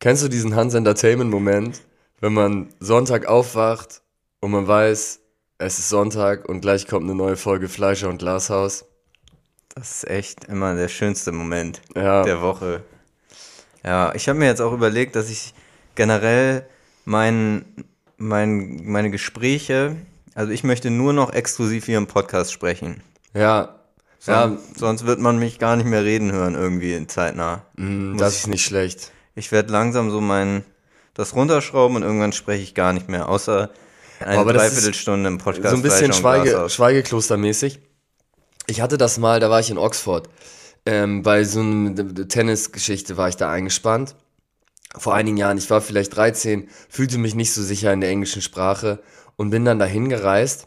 Kennst 0.00 0.22
du 0.22 0.28
diesen 0.28 0.54
Hans 0.54 0.74
Entertainment-Moment, 0.74 1.80
wenn 2.20 2.32
man 2.32 2.68
Sonntag 2.78 3.26
aufwacht 3.26 4.02
und 4.40 4.52
man 4.52 4.66
weiß, 4.68 5.20
es 5.58 5.78
ist 5.78 5.88
Sonntag 5.88 6.48
und 6.48 6.60
gleich 6.60 6.86
kommt 6.86 7.04
eine 7.04 7.16
neue 7.16 7.36
Folge 7.36 7.68
Fleischer 7.68 8.08
und 8.08 8.18
Glashaus? 8.18 8.84
Das 9.74 9.90
ist 9.90 10.08
echt 10.08 10.44
immer 10.44 10.74
der 10.76 10.88
schönste 10.88 11.32
Moment 11.32 11.80
Ja. 11.96 12.22
der 12.22 12.40
Woche. 12.40 12.82
Ja, 13.84 14.14
ich 14.14 14.28
habe 14.28 14.38
mir 14.38 14.46
jetzt 14.46 14.60
auch 14.60 14.72
überlegt, 14.72 15.16
dass 15.16 15.30
ich 15.30 15.52
generell 15.94 16.66
mein, 17.04 17.64
mein, 18.16 18.80
meine 18.84 19.10
Gespräche, 19.10 19.96
also 20.34 20.52
ich 20.52 20.62
möchte 20.62 20.90
nur 20.90 21.12
noch 21.12 21.32
exklusiv 21.32 21.86
hier 21.86 21.98
im 21.98 22.06
Podcast 22.06 22.52
sprechen. 22.52 23.02
Ja. 23.34 23.74
Ja, 24.26 24.48
Son 24.48 24.58
Sonst 24.76 25.06
wird 25.06 25.20
man 25.20 25.38
mich 25.38 25.58
gar 25.60 25.76
nicht 25.76 25.86
mehr 25.86 26.04
reden 26.04 26.32
hören 26.32 26.54
irgendwie 26.54 26.94
in 26.94 27.08
zeitnah. 27.08 27.62
mh, 27.76 28.16
das 28.18 28.36
ist 28.36 28.46
nicht 28.48 28.64
schlecht. 28.64 29.12
Ich 29.38 29.52
werde 29.52 29.72
langsam 29.72 30.10
so 30.10 30.20
mein 30.20 30.64
das 31.14 31.34
runterschrauben 31.34 31.96
und 31.96 32.02
irgendwann 32.02 32.32
spreche 32.32 32.62
ich 32.62 32.74
gar 32.74 32.92
nicht 32.92 33.08
mehr, 33.08 33.28
außer 33.28 33.70
eine 34.20 34.38
Aber 34.38 34.52
Dreiviertelstunde 34.52 35.28
im 35.28 35.38
Podcast. 35.38 35.70
So 35.70 35.76
ein 35.76 35.82
bisschen 35.82 36.12
Schweige. 36.12 36.68
Schweigeklostermäßig. 36.68 37.78
Ich 38.66 38.80
hatte 38.80 38.98
das 38.98 39.18
mal, 39.18 39.38
da 39.38 39.48
war 39.48 39.60
ich 39.60 39.70
in 39.70 39.78
Oxford. 39.78 40.28
Ähm, 40.84 41.22
bei 41.22 41.44
so 41.44 41.60
einer 41.60 42.28
Tennisgeschichte 42.28 43.16
war 43.16 43.28
ich 43.28 43.36
da 43.36 43.50
eingespannt. 43.50 44.16
Vor 44.96 45.14
einigen 45.14 45.36
Jahren, 45.36 45.58
ich 45.58 45.70
war 45.70 45.80
vielleicht 45.80 46.16
13, 46.16 46.68
fühlte 46.88 47.18
mich 47.18 47.34
nicht 47.34 47.52
so 47.52 47.62
sicher 47.62 47.92
in 47.92 48.00
der 48.00 48.10
englischen 48.10 48.42
Sprache 48.42 49.00
und 49.36 49.50
bin 49.50 49.64
dann 49.64 49.78
dahin 49.78 50.08
gereist. 50.08 50.66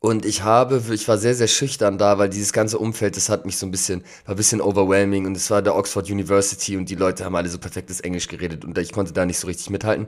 Und 0.00 0.24
ich 0.24 0.44
habe, 0.44 0.80
ich 0.92 1.08
war 1.08 1.18
sehr, 1.18 1.34
sehr 1.34 1.48
schüchtern 1.48 1.98
da, 1.98 2.18
weil 2.18 2.28
dieses 2.28 2.52
ganze 2.52 2.78
Umfeld, 2.78 3.16
das 3.16 3.28
hat 3.28 3.46
mich 3.46 3.56
so 3.56 3.66
ein 3.66 3.72
bisschen, 3.72 4.04
war 4.26 4.34
ein 4.34 4.36
bisschen 4.36 4.60
overwhelming 4.60 5.26
und 5.26 5.36
es 5.36 5.50
war 5.50 5.60
der 5.60 5.74
Oxford 5.74 6.08
University 6.08 6.76
und 6.76 6.88
die 6.88 6.94
Leute 6.94 7.24
haben 7.24 7.34
alle 7.34 7.48
so 7.48 7.58
perfektes 7.58 8.00
Englisch 8.00 8.28
geredet 8.28 8.64
und 8.64 8.78
ich 8.78 8.92
konnte 8.92 9.12
da 9.12 9.26
nicht 9.26 9.38
so 9.38 9.48
richtig 9.48 9.70
mithalten. 9.70 10.06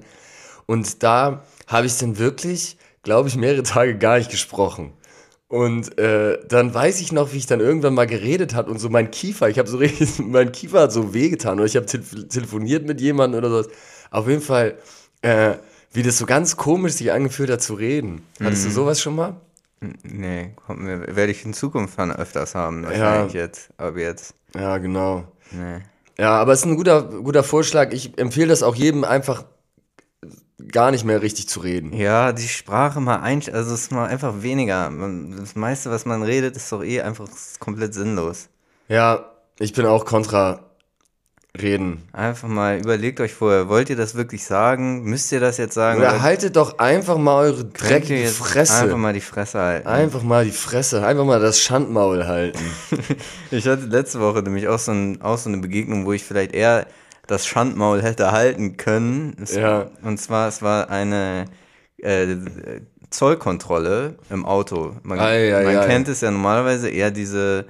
Und 0.66 1.02
da 1.02 1.42
habe 1.66 1.86
ich 1.88 1.98
dann 1.98 2.18
wirklich, 2.18 2.76
glaube 3.02 3.28
ich, 3.28 3.36
mehrere 3.36 3.62
Tage 3.64 3.98
gar 3.98 4.18
nicht 4.18 4.30
gesprochen. 4.30 4.92
Und 5.48 5.98
äh, 5.98 6.38
dann 6.46 6.72
weiß 6.72 7.00
ich 7.00 7.10
noch, 7.10 7.32
wie 7.32 7.38
ich 7.38 7.46
dann 7.46 7.58
irgendwann 7.58 7.94
mal 7.94 8.06
geredet 8.06 8.54
habe 8.54 8.70
und 8.70 8.78
so 8.78 8.88
mein 8.88 9.10
Kiefer, 9.10 9.48
ich 9.48 9.58
habe 9.58 9.68
so 9.68 9.76
richtig, 9.78 10.20
mein 10.20 10.52
Kiefer 10.52 10.82
hat 10.82 10.92
so 10.92 11.12
wehgetan 11.12 11.58
oder 11.58 11.66
ich 11.66 11.74
habe 11.74 11.86
te 11.86 12.00
telefoniert 12.28 12.86
mit 12.86 13.00
jemandem 13.00 13.38
oder 13.38 13.50
sowas. 13.50 13.68
Auf 14.12 14.28
jeden 14.28 14.42
Fall, 14.42 14.76
äh, 15.22 15.54
wie 15.92 16.04
das 16.04 16.18
so 16.18 16.26
ganz 16.26 16.56
komisch 16.56 16.92
sich 16.92 17.10
angefühlt 17.10 17.50
hat 17.50 17.62
zu 17.62 17.74
reden. 17.74 18.22
Hattest 18.40 18.66
du 18.66 18.70
sowas 18.70 19.00
schon 19.00 19.16
mal? 19.16 19.40
Nee, 20.02 20.54
kommt 20.66 20.80
mir, 20.80 21.16
werde 21.16 21.32
ich 21.32 21.44
in 21.44 21.54
Zukunft 21.54 21.98
dann 21.98 22.12
öfters 22.12 22.54
haben, 22.54 22.84
wahrscheinlich 22.84 23.32
jetzt. 23.32 23.70
Aber 23.78 23.98
jetzt, 23.98 24.34
Ja, 24.54 24.78
genau. 24.78 25.24
nee. 25.50 25.78
Ja, 26.18 26.32
aber 26.32 26.52
es 26.52 26.60
ist 26.60 26.66
ein 26.66 26.76
guter, 26.76 27.02
guter 27.02 27.42
Vorschlag. 27.42 27.92
Ich 27.92 28.18
empfehle 28.18 28.48
das 28.48 28.62
auch 28.62 28.74
jedem 28.74 29.04
einfach 29.04 29.44
gar 30.70 30.90
nicht 30.90 31.04
mehr 31.04 31.22
richtig 31.22 31.48
zu 31.48 31.60
reden. 31.60 31.94
Ja, 31.94 32.32
die 32.32 32.46
Sprache 32.48 33.00
mal 33.00 33.20
ein, 33.20 33.38
also 33.52 33.74
es 33.74 33.82
ist 33.82 33.92
mal 33.92 34.06
einfach 34.06 34.42
weniger. 34.42 34.92
Das 35.38 35.56
meiste, 35.56 35.90
was 35.90 36.04
man 36.04 36.22
redet, 36.22 36.56
ist 36.56 36.70
doch 36.70 36.84
eh 36.84 37.00
einfach 37.00 37.26
komplett 37.58 37.94
sinnlos. 37.94 38.48
Ja, 38.88 39.30
ich 39.58 39.72
bin 39.72 39.86
auch 39.86 40.04
kontra 40.04 40.69
reden. 41.60 42.02
Einfach 42.12 42.48
mal 42.48 42.78
überlegt 42.78 43.20
euch 43.20 43.34
vorher, 43.34 43.68
wollt 43.68 43.90
ihr 43.90 43.96
das 43.96 44.14
wirklich 44.14 44.44
sagen? 44.44 45.02
Müsst 45.02 45.32
ihr 45.32 45.40
das 45.40 45.56
jetzt 45.56 45.74
sagen? 45.74 45.98
Oder 46.00 46.22
haltet 46.22 46.56
doch 46.56 46.78
einfach 46.78 47.18
mal 47.18 47.44
eure 47.44 47.64
dreckige 47.64 48.28
Fresse. 48.28 48.84
Einfach 48.84 48.96
mal 48.96 49.12
die 49.12 49.20
Fresse 49.20 49.58
halten. 49.60 49.88
Einfach 49.88 50.22
mal 50.22 50.44
die 50.44 50.52
Fresse, 50.52 51.04
einfach 51.04 51.24
mal 51.24 51.40
das 51.40 51.60
Schandmaul 51.60 52.26
halten. 52.26 52.60
Ich 53.50 53.66
hatte 53.66 53.86
letzte 53.86 54.20
Woche 54.20 54.42
nämlich 54.42 54.68
auch 54.68 54.78
so, 54.78 54.92
ein, 54.92 55.20
auch 55.22 55.36
so 55.36 55.48
eine 55.48 55.58
Begegnung, 55.58 56.06
wo 56.06 56.12
ich 56.12 56.24
vielleicht 56.24 56.52
eher 56.54 56.86
das 57.26 57.46
Schandmaul 57.46 58.00
hätte 58.02 58.30
halten 58.30 58.76
können. 58.76 59.36
Es, 59.42 59.54
Ja. 59.54 59.90
Und 60.02 60.18
zwar, 60.18 60.48
es 60.48 60.62
war 60.62 60.88
eine 60.88 61.46
äh, 61.98 62.36
Zollkontrolle 63.10 64.16
im 64.30 64.46
Auto. 64.46 64.96
Man, 65.02 65.18
Ei, 65.18 65.54
ei, 65.54 65.64
man 65.64 65.76
ei. 65.78 65.86
kennt 65.86 66.08
es 66.08 66.20
ja 66.20 66.30
normalerweise 66.30 66.88
eher 66.88 67.10
diese 67.10 67.66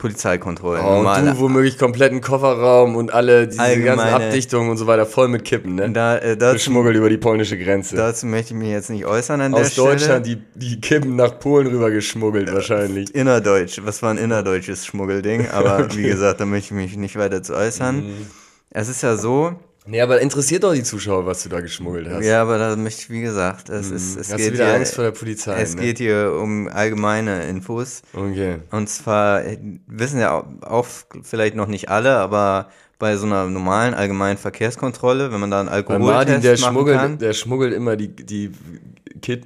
Polizeikontrollen. 0.00 0.82
Oh, 0.82 0.88
und 0.88 0.94
normale. 1.04 1.32
du 1.32 1.38
womöglich 1.38 1.76
kompletten 1.76 2.22
Kofferraum 2.22 2.96
und 2.96 3.12
alle 3.12 3.46
diese 3.46 3.58
ganzen 3.58 4.00
Allgemeine- 4.00 4.26
Abdichtungen 4.26 4.70
und 4.70 4.78
so 4.78 4.86
weiter 4.86 5.04
voll 5.04 5.28
mit 5.28 5.44
Kippen, 5.44 5.74
ne? 5.74 5.90
da, 5.90 6.16
äh, 6.16 6.36
dazu, 6.36 6.54
Geschmuggelt 6.54 6.96
über 6.96 7.10
die 7.10 7.18
polnische 7.18 7.58
Grenze. 7.58 7.96
dazu 7.96 8.26
möchte 8.26 8.54
ich 8.54 8.60
mich 8.60 8.70
jetzt 8.70 8.88
nicht 8.88 9.04
äußern 9.04 9.40
an 9.42 9.52
der 9.52 9.60
Aus 9.60 9.72
Stelle. 9.72 9.88
Deutschland 9.90 10.26
die, 10.26 10.38
die 10.54 10.80
Kippen 10.80 11.16
nach 11.16 11.38
Polen 11.38 11.66
rüber 11.66 11.90
geschmuggelt 11.90 12.52
wahrscheinlich. 12.52 13.14
Innerdeutsch, 13.14 13.80
was 13.84 14.02
war 14.02 14.10
ein 14.10 14.18
innerdeutsches 14.18 14.86
Schmuggelding, 14.86 15.48
aber 15.50 15.86
wie 15.94 16.04
gesagt, 16.04 16.40
da 16.40 16.46
möchte 16.46 16.74
ich 16.74 16.80
mich 16.80 16.96
nicht 16.96 17.16
weiter 17.16 17.42
zu 17.42 17.54
äußern. 17.54 17.96
Mhm. 17.96 18.26
Es 18.70 18.88
ist 18.88 19.02
ja 19.02 19.16
so, 19.16 19.54
Nee, 19.90 20.00
aber 20.02 20.20
interessiert 20.20 20.62
doch 20.62 20.72
die 20.72 20.84
Zuschauer, 20.84 21.26
was 21.26 21.42
du 21.42 21.48
da 21.48 21.60
geschmuggelt 21.60 22.08
hast. 22.08 22.24
ja, 22.24 22.40
aber 22.42 22.58
da 22.58 22.76
möchte 22.76 23.02
ich, 23.02 23.10
wie 23.10 23.22
gesagt, 23.22 23.68
es 23.70 23.90
ist, 23.90 24.16
es 24.16 24.30
Hast 24.30 24.36
geht 24.36 24.50
du 24.50 24.52
wieder 24.52 24.66
hier, 24.66 24.74
Angst 24.74 24.94
vor 24.94 25.02
der 25.02 25.10
Polizei? 25.10 25.60
es 25.60 25.74
ne? 25.74 25.82
geht 25.82 25.98
hier 25.98 26.32
um 26.40 26.68
allgemeine 26.68 27.48
Infos. 27.48 28.02
Okay. 28.12 28.58
Und 28.70 28.88
zwar 28.88 29.44
äh, 29.44 29.58
wissen 29.88 30.20
ja 30.20 30.32
auch, 30.32 30.44
auch 30.62 30.86
vielleicht 31.22 31.56
noch 31.56 31.66
nicht 31.66 31.88
alle, 31.88 32.18
aber 32.18 32.70
bei 33.00 33.16
so 33.16 33.26
einer 33.26 33.46
normalen 33.48 33.94
allgemeinen 33.94 34.38
Verkehrskontrolle, 34.38 35.32
wenn 35.32 35.40
man 35.40 35.50
da 35.50 35.58
einen 35.58 35.68
Alkoholtest 35.68 36.44
der 36.44 36.52
machen 36.52 36.72
schmuggelt, 36.72 36.98
kann, 36.98 37.18
der 37.18 37.32
schmuggelt 37.32 37.74
immer 37.74 37.96
die, 37.96 38.14
die, 38.14 38.52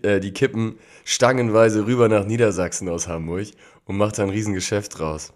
äh, 0.03 0.21
die 0.21 0.33
Kippen 0.33 0.75
stangenweise 1.07 1.87
rüber 1.87 2.11
nach 2.11 2.27
Niedersachsen 2.27 2.91
aus 2.91 3.09
Hamburg 3.09 3.47
und 3.87 3.97
macht 3.97 4.19
da 4.19 4.25
ein 4.25 4.29
Riesengeschäft 4.29 4.99
draus. 4.99 5.33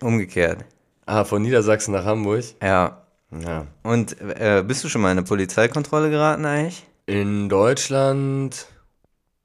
umgekehrt. 0.00 0.66
Ah, 1.06 1.24
von 1.24 1.40
Niedersachsen 1.40 1.92
nach 1.92 2.04
Hamburg? 2.04 2.44
Ja. 2.62 3.03
Ja. 3.40 3.66
Und 3.82 4.20
äh, 4.20 4.62
bist 4.66 4.84
du 4.84 4.88
schon 4.88 5.02
mal 5.02 5.12
in 5.12 5.18
eine 5.18 5.26
Polizeikontrolle 5.26 6.10
geraten 6.10 6.44
eigentlich? 6.44 6.86
In 7.06 7.48
Deutschland 7.48 8.66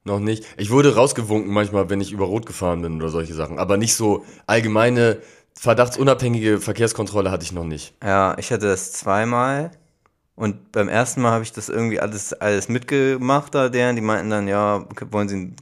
noch 0.04 0.18
nicht. 0.20 0.44
Ich 0.56 0.70
wurde 0.70 0.94
rausgewunken 0.94 1.52
manchmal, 1.52 1.90
wenn 1.90 2.00
ich 2.00 2.12
über 2.12 2.24
Rot 2.24 2.46
gefahren 2.46 2.82
bin 2.82 2.96
oder 2.96 3.10
solche 3.10 3.34
Sachen. 3.34 3.58
Aber 3.58 3.76
nicht 3.76 3.94
so 3.94 4.24
allgemeine, 4.46 5.18
verdachtsunabhängige 5.58 6.60
Verkehrskontrolle 6.60 7.30
hatte 7.30 7.44
ich 7.44 7.52
noch 7.52 7.64
nicht. 7.64 7.94
Ja, 8.02 8.36
ich 8.38 8.50
hatte 8.50 8.66
das 8.66 8.92
zweimal. 8.92 9.70
Und 10.34 10.72
beim 10.72 10.88
ersten 10.88 11.20
Mal 11.20 11.32
habe 11.32 11.44
ich 11.44 11.52
das 11.52 11.68
irgendwie 11.68 12.00
alles, 12.00 12.32
alles 12.32 12.68
mitgemacht 12.70 13.54
da, 13.54 13.68
deren, 13.68 13.94
die 13.96 14.00
meinten 14.02 14.30
dann, 14.30 14.48
ja, 14.48 14.86
wollen 15.10 15.28
Sie 15.28 15.34
einen 15.34 15.56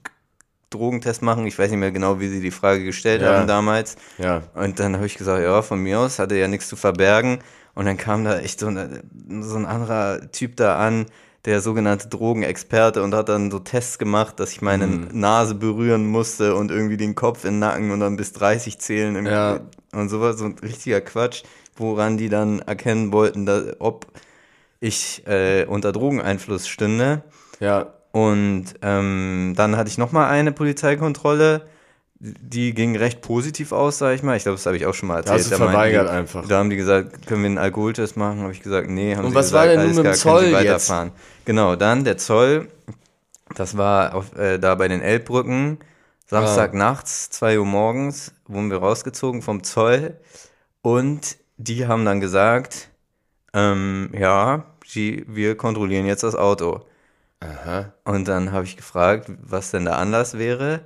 Drogentest 0.70 1.22
machen? 1.22 1.46
Ich 1.46 1.58
weiß 1.58 1.70
nicht 1.70 1.80
mehr 1.80 1.90
genau, 1.90 2.20
wie 2.20 2.28
sie 2.28 2.40
die 2.40 2.50
Frage 2.50 2.84
gestellt 2.84 3.22
Ja. 3.22 3.38
haben 3.38 3.46
damals. 3.48 3.96
Ja. 4.18 4.42
Und 4.54 4.78
dann 4.78 4.94
habe 4.96 5.06
ich 5.06 5.16
gesagt, 5.16 5.42
ja, 5.42 5.62
von 5.62 5.80
mir 5.80 5.98
aus, 5.98 6.18
hatte 6.18 6.36
ja 6.36 6.46
nichts 6.46 6.68
zu 6.68 6.76
verbergen. 6.76 7.40
Und 7.78 7.84
dann 7.86 7.96
kam 7.96 8.24
da 8.24 8.40
echt 8.40 8.58
so, 8.58 8.66
eine, 8.66 9.02
so 9.40 9.54
ein 9.56 9.64
anderer 9.64 10.32
Typ 10.32 10.56
da 10.56 10.78
an, 10.84 11.06
der 11.44 11.60
sogenannte 11.60 12.08
Drogenexperte 12.08 13.04
und 13.04 13.14
hat 13.14 13.28
dann 13.28 13.52
so 13.52 13.60
Tests 13.60 13.98
gemacht, 14.00 14.40
dass 14.40 14.50
ich 14.50 14.60
meine 14.62 14.88
Mhm. 14.88 15.08
Nase 15.12 15.54
berühren 15.54 16.04
musste 16.08 16.56
und 16.56 16.72
irgendwie 16.72 16.96
den 16.96 17.14
Kopf 17.14 17.44
in 17.44 17.52
den 17.52 17.58
Nacken 17.60 17.92
und 17.92 18.00
dann 18.00 18.16
bis 18.16 18.32
30 18.32 18.80
zählen 18.80 19.14
im- 19.14 19.26
Ja. 19.26 19.60
und 19.92 20.08
sowas, 20.08 20.38
so 20.38 20.46
ein 20.46 20.56
richtiger 20.60 21.00
Quatsch, 21.00 21.44
woran 21.76 22.16
die 22.18 22.28
dann 22.28 22.58
erkennen 22.58 23.12
wollten, 23.12 23.46
dass, 23.46 23.62
ob 23.78 24.06
ich 24.80 25.22
äh, 25.28 25.64
unter 25.66 25.92
Drogeneinfluss 25.92 26.66
stünde. 26.66 27.22
Ja. 27.60 27.94
Und 28.10 28.74
ähm, 28.82 29.52
dann 29.56 29.76
hatte 29.76 29.88
ich 29.88 29.98
nochmal 29.98 30.30
eine 30.30 30.50
Polizeikontrolle, 30.50 31.62
die 32.20 32.74
ging 32.74 32.96
recht 32.96 33.20
positiv 33.20 33.72
aus, 33.72 33.98
sag 33.98 34.14
ich 34.14 34.22
mal. 34.22 34.36
Ich 34.36 34.42
glaube, 34.42 34.56
das 34.56 34.66
habe 34.66 34.76
ich 34.76 34.86
auch 34.86 34.94
schon 34.94 35.08
mal 35.08 35.18
erzählt. 35.18 35.38
hast 35.38 35.52
du 35.52 35.58
meinten 35.58 35.72
verweigert 35.72 36.08
die, 36.08 36.12
einfach. 36.12 36.48
Da 36.48 36.58
haben 36.58 36.70
die 36.70 36.76
gesagt, 36.76 37.26
können 37.26 37.42
wir 37.42 37.46
einen 37.46 37.58
Alkoholtest 37.58 38.16
machen? 38.16 38.40
Habe 38.40 38.52
ich 38.52 38.62
gesagt, 38.62 38.88
nee. 38.90 39.14
Haben 39.14 39.26
Und 39.26 39.30
sie 39.30 39.36
was 39.36 39.52
war 39.52 39.66
gesagt, 39.66 39.82
denn 39.82 39.94
nun 39.94 40.04
mit 40.04 40.06
dem 40.06 40.14
Zoll 40.14 40.44
jetzt? 40.64 40.92
Genau, 41.44 41.76
dann 41.76 42.04
der 42.04 42.18
Zoll, 42.18 42.68
das 43.54 43.76
war 43.76 44.14
auf, 44.14 44.36
äh, 44.36 44.58
da 44.58 44.74
bei 44.74 44.88
den 44.88 45.00
Elbbrücken, 45.00 45.78
Samstag 46.26 46.74
nachts, 46.74 47.30
2 47.30 47.60
Uhr 47.60 47.64
morgens, 47.64 48.34
wurden 48.46 48.70
wir 48.70 48.78
rausgezogen 48.78 49.40
vom 49.40 49.62
Zoll 49.62 50.18
und 50.82 51.38
die 51.56 51.86
haben 51.86 52.04
dann 52.04 52.20
gesagt, 52.20 52.88
ähm, 53.54 54.10
ja, 54.12 54.64
sie, 54.86 55.24
wir 55.28 55.56
kontrollieren 55.56 56.06
jetzt 56.06 56.22
das 56.22 56.34
Auto. 56.34 56.82
Aha. 57.40 57.92
Und 58.04 58.26
dann 58.26 58.52
habe 58.52 58.64
ich 58.64 58.76
gefragt, 58.76 59.30
was 59.40 59.70
denn 59.70 59.84
der 59.84 59.98
Anlass 59.98 60.36
wäre. 60.38 60.80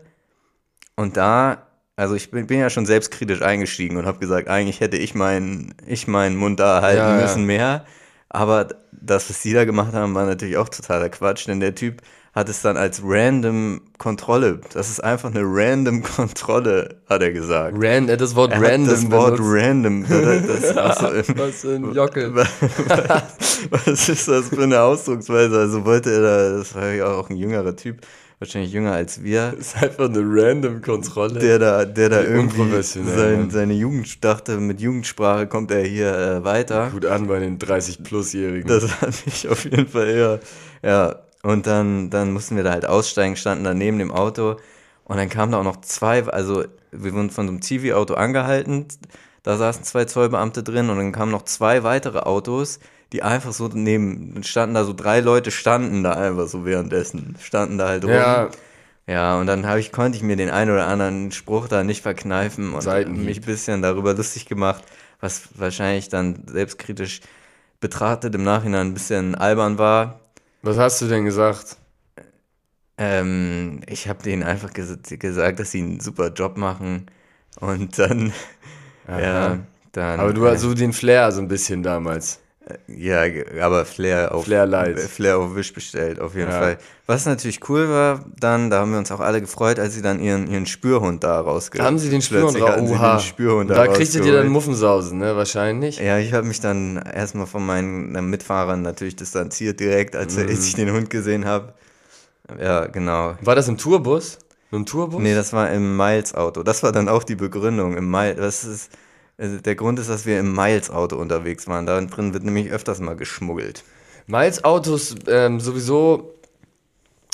Und 0.96 1.16
da, 1.16 1.66
also 1.96 2.14
ich 2.14 2.30
bin, 2.30 2.46
bin 2.46 2.60
ja 2.60 2.70
schon 2.70 2.86
selbstkritisch 2.86 3.42
eingestiegen 3.42 3.96
und 3.96 4.06
habe 4.06 4.18
gesagt, 4.18 4.48
eigentlich 4.48 4.80
hätte 4.80 4.96
ich 4.96 5.14
meinen, 5.14 5.74
ich 5.86 6.06
meinen 6.08 6.36
Mund 6.36 6.60
da 6.60 6.82
halten 6.82 6.96
Ja, 6.96 7.14
ja. 7.16 7.22
müssen 7.22 7.44
mehr. 7.44 7.84
Aber 8.28 8.68
das, 8.92 9.28
was 9.30 9.42
die 9.42 9.52
da 9.52 9.64
gemacht 9.64 9.92
haben, 9.94 10.14
war 10.14 10.26
natürlich 10.26 10.56
auch 10.56 10.68
totaler 10.68 11.08
Quatsch, 11.10 11.46
denn 11.48 11.60
der 11.60 11.74
Typ 11.74 12.02
hat 12.34 12.48
es 12.48 12.62
dann 12.62 12.78
als 12.78 13.02
random 13.04 13.82
Kontrolle. 13.98 14.60
Das 14.72 14.88
ist 14.88 15.00
einfach 15.04 15.30
eine 15.30 15.42
random 15.44 16.02
Kontrolle, 16.16 17.02
hat 17.08 17.22
er 17.22 17.32
gesagt. 17.32 17.78
Ran, 17.78 18.06
das 18.06 18.34
Wort 18.36 18.52
random. 18.56 18.86
das 18.88 19.10
Wort 19.10 19.36
benutzt. 19.36 19.40
random. 19.40 20.04
Das, 20.08 20.46
das, 20.46 20.76
also, 20.76 21.08
Was 21.36 21.60
für 21.60 21.74
ein 21.74 21.90
Jockel. 21.92 22.34
was 23.70 24.08
ist 24.08 24.28
das 24.28 24.48
für 24.48 24.62
eine 24.62 24.80
Ausdrucksweise? 24.80 25.58
Also 25.58 25.84
wollte 25.84 26.12
er 26.12 26.20
da, 26.22 26.58
das 26.58 26.74
war 26.74 26.88
ja 26.88 27.06
auch 27.06 27.30
ein 27.30 27.36
jüngerer 27.36 27.76
Typ, 27.76 28.00
wahrscheinlich 28.42 28.72
jünger 28.72 28.92
als 28.92 29.22
wir, 29.22 29.52
Das 29.56 29.58
ist 29.74 29.82
einfach 29.82 30.06
eine 30.06 30.20
random 30.20 30.82
Kontrolle. 30.82 31.38
der 31.38 31.58
da, 31.58 31.84
der 31.84 32.08
da 32.08 32.22
Wie 32.22 32.26
irgendwie 32.26 32.82
sein, 32.82 33.50
seine 33.50 33.72
Jugend 33.72 34.22
dachte, 34.24 34.58
mit 34.58 34.80
Jugendsprache 34.80 35.46
kommt 35.46 35.70
er 35.70 35.84
hier 35.84 36.12
äh, 36.12 36.44
weiter. 36.44 36.90
Gut 36.90 37.06
an 37.06 37.28
bei 37.28 37.38
den 37.38 37.58
30-Plus-Jährigen. 37.58 38.66
Das 38.66 39.00
hat 39.00 39.24
mich 39.24 39.48
auf 39.48 39.64
jeden 39.64 39.86
Fall 39.86 40.08
eher, 40.08 40.40
ja. 40.82 41.16
Und 41.44 41.66
dann, 41.66 42.10
dann 42.10 42.32
mussten 42.32 42.56
wir 42.56 42.62
da 42.64 42.70
halt 42.70 42.86
aussteigen, 42.86 43.36
standen 43.36 43.64
da 43.64 43.74
neben 43.74 43.98
dem 43.98 44.12
Auto 44.12 44.56
und 45.04 45.16
dann 45.16 45.28
kamen 45.28 45.52
da 45.52 45.58
auch 45.58 45.64
noch 45.64 45.80
zwei, 45.80 46.24
also 46.24 46.64
wir 46.92 47.12
wurden 47.12 47.30
von 47.30 47.46
so 47.46 47.52
einem 47.52 47.60
TV-Auto 47.60 48.14
angehalten, 48.14 48.86
da 49.42 49.56
saßen 49.56 49.82
zwei 49.82 50.04
Zollbeamte 50.04 50.62
drin 50.62 50.88
und 50.88 50.98
dann 50.98 51.10
kamen 51.10 51.32
noch 51.32 51.42
zwei 51.42 51.82
weitere 51.82 52.20
Autos, 52.20 52.78
die 53.12 53.22
einfach 53.22 53.52
so 53.52 53.68
neben, 53.68 54.34
dann 54.34 54.44
standen 54.44 54.74
da 54.74 54.84
so 54.84 54.92
drei 54.92 55.20
Leute, 55.20 55.50
standen 55.50 56.02
da 56.02 56.12
einfach 56.12 56.48
so 56.48 56.64
währenddessen, 56.64 57.36
standen 57.40 57.78
da 57.78 57.88
halt 57.88 58.04
rum. 58.04 58.12
Ja, 58.12 58.50
Ja, 59.06 59.38
und 59.40 59.46
dann 59.46 59.64
ich, 59.78 59.92
konnte 59.92 60.16
ich 60.18 60.22
mir 60.24 60.36
den 60.36 60.50
einen 60.50 60.70
oder 60.70 60.86
anderen 60.86 61.32
Spruch 61.32 61.68
da 61.68 61.84
nicht 61.84 62.02
verkneifen 62.02 62.74
und 62.74 62.82
Seitenhieb. 62.82 63.26
mich 63.26 63.38
ein 63.38 63.44
bisschen 63.44 63.82
darüber 63.82 64.14
lustig 64.14 64.46
gemacht, 64.46 64.84
was 65.20 65.48
wahrscheinlich 65.56 66.08
dann 66.08 66.44
selbstkritisch 66.48 67.20
betrachtet 67.80 68.34
im 68.34 68.44
Nachhinein 68.44 68.88
ein 68.88 68.94
bisschen 68.94 69.34
albern 69.34 69.78
war. 69.78 70.20
was 70.62 70.76
hast 70.78 71.00
du 71.02 71.06
denn 71.08 71.24
gesagt? 71.24 71.76
Ähm, 72.98 73.80
ich 73.88 74.08
habe 74.08 74.22
denen 74.22 74.42
einfach 74.42 74.72
ges 74.72 74.98
gesagt, 75.08 75.58
dass 75.60 75.70
sie 75.72 75.80
einen 75.82 76.00
super 76.00 76.28
Job 76.28 76.56
machen 76.56 77.06
und 77.60 77.98
dann, 77.98 78.32
ja, 79.08 79.58
dann. 79.92 80.20
Aber 80.20 80.32
du 80.32 80.46
hast 80.46 80.60
so 80.60 80.74
den 80.74 80.92
Flair 80.92 81.32
so 81.32 81.40
ein 81.40 81.48
bisschen 81.48 81.82
damals. 81.82 82.40
Ja, 82.86 83.26
ge- 83.28 83.60
aber 83.60 83.84
Flair 83.84 84.32
auf 84.34 84.44
Flair 84.44 84.66
Light. 84.66 84.98
Flair 85.00 85.38
auf 85.38 85.54
Wish 85.56 85.72
bestellt, 85.72 86.20
auf 86.20 86.34
jeden 86.36 86.50
Ja. 86.50 86.58
Fall. 86.58 86.78
Was 87.06 87.26
natürlich 87.26 87.68
cool 87.68 87.88
war, 87.88 88.24
dann, 88.38 88.70
da 88.70 88.80
haben 88.80 88.92
wir 88.92 88.98
uns 88.98 89.10
auch 89.10 89.18
alle 89.20 89.40
gefreut, 89.40 89.80
als 89.80 89.94
sie 89.94 90.02
dann 90.02 90.20
ihren, 90.20 90.46
ihren 90.48 90.66
Spürhund 90.66 91.24
da 91.24 91.40
rausgeholt 91.40 91.84
Haben 91.84 91.98
sie 91.98 92.08
den 92.08 92.22
Spürhund 92.22 92.60
hatten 92.60 92.86
sie 92.86 92.96
den 92.96 93.18
Spürhund 93.20 93.68
Da 93.70 93.88
kriegst 93.88 94.14
du 94.14 94.20
dir 94.20 94.32
dann. 94.34 94.48
Muffensausen, 94.48 95.18
ne? 95.18 95.34
Wahrscheinlich. 95.36 95.98
Ja, 95.98 96.18
ich 96.18 96.32
habe 96.32 96.46
mich 96.46 96.60
dann 96.60 96.96
erstmal 96.98 97.46
von 97.46 97.66
meinen 97.66 98.14
äh, 98.14 98.22
Mitfahrern 98.22 98.82
natürlich 98.82 99.16
distanziert 99.16 99.80
direkt, 99.80 100.14
als 100.14 100.36
Mhm. 100.36 100.48
ich 100.48 100.74
den 100.74 100.92
Hund 100.92 101.10
gesehen 101.10 101.44
habe. 101.44 101.74
Ja, 102.60 102.86
genau. 102.86 103.34
War 103.40 103.56
das 103.56 103.66
im 103.68 103.76
Tourbus? 103.76 104.38
Im 104.70 104.86
Tourbus? 104.86 105.20
Nee, 105.20 105.34
das 105.34 105.52
war 105.52 105.70
im 105.70 105.96
Miles-Auto. 105.96 106.62
Das 106.62 106.82
war 106.82 106.92
dann 106.92 107.08
auch 107.08 107.24
die 107.24 107.34
Begründung. 107.36 107.96
Im 107.96 108.10
Miles, 108.10 108.36
das 108.38 108.64
ist, 108.64 108.90
also 109.38 109.58
der 109.58 109.74
Grund 109.74 109.98
ist, 109.98 110.08
dass 110.08 110.26
wir 110.26 110.38
im 110.38 110.54
Miles-Auto 110.54 111.16
unterwegs 111.16 111.66
waren. 111.66 111.86
Da 111.86 112.00
drin 112.00 112.32
wird 112.34 112.44
nämlich 112.44 112.70
öfters 112.70 113.00
mal 113.00 113.16
geschmuggelt. 113.16 113.84
Miles 114.26 114.64
Autos 114.64 115.14
ähm, 115.26 115.60
sowieso 115.60 116.34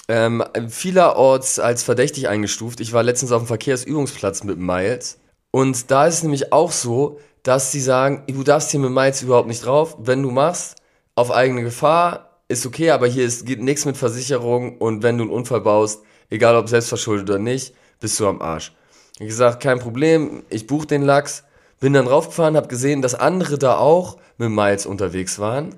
ähm, 0.09 0.43
vielerorts 0.69 1.59
als 1.59 1.83
verdächtig 1.83 2.29
eingestuft. 2.29 2.81
Ich 2.81 2.93
war 2.93 3.03
letztens 3.03 3.33
auf 3.33 3.43
dem 3.43 3.47
Verkehrsübungsplatz 3.47 4.45
mit 4.45 4.59
Miles. 4.59 5.19
Und 5.51 5.91
da 5.91 6.07
ist 6.07 6.15
es 6.15 6.23
nämlich 6.23 6.53
auch 6.53 6.73
so, 6.73 7.21
dass 7.43 7.73
sie 7.73 7.81
sagen, 7.81 8.25
du 8.27 8.43
darfst 8.43 8.71
hier 8.71 8.81
mit 8.81 8.91
Miles 8.91 9.23
überhaupt 9.23 9.49
nicht 9.49 9.65
drauf. 9.65 9.97
Wenn 9.99 10.23
du 10.23 10.31
machst, 10.31 10.77
auf 11.15 11.33
eigene 11.33 11.63
Gefahr, 11.63 12.39
ist 12.49 12.65
okay, 12.65 12.91
aber 12.91 13.07
hier 13.07 13.25
ist, 13.25 13.45
geht 13.45 13.61
nichts 13.61 13.85
mit 13.85 13.97
Versicherung 13.97 14.79
und 14.79 15.03
wenn 15.03 15.19
du 15.19 15.25
einen 15.25 15.33
Unfall 15.33 15.61
baust, 15.61 16.03
egal 16.31 16.57
ob 16.57 16.69
selbstverschuldet 16.69 17.29
oder 17.29 17.39
nicht, 17.39 17.75
bist 18.01 18.19
du 18.21 18.29
am 18.29 18.41
Arsch. 18.41 18.73
Ich 19.15 19.21
hab 19.21 19.27
gesagt, 19.27 19.63
kein 19.63 19.81
Problem, 19.81 20.45
ich 20.49 20.67
buche 20.67 20.87
den 20.87 21.03
Lachs, 21.03 21.43
bin 21.81 21.93
dann 21.93 22.07
raufgefahren, 22.07 22.57
habe 22.57 22.69
gesehen, 22.69 23.03
dass 23.03 23.15
andere 23.15 23.59
da 23.59 23.77
auch 23.77 24.19
mit 24.37 24.51
Miles 24.51 24.87
unterwegs 24.87 25.39
waren. 25.39 25.75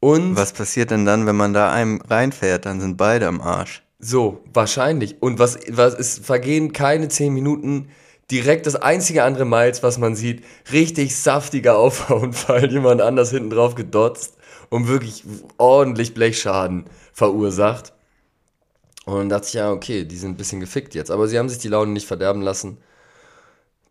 Und 0.00 0.36
Was 0.36 0.52
passiert 0.52 0.90
denn 0.90 1.04
dann, 1.04 1.26
wenn 1.26 1.36
man 1.36 1.52
da 1.52 1.72
einem 1.72 2.00
reinfährt? 2.00 2.66
Dann 2.66 2.80
sind 2.80 2.96
beide 2.96 3.26
am 3.26 3.40
Arsch. 3.40 3.82
so, 3.98 4.42
wahrscheinlich. 4.52 5.20
Und 5.22 5.38
was, 5.38 5.58
was 5.70 5.94
es 5.94 6.18
vergehen 6.18 6.72
keine 6.72 7.08
zehn 7.08 7.32
Minuten. 7.32 7.88
Direkt 8.30 8.66
das 8.66 8.74
einzige 8.74 9.22
andere 9.22 9.44
Miles, 9.44 9.84
was 9.84 9.98
man 9.98 10.16
sieht, 10.16 10.44
richtig 10.72 11.16
saftiger 11.16 11.78
Auffahrunfall, 11.78 12.70
jemand 12.70 13.00
anders 13.00 13.30
hinten 13.30 13.50
drauf 13.50 13.74
gedotzt 13.76 14.36
und 14.68 14.88
wirklich 14.88 15.24
ordentlich 15.58 16.12
Blechschaden 16.12 16.86
verursacht. 17.12 17.92
Und 19.04 19.16
dann 19.18 19.28
dachte 19.28 19.46
ich, 19.46 19.54
ja, 19.54 19.70
okay, 19.70 20.04
die 20.04 20.16
sind 20.16 20.32
ein 20.32 20.36
bisschen 20.36 20.60
gefickt 20.60 20.94
jetzt. 20.96 21.12
Aber 21.12 21.28
sie 21.28 21.38
haben 21.38 21.48
sich 21.48 21.58
die 21.58 21.68
Laune 21.68 21.92
nicht 21.92 22.08
verderben 22.08 22.42
lassen. 22.42 22.78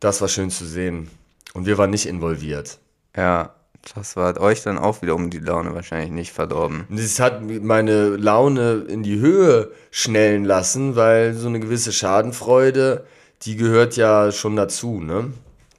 Das 0.01 0.19
war 0.19 0.27
schön 0.27 0.49
zu 0.51 0.65
sehen. 0.65 1.09
Und 1.55 1.65
wir 1.65 1.77
waren 1.77 1.89
nicht 1.89 2.05
involviert. 2.05 2.79
Ja, 3.15 3.55
das 3.93 4.15
war 4.15 4.39
euch 4.41 4.61
dann 4.63 4.77
auch 4.77 5.01
wieder 5.01 5.15
um 5.15 5.29
die 5.29 5.39
Laune 5.39 5.73
wahrscheinlich 5.73 6.11
nicht 6.11 6.33
verdorben. 6.33 6.85
Das 6.89 7.19
hat 7.19 7.41
meine 7.43 8.09
Laune 8.17 8.85
in 8.87 9.03
die 9.03 9.19
Höhe 9.19 9.71
schnellen 9.89 10.43
lassen, 10.43 10.95
weil 10.95 11.33
so 11.33 11.47
eine 11.47 11.59
gewisse 11.59 11.93
Schadenfreude, 11.93 13.05
die 13.43 13.55
gehört 13.55 13.95
ja 13.95 14.31
schon 14.31 14.55
dazu, 14.55 14.99
ne? 14.99 15.31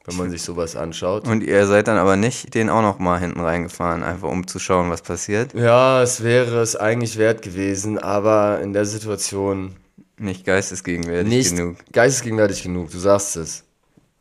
Wenn 0.07 0.17
man 0.17 0.31
sich 0.31 0.43
sowas 0.43 0.77
anschaut. 0.77 1.27
Und 1.27 1.43
ihr 1.43 1.67
seid 1.67 1.89
dann 1.89 1.99
aber 1.99 2.15
nicht 2.15 2.55
den 2.55 2.71
auch 2.71 2.81
noch 2.83 3.01
mal 3.01 3.19
hinten 3.19 3.41
reingefahren, 3.41 4.05
einfach 4.05 4.29
um 4.29 4.47
zu 4.47 4.61
schauen, 4.61 4.89
was 4.89 5.03
passiert. 5.03 5.53
Ja, 5.53 6.01
es 6.01 6.23
wäre 6.23 6.61
es 6.61 6.77
eigentlich 6.77 7.19
wert 7.19 7.43
gewesen, 7.43 7.99
aber 7.99 8.61
in 8.61 8.73
der 8.73 8.85
Situation 8.85 9.75
Nicht 10.17 10.47
geistesgegenwärtig 10.47 11.29
nicht 11.29 11.57
genug. 11.57 11.77
geistesgegenwärtig 11.93 12.63
genug, 12.63 12.93
du 12.93 12.99
sagst 12.99 13.37
es. 13.37 13.65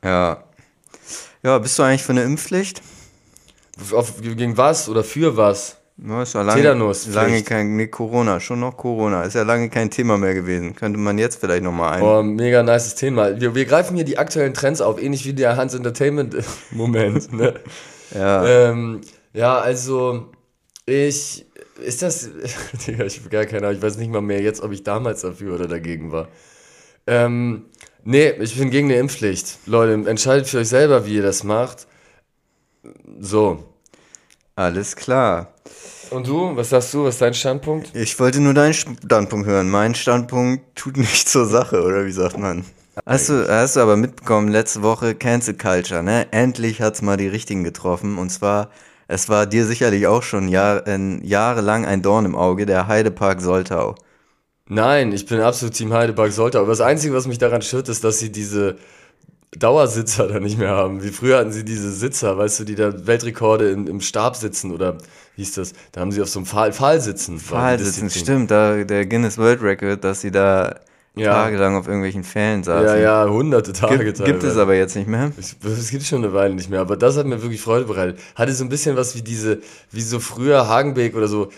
Ja. 0.03 0.43
Ja, 1.45 1.59
bist 1.59 1.77
du 1.77 1.83
eigentlich 1.83 2.01
für 2.01 2.11
eine 2.11 2.23
Impfpflicht? 2.23 2.81
Auf, 3.91 4.19
gegen 4.19 4.57
was 4.57 4.89
oder 4.89 5.03
für 5.03 5.37
was? 5.37 5.77
Ja, 5.97 6.23
ist 6.23 6.33
ja 6.33 6.41
lange, 6.41 6.59
Tetanuspflicht. 6.59 7.15
lange 7.15 7.43
kein, 7.43 7.75
nee, 7.75 7.85
Corona, 7.85 8.39
schon 8.39 8.61
noch 8.61 8.75
Corona. 8.75 9.21
Ist 9.21 9.35
ja 9.35 9.43
lange 9.43 9.69
kein 9.69 9.91
Thema 9.91 10.17
mehr 10.17 10.33
gewesen. 10.33 10.75
Könnte 10.75 10.97
man 10.97 11.19
jetzt 11.19 11.39
vielleicht 11.39 11.61
nochmal 11.61 11.93
ein. 11.93 12.01
Oh, 12.01 12.23
mega 12.23 12.63
nices 12.63 12.95
Thema. 12.95 13.39
Wir, 13.39 13.53
wir 13.53 13.65
greifen 13.65 13.95
hier 13.95 14.05
die 14.05 14.17
aktuellen 14.17 14.55
Trends 14.55 14.81
auf, 14.81 14.99
ähnlich 14.99 15.23
wie 15.25 15.33
der 15.33 15.55
Hans 15.55 15.75
Entertainment 15.75 16.35
Moment. 16.71 17.31
Ne? 17.31 17.53
Ja. 18.15 18.43
Ähm, 18.43 19.01
ja, 19.33 19.59
also 19.59 20.31
ich 20.87 21.45
ist 21.79 22.01
das 22.01 22.27
Digga, 22.87 23.05
ich 23.05 23.19
habe 23.19 23.29
gar 23.29 23.45
keine 23.45 23.67
Ahnung, 23.67 23.77
ich 23.77 23.83
weiß 23.83 23.97
nicht 23.97 24.11
mal 24.11 24.21
mehr 24.21 24.41
jetzt, 24.41 24.61
ob 24.61 24.71
ich 24.71 24.81
damals 24.81 25.21
dafür 25.21 25.53
oder 25.53 25.67
dagegen 25.67 26.11
war. 26.11 26.27
Ähm, 27.05 27.65
nee, 28.05 28.29
ich 28.39 28.57
bin 28.57 28.69
gegen 28.69 28.87
eine 28.89 28.99
Impfpflicht. 28.99 29.59
Leute, 29.65 30.09
entscheidet 30.09 30.47
für 30.47 30.59
euch 30.59 30.69
selber, 30.69 31.05
wie 31.05 31.15
ihr 31.15 31.23
das 31.23 31.43
macht. 31.43 31.87
So. 33.19 33.63
Alles 34.55 34.95
klar. 34.95 35.53
Und 36.11 36.27
du, 36.27 36.55
was 36.55 36.69
sagst 36.69 36.93
du, 36.93 37.03
was 37.03 37.15
ist 37.15 37.21
dein 37.21 37.33
Standpunkt? 37.33 37.93
Ich 37.93 38.17
wollte 38.19 38.39
nur 38.39 38.53
deinen 38.53 38.73
Standpunkt 38.73 39.47
hören. 39.47 39.69
Mein 39.69 39.95
Standpunkt 39.95 40.75
tut 40.75 40.97
nicht 41.05 41.27
zur 41.27 41.45
Sache, 41.45 41.83
oder 41.83 42.05
wie 42.05 42.11
sagt 42.11 42.37
man? 42.37 42.63
Hast 43.05 43.27
du, 43.27 43.45
hast 43.49 43.75
du 43.75 43.81
aber 43.81 43.97
mitbekommen, 43.97 44.47
letzte 44.47 44.81
Woche 44.81 45.15
Cancel 45.15 45.55
Culture, 45.55 46.01
ne? 46.01 46.27
Endlich 46.31 46.81
hat's 46.81 47.01
mal 47.01 47.17
die 47.17 47.27
richtigen 47.27 47.65
getroffen. 47.65 48.17
Und 48.17 48.29
zwar, 48.29 48.69
es 49.09 49.27
war 49.27 49.45
dir 49.45 49.65
sicherlich 49.65 50.07
auch 50.07 50.23
schon 50.23 50.47
Jahr, 50.47 50.87
äh, 50.87 51.19
jahrelang 51.21 51.85
ein 51.85 52.01
Dorn 52.01 52.23
im 52.23 52.35
Auge, 52.35 52.65
der 52.65 52.87
Heidepark 52.87 53.41
Soltau. 53.41 53.95
Nein, 54.67 55.11
ich 55.11 55.25
bin 55.25 55.41
absolut 55.41 55.75
Team 55.75 55.93
Heidepark 55.93 56.31
sollte, 56.31 56.57
aber 56.59 56.67
das 56.67 56.81
Einzige, 56.81 57.13
was 57.13 57.27
mich 57.27 57.37
daran 57.37 57.61
stört, 57.61 57.87
ist, 57.87 58.03
dass 58.03 58.17
sie 58.19 58.31
diese 58.31 58.77
Dauersitzer 59.57 60.27
da 60.27 60.39
nicht 60.39 60.57
mehr 60.57 60.71
haben. 60.71 61.03
Wie 61.03 61.09
früher 61.09 61.37
hatten 61.37 61.51
sie 61.51 61.63
diese 61.63 61.91
Sitzer, 61.91 62.37
weißt 62.37 62.59
du, 62.59 62.63
die 62.63 62.75
da 62.75 63.05
Weltrekorde 63.05 63.69
im, 63.69 63.87
im 63.87 64.01
Stab 64.01 64.35
sitzen 64.35 64.71
oder 64.71 64.97
wie 65.35 65.43
hieß 65.43 65.53
das? 65.53 65.73
Da 65.91 66.01
haben 66.01 66.11
sie 66.11 66.21
auf 66.21 66.29
so 66.29 66.39
einem 66.39 66.47
Pfahl, 66.47 66.73
Pfahl 66.73 66.99
sitzen. 66.99 67.39
Pfahl 67.39 67.77
sitzen, 67.79 68.09
stimmt, 68.09 68.51
da, 68.51 68.83
der 68.83 69.05
Guinness 69.05 69.37
World 69.37 69.61
Record, 69.61 70.03
dass 70.03 70.21
sie 70.21 70.31
da 70.31 70.79
Ja. 71.17 71.31
tagelang 71.33 71.75
auf 71.77 71.87
irgendwelchen 71.87 72.23
Pfählen 72.23 72.63
saßen. 72.63 72.87
Ja, 72.87 72.95
ja, 73.23 73.29
hunderte 73.29 73.71
Tage 73.73 74.03
Gibt, 74.03 74.17
gibt 74.25 74.37
es 74.43 74.49
teilweise. 74.49 74.61
aber 74.61 74.75
jetzt 74.75 74.95
nicht 74.95 75.07
mehr. 75.07 75.31
Es 75.37 75.55
es 75.63 75.89
gibt 75.89 76.03
schon 76.03 76.23
eine 76.23 76.33
Weile 76.33 76.53
nicht 76.55 76.69
mehr, 76.69 76.81
aber 76.81 76.97
das 76.97 77.15
hat 77.17 77.25
mir 77.25 77.41
wirklich 77.41 77.61
Freude 77.61 77.85
bereitet. 77.85 78.19
Hatte 78.35 78.51
so 78.53 78.63
ein 78.65 78.69
bisschen 78.69 78.95
was 78.97 79.15
wie 79.15 79.21
diese, 79.21 79.59
wie 79.91 80.01
so 80.01 80.19
früher 80.19 80.67
Hagenbeck 80.67 81.15
oder 81.15 81.27
so, 81.27 81.49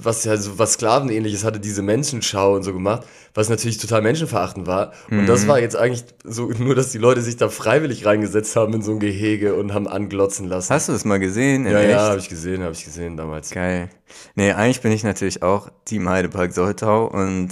was 0.00 0.24
ja 0.24 0.36
so 0.36 0.58
was 0.58 0.74
Sklavenähnliches 0.74 1.44
hatte, 1.44 1.58
diese 1.60 1.82
Menschenschau 1.82 2.54
und 2.54 2.62
so 2.64 2.72
gemacht, 2.72 3.02
was 3.34 3.48
natürlich 3.48 3.78
total 3.78 4.02
menschenverachtend 4.02 4.66
war. 4.66 4.92
Und 5.10 5.26
das 5.26 5.44
Mhm. 5.44 5.48
war 5.48 5.60
jetzt 5.60 5.76
eigentlich 5.76 6.04
so, 6.24 6.50
nur 6.58 6.74
dass 6.74 6.90
die 6.92 6.98
Leute 6.98 7.20
sich 7.22 7.36
da 7.36 7.48
freiwillig 7.48 8.04
reingesetzt 8.04 8.56
haben 8.56 8.74
in 8.74 8.82
so 8.82 8.92
ein 8.92 9.00
Gehege 9.00 9.54
und 9.54 9.72
haben 9.74 9.88
anglotzen 9.88 10.46
lassen. 10.48 10.72
Hast 10.72 10.88
du 10.88 10.92
es 10.92 11.04
mal 11.04 11.18
gesehen? 11.18 11.66
Ja, 11.66 11.80
echt? 11.80 11.90
ja, 11.90 12.08
habe 12.08 12.18
ich 12.18 12.28
gesehen, 12.28 12.62
habe 12.62 12.72
ich 12.72 12.84
gesehen 12.84 13.16
damals. 13.16 13.50
Geil. 13.50 13.88
Nee, 14.34 14.52
eigentlich 14.52 14.80
bin 14.80 14.92
ich 14.92 15.04
natürlich 15.04 15.42
auch 15.42 15.70
Team 15.84 16.08
Heidepark 16.08 16.52
Soltau 16.52 17.06
und 17.06 17.48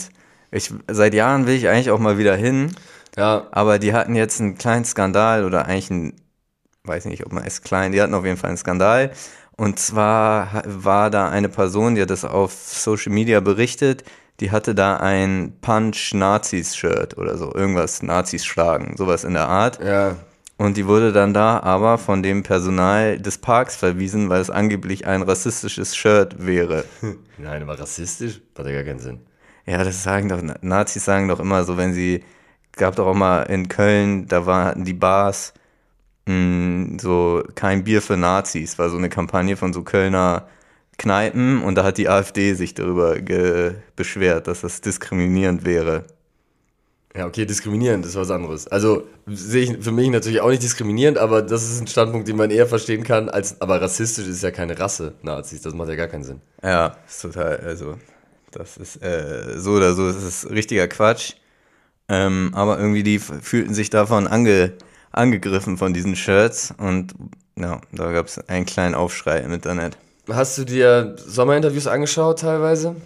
ich, 0.56 0.72
seit 0.90 1.14
Jahren 1.14 1.46
will 1.46 1.54
ich 1.54 1.68
eigentlich 1.68 1.90
auch 1.90 1.98
mal 1.98 2.18
wieder 2.18 2.36
hin, 2.36 2.74
Ja, 3.16 3.46
aber 3.50 3.78
die 3.78 3.92
hatten 3.92 4.14
jetzt 4.14 4.40
einen 4.40 4.58
kleinen 4.58 4.84
Skandal 4.84 5.44
oder 5.44 5.66
eigentlich 5.66 5.90
einen, 5.90 6.12
weiß 6.84 7.06
nicht, 7.06 7.24
ob 7.26 7.32
man 7.32 7.44
es 7.44 7.62
klein, 7.62 7.92
die 7.92 8.00
hatten 8.00 8.14
auf 8.14 8.24
jeden 8.24 8.36
Fall 8.36 8.48
einen 8.48 8.58
Skandal. 8.58 9.10
Und 9.56 9.78
zwar 9.78 10.62
war 10.66 11.10
da 11.10 11.28
eine 11.30 11.48
Person, 11.48 11.94
die 11.94 12.02
hat 12.02 12.10
das 12.10 12.24
auf 12.24 12.52
Social 12.52 13.12
Media 13.12 13.40
berichtet, 13.40 14.04
die 14.40 14.50
hatte 14.50 14.74
da 14.74 14.98
ein 14.98 15.54
Punch-Nazis-Shirt 15.62 17.16
oder 17.16 17.38
so, 17.38 17.54
irgendwas, 17.54 18.02
Nazis 18.02 18.44
schlagen, 18.44 18.94
sowas 18.98 19.24
in 19.24 19.32
der 19.32 19.48
Art. 19.48 19.82
ja. 19.82 20.16
Und 20.58 20.78
die 20.78 20.86
wurde 20.86 21.12
dann 21.12 21.34
da 21.34 21.60
aber 21.60 21.98
von 21.98 22.22
dem 22.22 22.42
Personal 22.42 23.18
des 23.18 23.36
Parks 23.36 23.76
verwiesen, 23.76 24.30
weil 24.30 24.40
es 24.40 24.48
angeblich 24.48 25.06
ein 25.06 25.20
rassistisches 25.20 25.94
Shirt 25.94 26.46
wäre. 26.46 26.84
Nein, 27.36 27.62
aber 27.62 27.78
rassistisch? 27.78 28.40
Hat 28.56 28.64
ja 28.64 28.72
gar 28.72 28.84
keinen 28.84 28.98
Sinn. 28.98 29.20
Ja, 29.66 29.82
das 29.84 30.02
sagen 30.02 30.28
doch, 30.28 30.40
Nazis 30.62 31.04
sagen 31.04 31.28
doch 31.28 31.40
immer 31.40 31.64
so, 31.64 31.76
wenn 31.76 31.92
sie, 31.92 32.24
gab 32.72 32.96
doch 32.96 33.06
auch 33.06 33.14
mal 33.14 33.42
in 33.42 33.68
Köln, 33.68 34.26
da 34.28 34.46
war, 34.46 34.66
hatten 34.66 34.84
die 34.84 34.94
Bars 34.94 35.54
mh, 36.26 36.98
so 37.00 37.42
kein 37.54 37.84
Bier 37.84 38.02
für 38.02 38.16
Nazis, 38.16 38.78
war 38.78 38.90
so 38.90 38.96
eine 38.96 39.08
Kampagne 39.08 39.56
von 39.56 39.72
so 39.72 39.82
Kölner 39.82 40.48
Kneipen 40.98 41.62
und 41.62 41.74
da 41.76 41.84
hat 41.84 41.98
die 41.98 42.08
AfD 42.08 42.54
sich 42.54 42.74
darüber 42.74 43.16
beschwert, 43.96 44.46
dass 44.46 44.62
das 44.62 44.80
diskriminierend 44.80 45.64
wäre. 45.64 46.04
Ja, 47.14 47.26
okay, 47.26 47.46
diskriminierend 47.46 48.04
ist 48.04 48.16
was 48.16 48.30
anderes. 48.30 48.66
Also 48.68 49.06
sehe 49.26 49.64
ich 49.64 49.84
für 49.84 49.92
mich 49.92 50.10
natürlich 50.10 50.40
auch 50.40 50.50
nicht 50.50 50.62
diskriminierend, 50.62 51.18
aber 51.18 51.42
das 51.42 51.64
ist 51.64 51.80
ein 51.80 51.86
Standpunkt, 51.86 52.28
den 52.28 52.36
man 52.36 52.50
eher 52.50 52.66
verstehen 52.66 53.04
kann, 53.04 53.28
als 53.28 53.60
aber 53.60 53.80
rassistisch 53.80 54.26
ist 54.26 54.42
ja 54.42 54.50
keine 54.50 54.78
Rasse, 54.78 55.14
Nazis, 55.22 55.62
das 55.62 55.74
macht 55.74 55.88
ja 55.88 55.96
gar 55.96 56.08
keinen 56.08 56.24
Sinn. 56.24 56.40
Ja, 56.62 56.96
ist 57.06 57.22
total, 57.22 57.58
also 57.58 57.96
das 58.56 58.76
ist 58.76 59.02
äh, 59.02 59.58
so 59.58 59.72
oder 59.72 59.94
so, 59.94 60.06
das 60.06 60.22
ist 60.22 60.50
richtiger 60.50 60.88
Quatsch. 60.88 61.34
Ähm, 62.08 62.52
aber 62.54 62.78
irgendwie 62.78 63.02
die 63.02 63.18
fühlten 63.18 63.74
sich 63.74 63.90
davon 63.90 64.26
ange, 64.26 64.72
angegriffen 65.10 65.76
von 65.76 65.92
diesen 65.92 66.14
Shirts 66.14 66.72
und 66.78 67.14
ja, 67.58 67.80
da 67.92 68.12
gab 68.12 68.26
es 68.26 68.38
einen 68.48 68.66
kleinen 68.66 68.94
Aufschrei 68.94 69.38
im 69.38 69.52
Internet. 69.52 69.96
Hast 70.28 70.58
du 70.58 70.64
dir 70.64 71.16
Sommerinterviews 71.18 71.86
angeschaut 71.86 72.40
teilweise? 72.40 72.96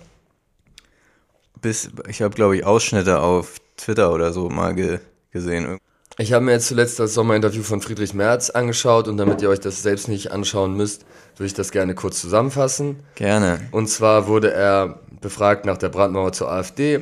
Bis, 1.61 1.91
ich 2.09 2.23
habe, 2.23 2.35
glaube 2.35 2.57
ich, 2.57 2.65
Ausschnitte 2.65 3.21
auf 3.21 3.59
Twitter 3.77 4.13
oder 4.13 4.33
so 4.33 4.49
mal 4.49 4.75
ge 4.75 4.99
gesehen. 5.31 5.79
Ich 6.19 6.33
habe 6.33 6.45
mir 6.45 6.53
jetzt 6.53 6.67
zuletzt 6.67 6.99
das 6.99 7.15
Sommerinterview 7.15 7.63
von 7.63 7.81
Friedrich 7.81 8.13
Merz 8.15 8.51
angeschaut 8.51 9.07
und 9.09 9.17
damit 9.17 9.41
ihr 9.41 9.49
euch 9.49 9.61
das 9.61 9.83
selbst 9.83 10.09
nicht 10.09 10.33
anschauen 10.33 10.77
müsst, 10.77 11.07
würde 11.37 11.47
ich 11.47 11.55
das 11.55 11.71
gerne 11.71 11.95
kurz 11.95 12.21
zusammenfassen. 12.21 12.97
Gerne. 13.15 13.61
Und 13.71 13.89
zwar 13.89 14.27
wurde 14.27 14.53
er 14.53 15.01
befragt 15.21 15.67
nach 15.67 15.79
der 15.79 15.89
Brandmauer 15.89 16.33
zur 16.33 16.51
AfD, 16.51 17.01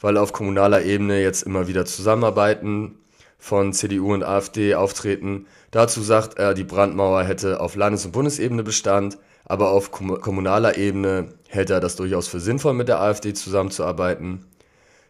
weil 0.00 0.16
auf 0.16 0.32
kommunaler 0.32 0.82
Ebene 0.82 1.20
jetzt 1.22 1.42
immer 1.42 1.68
wieder 1.68 1.84
Zusammenarbeiten 1.84 2.96
von 3.38 3.72
CDU 3.72 4.12
und 4.14 4.22
AfD 4.22 4.74
auftreten. 4.74 5.46
Dazu 5.70 6.02
sagt 6.02 6.38
er, 6.38 6.54
die 6.54 6.64
Brandmauer 6.64 7.24
hätte 7.24 7.60
auf 7.60 7.76
Landes- 7.76 8.04
und 8.04 8.12
Bundesebene 8.12 8.62
Bestand, 8.62 9.18
aber 9.44 9.70
auf 9.70 9.90
kommunaler 9.90 10.76
Ebene 10.76 11.28
hält 11.48 11.70
er 11.70 11.80
das 11.80 11.96
durchaus 11.96 12.28
für 12.28 12.40
sinnvoll, 12.40 12.74
mit 12.74 12.88
der 12.88 13.00
AfD 13.00 13.32
zusammenzuarbeiten. 13.32 14.44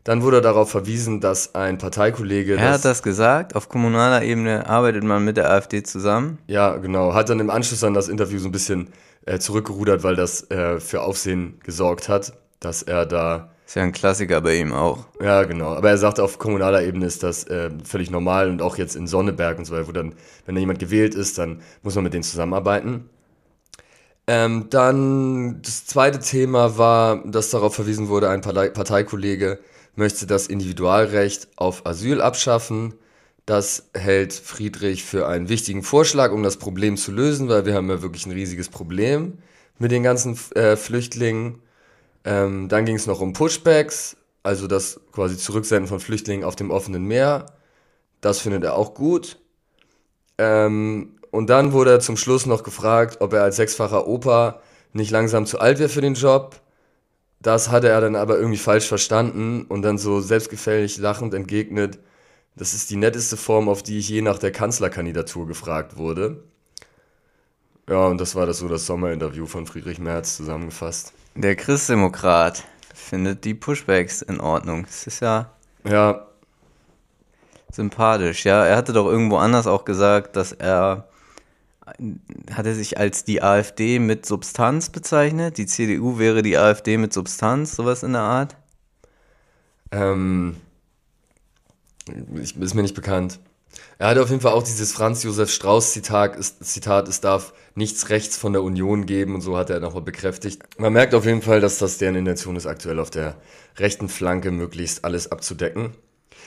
Dann 0.04 0.22
wurde 0.22 0.40
darauf 0.40 0.70
verwiesen, 0.70 1.20
dass 1.20 1.56
ein 1.56 1.78
Parteikollege. 1.78 2.54
Er 2.56 2.74
hat 2.74 2.84
das 2.84 3.02
gesagt, 3.02 3.56
auf 3.56 3.68
kommunaler 3.68 4.22
Ebene 4.22 4.68
arbeitet 4.68 5.02
man 5.02 5.24
mit 5.24 5.36
der 5.36 5.50
AfD 5.50 5.82
zusammen. 5.82 6.38
Ja, 6.46 6.76
genau. 6.76 7.12
Hat 7.12 7.28
dann 7.28 7.40
im 7.40 7.50
Anschluss 7.50 7.82
an 7.82 7.92
das 7.92 8.08
Interview 8.08 8.38
so 8.38 8.46
ein 8.48 8.52
bisschen 8.52 8.90
äh, 9.24 9.40
zurückgerudert, 9.40 10.04
weil 10.04 10.14
das 10.14 10.48
äh, 10.50 10.78
für 10.78 11.02
Aufsehen 11.02 11.58
gesorgt 11.64 12.08
hat, 12.08 12.34
dass 12.60 12.82
er 12.82 13.06
da. 13.06 13.50
Ist 13.66 13.74
ja 13.74 13.82
ein 13.82 13.92
Klassiker 13.92 14.40
bei 14.40 14.56
ihm 14.56 14.72
auch. 14.72 15.06
Ja, 15.20 15.42
genau. 15.42 15.74
Aber 15.74 15.90
er 15.90 15.98
sagt, 15.98 16.20
auf 16.20 16.38
kommunaler 16.38 16.84
Ebene 16.84 17.06
ist 17.06 17.22
das 17.22 17.44
äh, 17.44 17.70
völlig 17.82 18.10
normal 18.10 18.48
und 18.48 18.62
auch 18.62 18.78
jetzt 18.78 18.94
in 18.94 19.08
Sonneberg 19.08 19.58
und 19.58 19.64
so 19.64 19.74
weiter, 19.74 19.88
wo 19.88 19.92
dann, 19.92 20.14
wenn 20.44 20.54
da 20.54 20.60
jemand 20.60 20.78
gewählt 20.78 21.14
ist, 21.14 21.38
dann 21.38 21.62
muss 21.82 21.96
man 21.96 22.04
mit 22.04 22.14
denen 22.14 22.22
zusammenarbeiten. 22.22 23.10
Ähm, 24.28 24.66
dann 24.70 25.62
das 25.62 25.86
zweite 25.86 26.18
Thema 26.18 26.78
war, 26.78 27.24
dass 27.24 27.50
darauf 27.50 27.74
verwiesen 27.74 28.08
wurde, 28.08 28.28
ein 28.28 28.40
Parteikollege 28.40 29.58
möchte 29.94 30.26
das 30.26 30.46
Individualrecht 30.46 31.48
auf 31.56 31.86
Asyl 31.86 32.20
abschaffen. 32.20 32.94
Das 33.46 33.88
hält 33.94 34.32
Friedrich 34.32 35.04
für 35.04 35.28
einen 35.28 35.48
wichtigen 35.48 35.82
Vorschlag, 35.82 36.32
um 36.32 36.42
das 36.42 36.56
Problem 36.56 36.96
zu 36.96 37.12
lösen, 37.12 37.48
weil 37.48 37.64
wir 37.66 37.74
haben 37.74 37.88
ja 37.88 38.02
wirklich 38.02 38.26
ein 38.26 38.32
riesiges 38.32 38.68
Problem 38.68 39.38
mit 39.78 39.92
den 39.92 40.02
ganzen 40.02 40.38
äh, 40.54 40.76
Flüchtlingen. 40.76 41.60
Ähm, 42.26 42.68
dann 42.68 42.84
ging 42.84 42.96
es 42.96 43.06
noch 43.06 43.20
um 43.20 43.32
Pushbacks, 43.32 44.16
also 44.42 44.66
das 44.66 45.00
quasi 45.12 45.38
Zurücksenden 45.38 45.86
von 45.86 46.00
Flüchtlingen 46.00 46.44
auf 46.44 46.56
dem 46.56 46.70
offenen 46.70 47.04
Meer. 47.04 47.46
Das 48.20 48.40
findet 48.40 48.64
er 48.64 48.74
auch 48.76 48.92
gut. 48.92 49.38
Ähm, 50.36 51.18
und 51.30 51.48
dann 51.48 51.72
wurde 51.72 51.92
er 51.92 52.00
zum 52.00 52.18
Schluss 52.18 52.44
noch 52.44 52.62
gefragt, 52.62 53.18
ob 53.20 53.32
er 53.32 53.42
als 53.42 53.56
sechsfacher 53.56 54.06
Opa 54.06 54.60
nicht 54.92 55.10
langsam 55.10 55.46
zu 55.46 55.60
alt 55.60 55.78
wäre 55.78 55.88
für 55.88 56.00
den 56.02 56.14
Job. 56.14 56.60
Das 57.40 57.70
hatte 57.70 57.88
er 57.88 58.00
dann 58.00 58.16
aber 58.16 58.36
irgendwie 58.38 58.58
falsch 58.58 58.88
verstanden 58.88 59.64
und 59.68 59.82
dann 59.82 59.98
so 59.98 60.20
selbstgefällig 60.20 60.98
lachend 60.98 61.32
entgegnet, 61.32 61.98
das 62.56 62.72
ist 62.72 62.90
die 62.90 62.96
netteste 62.96 63.36
Form, 63.36 63.68
auf 63.68 63.82
die 63.82 63.98
ich 63.98 64.08
je 64.08 64.22
nach 64.22 64.38
der 64.38 64.50
Kanzlerkandidatur 64.50 65.46
gefragt 65.46 65.98
wurde. 65.98 66.42
Ja, 67.88 68.06
und 68.06 68.18
das 68.18 68.34
war 68.34 68.46
das 68.46 68.58
so 68.58 68.68
das 68.68 68.86
Sommerinterview 68.86 69.46
von 69.46 69.66
Friedrich 69.66 69.98
Merz 69.98 70.36
zusammengefasst. 70.36 71.12
Der 71.36 71.54
Christdemokrat 71.54 72.64
findet 72.94 73.44
die 73.44 73.52
Pushbacks 73.52 74.22
in 74.22 74.40
Ordnung. 74.40 74.84
Das 74.86 75.06
ist 75.06 75.20
ja. 75.20 75.50
Ja. 75.84 76.26
Sympathisch, 77.70 78.46
ja. 78.46 78.64
Er 78.64 78.76
hatte 78.76 78.94
doch 78.94 79.06
irgendwo 79.06 79.36
anders 79.36 79.66
auch 79.66 79.84
gesagt, 79.84 80.36
dass 80.36 80.52
er 80.52 81.08
hat 82.52 82.66
er 82.66 82.74
sich 82.74 82.98
als 82.98 83.24
die 83.24 83.42
AfD 83.42 83.98
mit 83.98 84.26
Substanz 84.26 84.90
bezeichnet? 84.90 85.58
Die 85.58 85.66
CDU 85.66 86.18
wäre 86.18 86.42
die 86.42 86.56
AfD 86.56 86.96
mit 86.96 87.12
Substanz, 87.12 87.76
sowas 87.76 88.02
in 88.02 88.14
der 88.14 88.22
Art? 88.22 88.56
Ähm, 89.92 90.56
ich, 92.34 92.56
ist 92.56 92.74
mir 92.74 92.82
nicht 92.82 92.96
bekannt. 92.96 93.38
Er 93.98 94.08
hatte 94.08 94.22
auf 94.22 94.28
jeden 94.28 94.42
Fall 94.42 94.52
auch 94.52 94.62
dieses 94.62 94.92
Franz 94.92 95.22
Josef 95.22 95.50
Strauß 95.50 95.92
Zitat, 95.92 96.36
Zitat, 96.42 97.08
es 97.08 97.20
darf 97.20 97.54
nichts 97.74 98.10
rechts 98.10 98.36
von 98.36 98.52
der 98.52 98.62
Union 98.62 99.06
geben 99.06 99.34
und 99.34 99.40
so 99.40 99.56
hat 99.56 99.70
er 99.70 99.80
nochmal 99.80 100.02
bekräftigt. 100.02 100.62
Man 100.78 100.92
merkt 100.92 101.14
auf 101.14 101.24
jeden 101.24 101.42
Fall, 101.42 101.60
dass 101.60 101.78
das 101.78 101.98
deren 101.98 102.14
Intention 102.14 102.56
ist, 102.56 102.66
aktuell 102.66 102.98
auf 102.98 103.10
der 103.10 103.36
rechten 103.78 104.08
Flanke 104.08 104.50
möglichst 104.50 105.04
alles 105.04 105.32
abzudecken. 105.32 105.94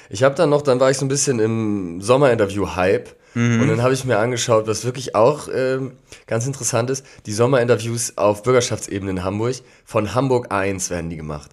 Ich 0.09 0.23
habe 0.23 0.35
dann 0.35 0.49
noch, 0.49 0.61
dann 0.61 0.79
war 0.79 0.91
ich 0.91 0.97
so 0.97 1.05
ein 1.05 1.09
bisschen 1.09 1.39
im 1.39 2.01
Sommerinterview-Hype 2.01 3.15
Mhm. 3.33 3.61
Und 3.61 3.67
dann 3.67 3.81
habe 3.81 3.93
ich 3.93 4.05
mir 4.05 4.17
angeschaut, 4.17 4.67
was 4.67 4.85
wirklich 4.85 5.15
auch 5.15 5.47
ähm, 5.53 5.93
ganz 6.27 6.47
interessant 6.47 6.89
ist, 6.89 7.05
die 7.25 7.33
Sommerinterviews 7.33 8.17
auf 8.17 8.43
Bürgerschaftsebene 8.43 9.11
in 9.11 9.23
Hamburg, 9.23 9.55
von 9.85 10.15
Hamburg 10.15 10.51
1 10.51 10.89
werden 10.89 11.09
die 11.09 11.17
gemacht. 11.17 11.51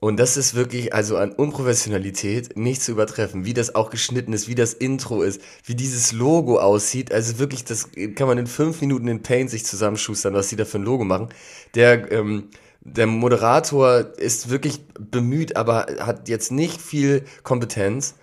Und 0.00 0.18
das 0.18 0.36
ist 0.36 0.54
wirklich 0.54 0.92
also 0.92 1.16
an 1.16 1.32
Unprofessionalität 1.32 2.56
nicht 2.56 2.82
zu 2.82 2.92
übertreffen, 2.92 3.44
wie 3.44 3.54
das 3.54 3.74
auch 3.74 3.90
geschnitten 3.90 4.32
ist, 4.32 4.48
wie 4.48 4.54
das 4.54 4.74
Intro 4.74 5.22
ist, 5.22 5.40
wie 5.64 5.74
dieses 5.74 6.12
Logo 6.12 6.58
aussieht. 6.58 7.12
Also 7.12 7.38
wirklich, 7.38 7.64
das 7.64 7.90
kann 8.14 8.28
man 8.28 8.38
in 8.38 8.46
fünf 8.46 8.80
Minuten 8.80 9.08
in 9.08 9.22
Paint 9.22 9.50
sich 9.50 9.64
zusammenschustern, 9.64 10.34
was 10.34 10.48
die 10.48 10.56
da 10.56 10.64
für 10.64 10.78
ein 10.78 10.84
Logo 10.84 11.04
machen. 11.04 11.28
Der, 11.74 12.10
ähm, 12.12 12.50
der 12.80 13.06
Moderator 13.06 14.06
ist 14.18 14.50
wirklich 14.50 14.80
bemüht, 14.98 15.56
aber 15.56 15.86
hat 16.00 16.28
jetzt 16.28 16.52
nicht 16.52 16.80
viel 16.80 17.24
Kompetenz 17.42 18.14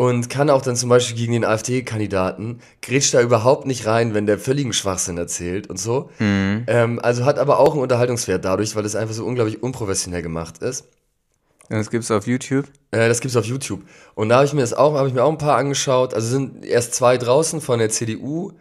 und 0.00 0.30
kann 0.30 0.48
auch 0.48 0.62
dann 0.62 0.76
zum 0.76 0.88
Beispiel 0.88 1.14
gegen 1.14 1.34
den 1.34 1.44
AfD-Kandidaten, 1.44 2.60
grätscht 2.80 3.12
da 3.12 3.20
überhaupt 3.20 3.66
nicht 3.66 3.84
rein, 3.84 4.14
wenn 4.14 4.24
der 4.24 4.38
völligen 4.38 4.72
Schwachsinn 4.72 5.18
erzählt 5.18 5.66
und 5.66 5.78
so. 5.78 6.08
Mhm. 6.18 6.64
Ähm, 6.68 7.00
also 7.02 7.26
hat 7.26 7.38
aber 7.38 7.58
auch 7.58 7.72
einen 7.72 7.82
Unterhaltungswert 7.82 8.42
dadurch, 8.42 8.74
weil 8.74 8.86
es 8.86 8.96
einfach 8.96 9.12
so 9.12 9.26
unglaublich 9.26 9.62
unprofessionell 9.62 10.22
gemacht 10.22 10.62
ist. 10.62 10.86
Und 11.68 11.76
das 11.76 11.90
gibt's 11.90 12.10
auf 12.10 12.26
YouTube? 12.26 12.64
Äh, 12.92 13.08
das 13.08 13.20
gibt's 13.20 13.36
auf 13.36 13.44
YouTube. 13.44 13.82
Und 14.14 14.30
da 14.30 14.36
habe 14.36 14.46
ich 14.46 14.54
mir 14.54 14.62
das 14.62 14.72
auch, 14.72 14.94
habe 14.94 15.06
ich 15.06 15.12
mir 15.12 15.22
auch 15.22 15.32
ein 15.32 15.36
paar 15.36 15.58
angeschaut. 15.58 16.14
Also 16.14 16.28
sind 16.28 16.64
erst 16.64 16.94
zwei 16.94 17.18
draußen 17.18 17.60
von 17.60 17.78
der 17.78 17.90
CDU, 17.90 18.52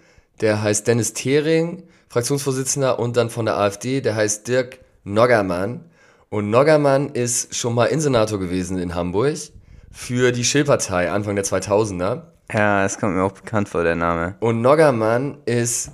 der 0.42 0.62
heißt 0.62 0.88
Dennis 0.88 1.14
Thering, 1.14 1.84
Fraktionsvorsitzender, 2.10 3.00
und 3.00 3.16
dann 3.16 3.30
von 3.30 3.46
der 3.46 3.56
AfD, 3.56 4.02
der 4.02 4.16
heißt 4.16 4.46
Dirk 4.50 4.80
Noggermann. 5.06 5.86
Und 6.28 6.50
Noggermann 6.50 7.12
ist 7.12 7.56
schon 7.56 7.76
mal 7.76 7.86
Insenator 7.86 8.40
gewesen 8.40 8.78
in 8.78 8.94
Hamburg 8.94 9.38
für 9.92 10.32
die 10.32 10.44
Schill-Partei 10.44 11.12
Anfang 11.12 11.36
der 11.36 11.46
2000er. 11.46 12.22
Ja, 12.52 12.86
es 12.86 12.98
kommt 12.98 13.16
mir 13.16 13.24
auch 13.24 13.32
bekannt 13.32 13.70
vor, 13.70 13.84
der 13.84 13.96
Name. 13.96 14.36
Und 14.40 14.62
Noggermann 14.62 15.38
ist, 15.46 15.92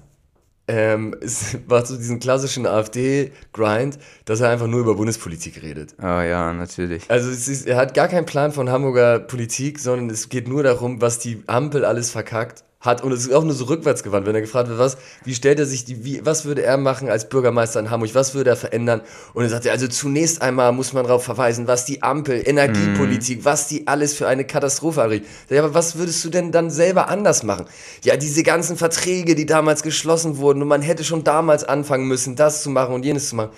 ähm, 0.68 1.16
ist, 1.22 1.68
macht 1.68 1.88
so 1.88 1.98
diesen 1.98 2.20
klassischen 2.20 2.66
AfD-Grind, 2.66 3.98
dass 4.26 4.42
er 4.42 4.50
einfach 4.50 4.68
nur 4.68 4.82
über 4.82 4.96
Bundespolitik 4.96 5.62
redet. 5.62 5.96
Oh 6.00 6.22
ja, 6.22 6.54
natürlich. 6.54 7.10
Also 7.10 7.30
ist, 7.30 7.68
er 7.68 7.78
hat 7.78 7.94
gar 7.94 8.08
keinen 8.08 8.26
Plan 8.26 8.52
von 8.52 8.70
Hamburger 8.70 9.20
Politik, 9.20 9.80
sondern 9.80 10.10
es 10.10 10.30
geht 10.30 10.48
nur 10.48 10.64
darum, 10.64 11.02
was 11.02 11.20
die 11.20 11.44
Ampel 11.48 11.86
alles 11.86 12.12
verkackt 12.12 12.65
hat 12.86 13.04
und 13.04 13.12
es 13.12 13.22
ist 13.22 13.34
auch 13.34 13.44
nur 13.44 13.54
so 13.54 13.66
rückwärts 13.66 14.04
gewandt, 14.04 14.26
wenn 14.26 14.36
er 14.36 14.42
gefragt 14.42 14.70
wird, 14.70 14.80
was, 14.80 14.98
wie 15.24 15.36
stellt 15.36 15.60
er 15.60 15.66
sich 15.66 15.86
die, 15.86 16.04
wie, 16.06 16.26
was 16.26 16.46
würde 16.46 16.64
er 16.64 16.78
machen 16.78 17.10
als 17.10 17.30
Bürgermeister 17.30 17.80
in 17.80 17.90
Hamburg, 17.90 18.14
was 18.14 18.34
würde 18.34 18.52
er 18.52 18.56
verändern? 18.56 19.02
Und 19.34 19.44
er 19.44 19.50
sagte, 19.50 19.72
also 19.72 19.88
zunächst 19.88 20.42
einmal 20.42 20.72
muss 20.72 20.94
man 20.94 21.06
darauf 21.06 21.24
verweisen, 21.24 21.68
was 21.68 21.86
die 21.86 22.04
Ampel, 22.04 22.42
Energiepolitik, 22.46 23.42
mm. 23.42 23.46
was 23.46 23.68
die 23.68 23.88
alles 23.88 24.14
für 24.14 24.28
eine 24.28 24.46
Katastrophe 24.46 25.04
anrichtet. 25.04 25.30
Ja, 25.50 25.64
aber 25.64 25.74
was 25.74 25.98
würdest 25.98 26.24
du 26.24 26.30
denn 26.30 26.52
dann 26.52 26.70
selber 26.70 27.10
anders 27.10 27.44
machen? 27.44 27.66
Ja, 28.04 28.18
diese 28.18 28.44
ganzen 28.44 28.78
Verträge, 28.78 29.36
die 29.36 29.46
damals 29.46 29.84
geschlossen 29.84 30.38
wurden 30.38 30.62
und 30.62 30.68
man 30.68 30.82
hätte 30.82 31.04
schon 31.04 31.24
damals 31.24 31.64
anfangen 31.64 32.08
müssen, 32.08 32.36
das 32.36 32.64
zu 32.64 32.70
machen 32.70 32.94
und 32.94 33.04
jenes 33.04 33.30
zu 33.30 33.36
machen. 33.36 33.52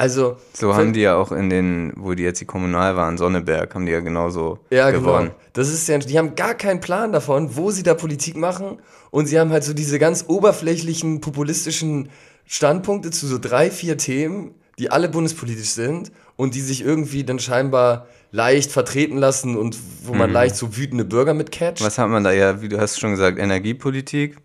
Also. 0.00 0.38
So 0.54 0.74
haben 0.74 0.94
die 0.94 1.00
ja 1.00 1.16
auch 1.16 1.30
in 1.30 1.50
den, 1.50 1.92
wo 1.94 2.14
die 2.14 2.22
jetzt 2.22 2.40
die 2.40 2.46
kommunal 2.46 2.96
waren, 2.96 3.18
Sonneberg, 3.18 3.74
haben 3.74 3.84
die 3.84 3.92
ja 3.92 4.00
genauso 4.00 4.58
ja, 4.70 4.90
genau. 4.90 5.02
gewonnen. 5.02 5.26
Genau. 5.26 5.50
Das 5.52 5.68
ist 5.68 5.86
ja, 5.88 5.98
die 5.98 6.16
haben 6.16 6.34
gar 6.36 6.54
keinen 6.54 6.80
Plan 6.80 7.12
davon, 7.12 7.54
wo 7.54 7.70
sie 7.70 7.82
da 7.82 7.92
Politik 7.92 8.34
machen. 8.34 8.78
Und 9.10 9.26
sie 9.26 9.38
haben 9.38 9.50
halt 9.50 9.62
so 9.62 9.74
diese 9.74 9.98
ganz 9.98 10.24
oberflächlichen, 10.26 11.20
populistischen 11.20 12.08
Standpunkte 12.46 13.10
zu 13.10 13.26
so 13.26 13.38
drei, 13.38 13.70
vier 13.70 13.98
Themen, 13.98 14.54
die 14.78 14.90
alle 14.90 15.10
bundespolitisch 15.10 15.70
sind 15.70 16.10
und 16.36 16.54
die 16.54 16.62
sich 16.62 16.82
irgendwie 16.82 17.22
dann 17.22 17.38
scheinbar 17.38 18.06
leicht 18.32 18.72
vertreten 18.72 19.18
lassen 19.18 19.54
und 19.54 19.76
wo 20.04 20.14
man 20.14 20.32
leicht 20.32 20.56
so 20.56 20.78
wütende 20.78 21.04
Bürger 21.04 21.34
mit 21.34 21.52
catcht. 21.52 21.84
Was 21.84 21.98
hat 21.98 22.08
man 22.08 22.24
da 22.24 22.32
ja, 22.32 22.62
wie 22.62 22.70
du 22.70 22.80
hast 22.80 22.98
schon 22.98 23.10
gesagt, 23.10 23.38
Energiepolitik. 23.38 24.38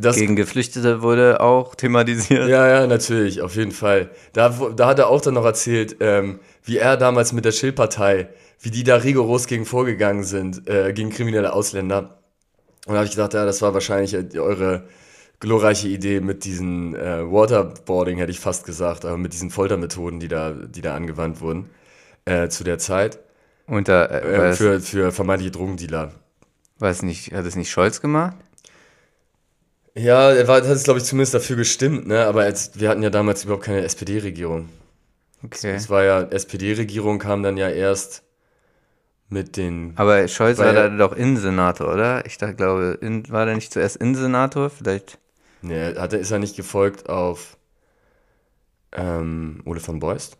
Das, 0.00 0.16
Gegen 0.16 0.36
Geflüchtete 0.36 1.02
wurde 1.02 1.40
auch 1.40 1.74
thematisiert. 1.74 2.48
ja, 2.48 2.66
ja, 2.68 2.86
natürlich, 2.86 3.42
auf 3.42 3.56
jeden 3.56 3.72
Fall. 3.72 4.10
Da, 4.32 4.50
da 4.76 4.86
hat 4.86 4.98
er 4.98 5.08
auch 5.08 5.20
dann 5.20 5.34
noch 5.34 5.44
erzählt, 5.44 5.96
ähm, 6.00 6.38
wie 6.64 6.78
er 6.78 6.96
damals 6.96 7.32
mit 7.32 7.44
der 7.44 7.52
Schill-Partei, 7.52 8.28
wie 8.60 8.70
die 8.70 8.84
da 8.84 8.96
rigoros 8.96 9.46
gegen 9.46 9.64
vorgegangen 9.64 10.24
sind, 10.24 10.68
äh, 10.68 10.92
gegen 10.92 11.10
kriminelle 11.10 11.52
Ausländer. 11.52 12.18
Und 12.86 12.94
da 12.94 12.98
habe 12.98 13.06
ich 13.06 13.12
gedacht, 13.12 13.34
ja, 13.34 13.44
das 13.44 13.60
war 13.60 13.74
wahrscheinlich 13.74 14.14
äh, 14.14 14.38
eure 14.38 14.84
glorreiche 15.40 15.88
Idee 15.88 16.20
mit 16.20 16.44
diesen 16.44 16.94
äh, 16.94 17.30
Waterboarding, 17.30 18.18
hätte 18.18 18.32
ich 18.32 18.40
fast 18.40 18.64
gesagt, 18.64 19.04
aber 19.04 19.18
mit 19.18 19.32
diesen 19.32 19.50
Foltermethoden, 19.50 20.20
die 20.20 20.28
da, 20.28 20.52
die 20.52 20.80
da 20.80 20.94
angewandt 20.94 21.40
wurden 21.40 21.70
äh, 22.24 22.48
zu 22.48 22.64
der 22.64 22.78
Zeit, 22.78 23.18
Unter, 23.66 24.10
äh, 24.10 24.18
äh, 24.18 24.48
es, 24.50 24.58
für, 24.58 24.80
für 24.80 25.12
vermeintliche 25.12 25.52
Drogendealer. 25.52 26.12
es 26.80 27.02
nicht, 27.02 27.32
hat 27.32 27.46
es 27.46 27.56
nicht 27.56 27.70
Scholz 27.70 28.00
gemacht? 28.00 28.36
Ja, 29.98 30.30
er 30.30 30.46
war, 30.46 30.56
hat 30.56 30.64
es, 30.64 30.84
glaube 30.84 31.00
ich, 31.00 31.04
zumindest 31.04 31.34
dafür 31.34 31.56
gestimmt, 31.56 32.06
ne? 32.06 32.24
aber 32.26 32.46
jetzt, 32.46 32.78
wir 32.78 32.88
hatten 32.88 33.02
ja 33.02 33.10
damals 33.10 33.44
überhaupt 33.44 33.64
keine 33.64 33.82
SPD-Regierung. 33.82 34.68
Okay. 35.44 35.74
Es 35.74 35.90
war 35.90 36.04
ja, 36.04 36.22
SPD-Regierung 36.22 37.18
kam 37.18 37.42
dann 37.42 37.56
ja 37.56 37.68
erst 37.68 38.22
mit 39.28 39.56
den. 39.56 39.92
Aber 39.96 40.26
Scholz 40.28 40.58
war 40.58 40.72
da 40.72 40.88
doch 40.88 41.12
Innensenator, 41.12 41.92
oder? 41.92 42.24
Ich 42.26 42.38
dachte, 42.38 42.54
glaube, 42.54 42.98
in, 43.00 43.28
war 43.30 43.44
der 43.44 43.54
nicht 43.54 43.72
zuerst 43.72 43.96
Innensenator? 43.96 44.70
Vielleicht. 44.70 45.18
Ne, 45.62 45.94
hat 45.98 46.12
er, 46.12 46.20
ist 46.20 46.30
er 46.30 46.38
nicht 46.38 46.56
gefolgt 46.56 47.08
auf 47.08 47.56
ähm, 48.92 49.62
Ole 49.64 49.80
von 49.80 49.98
Beust? 49.98 50.36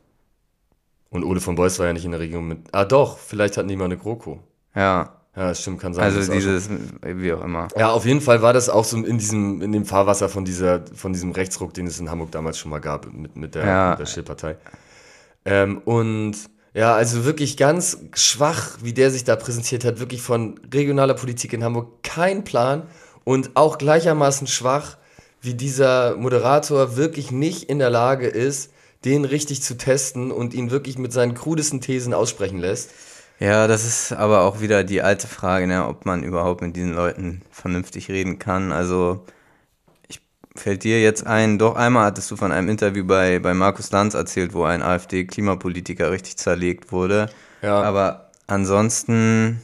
Und 1.10 1.24
Ole 1.24 1.40
von 1.40 1.54
Beust 1.54 1.78
war 1.78 1.86
ja 1.86 1.92
nicht 1.92 2.04
in 2.04 2.12
der 2.12 2.20
Regierung 2.20 2.48
mit. 2.48 2.60
Ah, 2.72 2.84
doch, 2.84 3.18
vielleicht 3.18 3.56
hatten 3.56 3.68
die 3.68 3.76
mal 3.76 3.86
eine 3.86 3.96
GroKo. 3.96 4.40
Ja. 4.74 5.17
Ja, 5.38 5.54
stimmt, 5.54 5.80
kann 5.80 5.94
sein. 5.94 6.02
Also 6.02 6.32
dieses, 6.32 6.68
wie 7.00 7.32
auch 7.32 7.44
immer. 7.44 7.68
Ja, 7.76 7.92
auf 7.92 8.04
jeden 8.04 8.20
Fall 8.20 8.42
war 8.42 8.52
das 8.52 8.68
auch 8.68 8.84
so 8.84 8.96
in 8.96 9.18
diesem, 9.18 9.62
in 9.62 9.70
dem 9.70 9.84
Fahrwasser 9.84 10.28
von 10.28 10.44
dieser, 10.44 10.82
von 10.96 11.12
diesem 11.12 11.30
Rechtsruck, 11.30 11.72
den 11.74 11.86
es 11.86 12.00
in 12.00 12.10
Hamburg 12.10 12.32
damals 12.32 12.58
schon 12.58 12.72
mal 12.72 12.80
gab, 12.80 13.06
mit, 13.12 13.36
mit 13.36 13.54
der, 13.54 13.64
Ja. 13.64 13.90
mit 13.90 14.00
der 14.00 14.06
Schill-Partei. 14.06 14.56
Ähm, 15.44 15.78
und 15.84 16.34
ja, 16.74 16.92
also 16.96 17.24
wirklich 17.24 17.56
ganz 17.56 17.98
schwach, 18.14 18.78
wie 18.82 18.92
der 18.92 19.12
sich 19.12 19.22
da 19.22 19.36
präsentiert 19.36 19.84
hat, 19.84 20.00
wirklich 20.00 20.22
von 20.22 20.58
regionaler 20.74 21.14
Politik 21.14 21.52
in 21.52 21.62
Hamburg 21.62 22.02
kein 22.02 22.42
Plan 22.42 22.82
und 23.22 23.52
auch 23.54 23.78
gleichermaßen 23.78 24.48
schwach, 24.48 24.96
wie 25.40 25.54
dieser 25.54 26.16
Moderator 26.16 26.96
wirklich 26.96 27.30
nicht 27.30 27.64
in 27.70 27.78
der 27.78 27.90
Lage 27.90 28.26
ist, 28.26 28.72
den 29.04 29.24
richtig 29.24 29.62
zu 29.62 29.78
testen 29.78 30.32
und 30.32 30.52
ihn 30.52 30.72
wirklich 30.72 30.98
mit 30.98 31.12
seinen 31.12 31.34
krudesten 31.34 31.80
Thesen 31.80 32.12
aussprechen 32.12 32.58
lässt. 32.58 32.90
Ja, 33.40 33.68
das 33.68 33.84
ist 33.84 34.12
aber 34.12 34.42
auch 34.42 34.60
wieder 34.60 34.82
die 34.82 35.02
alte 35.02 35.28
Frage, 35.28 35.66
ne, 35.66 35.86
ob 35.86 36.06
man 36.06 36.24
überhaupt 36.24 36.60
mit 36.60 36.74
diesen 36.74 36.94
Leuten 36.94 37.42
vernünftig 37.50 38.08
reden 38.08 38.38
kann. 38.38 38.72
Also, 38.72 39.24
ich, 40.08 40.20
fällt 40.56 40.82
dir 40.82 41.00
jetzt 41.00 41.24
ein, 41.26 41.58
doch 41.58 41.76
einmal 41.76 42.06
hattest 42.06 42.30
du 42.30 42.36
von 42.36 42.50
einem 42.50 42.68
Interview 42.68 43.04
bei, 43.04 43.38
bei 43.38 43.54
Markus 43.54 43.92
Lanz 43.92 44.14
erzählt, 44.14 44.54
wo 44.54 44.64
ein 44.64 44.82
AfD-Klimapolitiker 44.82 46.10
richtig 46.10 46.36
zerlegt 46.36 46.90
wurde. 46.90 47.30
Ja. 47.62 47.80
Aber 47.82 48.30
ansonsten, 48.48 49.62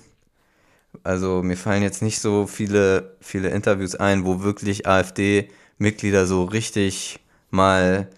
also 1.02 1.42
mir 1.42 1.56
fallen 1.56 1.82
jetzt 1.82 2.02
nicht 2.02 2.20
so 2.20 2.46
viele, 2.46 3.16
viele 3.20 3.48
Interviews 3.48 3.96
ein, 3.96 4.24
wo 4.24 4.42
wirklich 4.42 4.86
AfD-Mitglieder 4.86 6.26
so 6.26 6.44
richtig 6.44 7.18
mal 7.50 8.08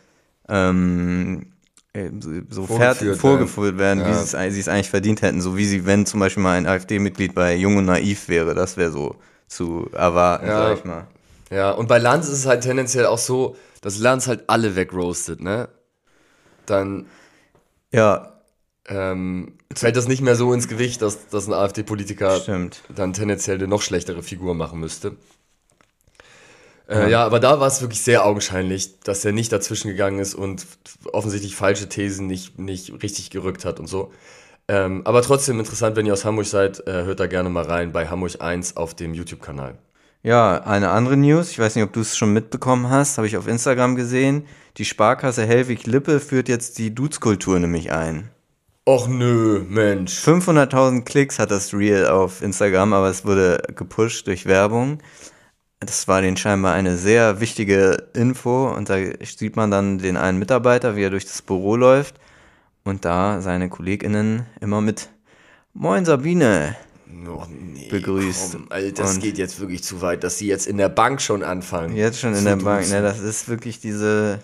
ähm, 0.48 1.42
äh, 1.42 1.55
so- 2.20 2.30
so 2.50 2.66
Vorgeführt 2.66 2.78
fertig, 2.78 3.06
werden. 3.08 3.18
vorgeführt 3.20 3.78
werden, 3.78 4.04
wie 4.04 4.08
Ja. 4.08 4.14
sie 4.14 4.24
es 4.24 4.34
ei- 4.34 4.50
sie 4.50 4.60
es 4.60 4.68
eigentlich 4.68 4.90
verdient 4.90 5.22
hätten. 5.22 5.40
So 5.40 5.56
wie 5.56 5.64
sie, 5.64 5.86
wenn 5.86 6.06
zum 6.06 6.20
Beispiel 6.20 6.42
mal 6.42 6.56
ein 6.58 6.66
AfD-Mitglied 6.66 7.34
bei 7.34 7.54
Jung 7.56 7.76
und 7.76 7.86
Naiv 7.86 8.28
wäre, 8.28 8.54
das 8.54 8.76
wäre 8.76 8.90
so 8.90 9.16
zu 9.48 9.88
erwarten, 9.92 10.46
Ja. 10.46 10.58
sag 10.68 10.78
ich 10.78 10.84
mal. 10.84 11.06
Ja, 11.50 11.70
und 11.70 11.86
bei 11.88 11.98
Lanz 11.98 12.26
ist 12.26 12.38
es 12.38 12.46
halt 12.46 12.62
tendenziell 12.62 13.06
auch 13.06 13.18
so, 13.18 13.56
dass 13.80 13.98
Lanz 13.98 14.26
halt 14.26 14.44
alle 14.48 14.74
wegroastet, 14.76 15.40
ne? 15.40 15.68
Dann 16.66 17.06
Ja, 17.92 18.32
ähm, 18.88 19.52
fällt 19.74 19.96
das 19.96 20.08
nicht 20.08 20.22
mehr 20.22 20.34
so 20.36 20.52
ins 20.52 20.66
Gewicht, 20.68 21.02
dass, 21.02 21.28
dass 21.28 21.46
ein 21.46 21.52
AfD-Politiker 21.52 22.40
dann 22.94 23.12
tendenziell 23.12 23.56
eine 23.58 23.68
noch 23.68 23.82
schlechtere 23.82 24.22
Figur 24.22 24.54
machen 24.54 24.80
müsste. 24.80 25.16
Äh, 26.88 27.10
ja. 27.10 27.24
aber 27.24 27.40
da 27.40 27.58
war 27.58 27.66
es 27.66 27.80
wirklich 27.80 28.02
sehr 28.02 28.24
augenscheinlich, 28.24 29.00
dass 29.00 29.24
er 29.24 29.32
nicht 29.32 29.50
dazwischen 29.52 29.88
gegangen 29.88 30.20
ist 30.20 30.34
und 30.34 30.66
offensichtlich 31.12 31.56
falsche 31.56 31.88
Thesen 31.88 32.26
nicht, 32.26 32.58
nicht 32.58 33.02
richtig 33.02 33.30
gerückt 33.30 33.64
hat 33.64 33.80
und 33.80 33.88
so. 33.88 34.12
Ähm, 34.68 35.02
aber 35.04 35.22
trotzdem 35.22 35.58
interessant, 35.58 35.96
wenn 35.96 36.06
ihr 36.06 36.12
aus 36.12 36.24
Hamburg 36.24 36.46
seid, 36.46 36.86
äh, 36.86 37.04
hört 37.04 37.20
da 37.20 37.26
gerne 37.26 37.48
mal 37.48 37.64
rein 37.64 37.92
bei 37.92 38.08
Hamburg 38.08 38.40
1 38.40 38.76
auf 38.76 38.94
dem 38.94 39.14
YouTube-Kanal. 39.14 39.78
Ja, 40.22 40.62
eine 40.64 40.90
andere 40.90 41.16
News, 41.16 41.50
ich 41.50 41.58
weiß 41.58 41.76
nicht, 41.76 41.84
ob 41.84 41.92
du 41.92 42.00
es 42.00 42.16
schon 42.16 42.32
mitbekommen 42.32 42.90
hast, 42.90 43.16
habe 43.16 43.28
ich 43.28 43.36
auf 43.36 43.46
Instagram 43.46 43.94
gesehen. 43.94 44.44
Die 44.76 44.84
Sparkasse 44.84 45.46
Hellwig-Lippe 45.46 46.18
führt 46.18 46.48
jetzt 46.48 46.78
die 46.78 46.94
Dudes-Kultur 46.94 47.58
nämlich 47.60 47.92
ein. 47.92 48.30
Och 48.88 49.08
nö, 49.08 49.64
Mensch. 49.68 50.18
500.000 50.24 51.02
Klicks 51.04 51.38
hat 51.38 51.50
das 51.50 51.74
Reel 51.74 52.06
auf 52.06 52.42
Instagram, 52.42 52.92
aber 52.92 53.08
es 53.08 53.24
wurde 53.24 53.60
gepusht 53.74 54.26
durch 54.26 54.46
Werbung. 54.46 54.98
Das 55.80 56.08
war 56.08 56.22
denen 56.22 56.36
scheinbar 56.38 56.72
eine 56.74 56.96
sehr 56.96 57.40
wichtige 57.40 58.08
Info 58.14 58.68
und 58.68 58.88
da 58.88 58.96
sieht 59.24 59.56
man 59.56 59.70
dann 59.70 59.98
den 59.98 60.16
einen 60.16 60.38
Mitarbeiter, 60.38 60.96
wie 60.96 61.02
er 61.02 61.10
durch 61.10 61.26
das 61.26 61.42
Büro 61.42 61.76
läuft 61.76 62.14
und 62.84 63.04
da 63.04 63.40
seine 63.42 63.68
KollegInnen 63.68 64.46
immer 64.60 64.80
mit 64.80 65.10
Moin 65.74 66.04
Sabine 66.04 66.76
Oh, 67.28 67.44
nee, 67.48 67.88
begrüßt. 67.90 68.52
Komm, 68.52 68.66
Alter, 68.70 69.02
das 69.02 69.14
Und- 69.16 69.22
geht 69.22 69.38
jetzt 69.38 69.60
wirklich 69.60 69.82
zu 69.84 70.00
weit, 70.00 70.24
dass 70.24 70.38
die 70.38 70.46
jetzt 70.46 70.66
in 70.66 70.76
der 70.76 70.88
Bank 70.88 71.20
schon 71.20 71.42
anfangen. 71.42 71.94
Jetzt 71.94 72.20
schon 72.20 72.34
in 72.34 72.44
der 72.44 72.56
Bank, 72.56 72.88
ne, 72.88 73.00
das 73.02 73.20
ist 73.20 73.48
wirklich 73.48 73.78
diese. 73.80 74.40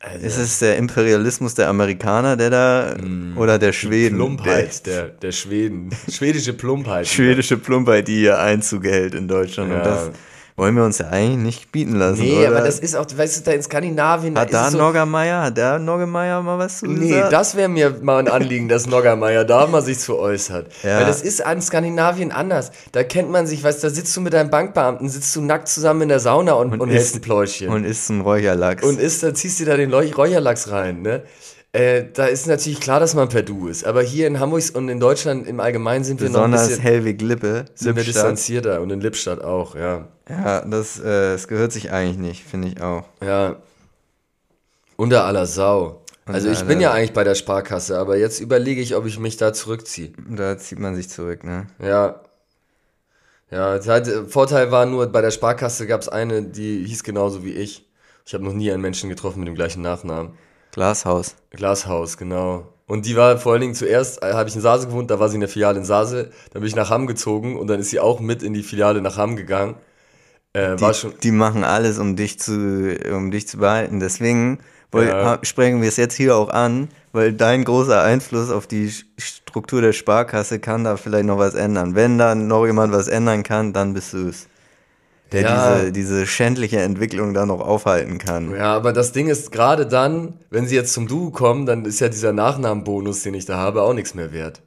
Alter, 0.00 0.24
Ist 0.24 0.36
es 0.38 0.58
der 0.58 0.76
Imperialismus 0.78 1.54
der 1.54 1.68
Amerikaner, 1.68 2.36
der 2.36 2.50
da, 2.50 2.96
oder 3.36 3.58
der 3.58 3.72
Schweden? 3.72 4.16
Plumpheit 4.16 4.86
der, 4.86 5.08
der 5.08 5.32
Schweden. 5.32 5.90
Schwedische 6.10 6.52
Plumpheit. 6.54 7.06
Der 7.06 7.10
schwedische 7.12 7.56
Plumpheit, 7.56 8.08
die 8.08 8.16
hier 8.16 8.38
Einzug 8.38 8.84
hält 8.84 9.14
in 9.14 9.26
Deutschland. 9.28 9.70
Ja. 9.70 9.76
Und 9.78 9.84
das 9.86 10.10
wollen 10.56 10.74
wir 10.74 10.84
uns 10.84 10.98
ja 10.98 11.08
eigentlich 11.08 11.36
nicht 11.36 11.72
bieten 11.72 11.96
lassen, 11.96 12.22
Nee, 12.22 12.38
oder? 12.38 12.48
aber 12.56 12.60
das 12.66 12.78
ist 12.78 12.96
auch, 12.96 13.04
weißt 13.14 13.38
du, 13.38 13.42
da 13.44 13.52
in 13.52 13.62
Skandinavien. 13.62 14.38
Hat 14.38 14.52
da 14.52 14.70
so, 14.70 14.78
Noggermeier, 14.78 15.42
hat 15.42 15.56
der 15.58 15.78
Noggermeier 15.78 16.40
mal 16.42 16.58
was 16.58 16.78
zu 16.78 16.86
Nee, 16.86 17.10
gesagt? 17.10 17.32
das 17.32 17.56
wäre 17.56 17.68
mir 17.68 17.98
mal 18.00 18.20
ein 18.20 18.28
Anliegen, 18.28 18.68
dass 18.68 18.86
Noggermeier 18.86 19.44
da 19.44 19.66
mal 19.66 19.82
sich 19.82 19.98
zu 19.98 20.18
äußert. 20.18 20.68
Ja. 20.82 20.98
Weil 20.98 21.06
das 21.06 21.20
ist 21.20 21.44
an 21.44 21.60
Skandinavien 21.60 22.32
anders. 22.32 22.72
Da 22.92 23.04
kennt 23.04 23.30
man 23.30 23.46
sich, 23.46 23.62
weißt 23.62 23.82
du, 23.82 23.88
da 23.88 23.94
sitzt 23.94 24.16
du 24.16 24.22
mit 24.22 24.32
deinem 24.32 24.48
Bankbeamten, 24.50 25.08
sitzt 25.10 25.36
du 25.36 25.42
nackt 25.42 25.68
zusammen 25.68 26.02
in 26.02 26.08
der 26.08 26.20
Sauna 26.20 26.54
und, 26.54 26.80
und, 26.80 26.88
hältst 26.88 27.16
ein 27.16 27.20
Pläuschchen. 27.20 27.68
Und 27.68 27.84
isst 27.84 28.08
ein 28.08 28.22
Räucherlachs. 28.22 28.82
und 28.82 28.98
isst, 28.98 29.22
dann 29.22 29.34
ziehst 29.34 29.60
du 29.60 29.66
da 29.66 29.76
den 29.76 29.92
Räucherlachs 29.92 30.70
rein, 30.70 31.02
ne? 31.02 31.22
Äh, 31.76 32.10
da 32.10 32.24
ist 32.24 32.46
natürlich 32.46 32.80
klar, 32.80 33.00
dass 33.00 33.14
man 33.14 33.28
per 33.28 33.42
Du 33.42 33.68
ist. 33.68 33.84
Aber 33.84 34.02
hier 34.02 34.26
in 34.26 34.40
Hamburg 34.40 34.62
und 34.72 34.88
in 34.88 34.98
Deutschland 34.98 35.46
im 35.46 35.60
Allgemeinen 35.60 36.04
sind 36.04 36.22
wir 36.22 36.30
noch 36.30 36.44
ein 36.44 36.50
Besonders 36.50 36.68
bisschen 36.68 36.82
Hellwig-Lippe, 36.82 37.66
sind 37.74 37.96
wir 37.96 38.04
distanzierter. 38.04 38.80
Und 38.80 38.90
in 38.90 39.02
Lippstadt 39.02 39.42
auch, 39.44 39.74
ja. 39.74 40.08
Ja, 40.28 40.62
das, 40.62 40.98
äh, 40.98 41.32
das 41.32 41.48
gehört 41.48 41.72
sich 41.72 41.92
eigentlich 41.92 42.16
nicht, 42.16 42.44
finde 42.44 42.68
ich 42.68 42.80
auch. 42.80 43.04
Ja. 43.22 43.56
Unter 44.96 45.24
aller 45.26 45.44
Sau. 45.44 46.02
Also 46.24 46.50
ich 46.50 46.64
bin 46.64 46.80
ja 46.80 46.92
eigentlich 46.92 47.12
bei 47.12 47.24
der 47.24 47.34
Sparkasse, 47.34 47.98
aber 47.98 48.16
jetzt 48.16 48.40
überlege 48.40 48.80
ich, 48.80 48.96
ob 48.96 49.04
ich 49.04 49.18
mich 49.18 49.36
da 49.36 49.52
zurückziehe. 49.52 50.12
Da 50.28 50.56
zieht 50.58 50.78
man 50.78 50.96
sich 50.96 51.10
zurück, 51.10 51.44
ne? 51.44 51.66
Ja. 51.80 52.20
Ja, 53.50 53.78
hat, 53.86 54.08
Vorteil 54.28 54.72
war 54.72 54.86
nur, 54.86 55.06
bei 55.06 55.20
der 55.20 55.30
Sparkasse 55.30 55.86
gab 55.86 56.00
es 56.00 56.08
eine, 56.08 56.42
die 56.42 56.84
hieß 56.84 57.04
genauso 57.04 57.44
wie 57.44 57.52
ich. 57.52 57.86
Ich 58.24 58.34
habe 58.34 58.42
noch 58.42 58.54
nie 58.54 58.72
einen 58.72 58.82
Menschen 58.82 59.08
getroffen 59.08 59.40
mit 59.40 59.48
dem 59.48 59.54
gleichen 59.54 59.82
Nachnamen. 59.82 60.32
Glashaus. 60.76 61.34
Glashaus, 61.52 62.18
genau. 62.18 62.66
Und 62.86 63.06
die 63.06 63.16
war 63.16 63.38
vor 63.38 63.52
allen 63.52 63.62
Dingen 63.62 63.74
zuerst, 63.74 64.22
äh, 64.22 64.34
habe 64.34 64.46
ich 64.46 64.54
in 64.54 64.60
Sase 64.60 64.86
gewohnt, 64.86 65.10
da 65.10 65.18
war 65.18 65.30
sie 65.30 65.36
in 65.36 65.40
der 65.40 65.48
Filiale 65.48 65.78
in 65.78 65.86
Sase, 65.86 66.30
dann 66.52 66.60
bin 66.60 66.68
ich 66.68 66.76
nach 66.76 66.90
Hamm 66.90 67.06
gezogen 67.06 67.56
und 67.56 67.66
dann 67.68 67.80
ist 67.80 67.88
sie 67.88 67.98
auch 67.98 68.20
mit 68.20 68.42
in 68.42 68.52
die 68.52 68.62
Filiale 68.62 69.00
nach 69.00 69.16
Hamm 69.16 69.36
gegangen. 69.36 69.76
Äh, 70.52 70.78
war 70.78 70.92
schon, 70.92 71.14
Die 71.22 71.30
machen 71.30 71.64
alles, 71.64 71.98
um 71.98 72.14
dich 72.14 72.38
zu, 72.38 72.94
um 73.10 73.30
dich 73.30 73.48
zu 73.48 73.56
behalten. 73.56 74.00
Deswegen 74.00 74.58
Ja. 74.94 75.38
sprechen 75.42 75.80
wir 75.80 75.88
es 75.88 75.96
jetzt 75.96 76.14
hier 76.14 76.36
auch 76.36 76.50
an, 76.50 76.88
weil 77.12 77.32
dein 77.32 77.64
großer 77.64 78.02
Einfluss 78.02 78.50
auf 78.50 78.66
die 78.66 78.92
Struktur 79.16 79.80
der 79.80 79.94
Sparkasse 79.94 80.58
kann 80.58 80.84
da 80.84 80.98
vielleicht 80.98 81.24
noch 81.24 81.38
was 81.38 81.54
ändern. 81.54 81.94
Wenn 81.94 82.18
da 82.18 82.34
noch 82.34 82.66
jemand 82.66 82.92
was 82.92 83.08
ändern 83.08 83.42
kann, 83.42 83.72
dann 83.72 83.94
bist 83.94 84.12
du 84.12 84.28
es. 84.28 84.46
Der 85.32 85.42
Ja. 85.42 85.78
diese, 85.80 85.92
diese 85.92 86.26
schändliche 86.26 86.80
Entwicklung 86.80 87.34
da 87.34 87.46
noch 87.46 87.60
aufhalten 87.60 88.18
kann. 88.18 88.52
Ja, 88.54 88.74
aber 88.76 88.92
das 88.92 89.12
Ding 89.12 89.28
ist, 89.28 89.50
gerade 89.50 89.86
dann, 89.86 90.34
wenn 90.50 90.66
sie 90.66 90.76
jetzt 90.76 90.92
zum 90.92 91.08
Du 91.08 91.30
kommen, 91.30 91.66
dann 91.66 91.84
ist 91.84 92.00
ja 92.00 92.08
dieser 92.08 92.32
Nachnamenbonus, 92.32 93.22
den 93.22 93.34
ich 93.34 93.44
da 93.44 93.56
habe, 93.56 93.82
auch 93.82 93.92
nichts 93.92 94.14
mehr 94.14 94.32
wert. 94.32 94.62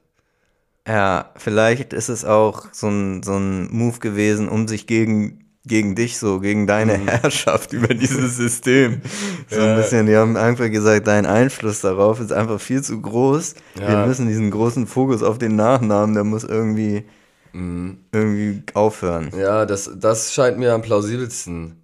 Ja, 0.86 1.30
vielleicht 1.36 1.92
ist 1.92 2.08
es 2.08 2.24
auch 2.24 2.66
so 2.72 2.88
ein, 2.88 3.22
so 3.22 3.36
ein 3.36 3.68
Move 3.70 3.98
gewesen, 4.00 4.48
um 4.48 4.66
sich 4.68 4.86
gegen 4.86 5.44
gegen 5.66 5.94
dich 5.94 6.16
so, 6.16 6.40
gegen 6.40 6.66
deine 6.66 6.94
Herrschaft 6.94 7.72
über 7.74 7.88
dieses 7.92 8.38
System. 8.38 9.02
So 9.50 9.60
ein 9.60 9.76
bisschen, 9.76 10.06
die 10.06 10.16
haben 10.16 10.38
einfach 10.38 10.70
gesagt, 10.70 11.06
dein 11.06 11.26
Einfluss 11.26 11.82
darauf 11.82 12.18
ist 12.18 12.32
einfach 12.32 12.58
viel 12.58 12.80
zu 12.82 12.98
groß. 13.00 13.54
Wir 13.76 13.88
Ja. 13.90 14.06
müssen 14.06 14.26
diesen 14.26 14.50
großen 14.50 14.86
Fokus 14.86 15.22
auf 15.22 15.36
den 15.36 15.56
Nachnamen, 15.56 16.14
der 16.14 16.24
muss 16.24 16.44
irgendwie, 16.44 17.04
irgendwie 17.52 18.62
aufhören. 18.74 19.30
Ja, 19.36 19.66
das, 19.66 19.90
das 19.96 20.32
scheint 20.32 20.58
mir 20.58 20.72
am 20.72 20.82
plausibelsten. 20.82 21.82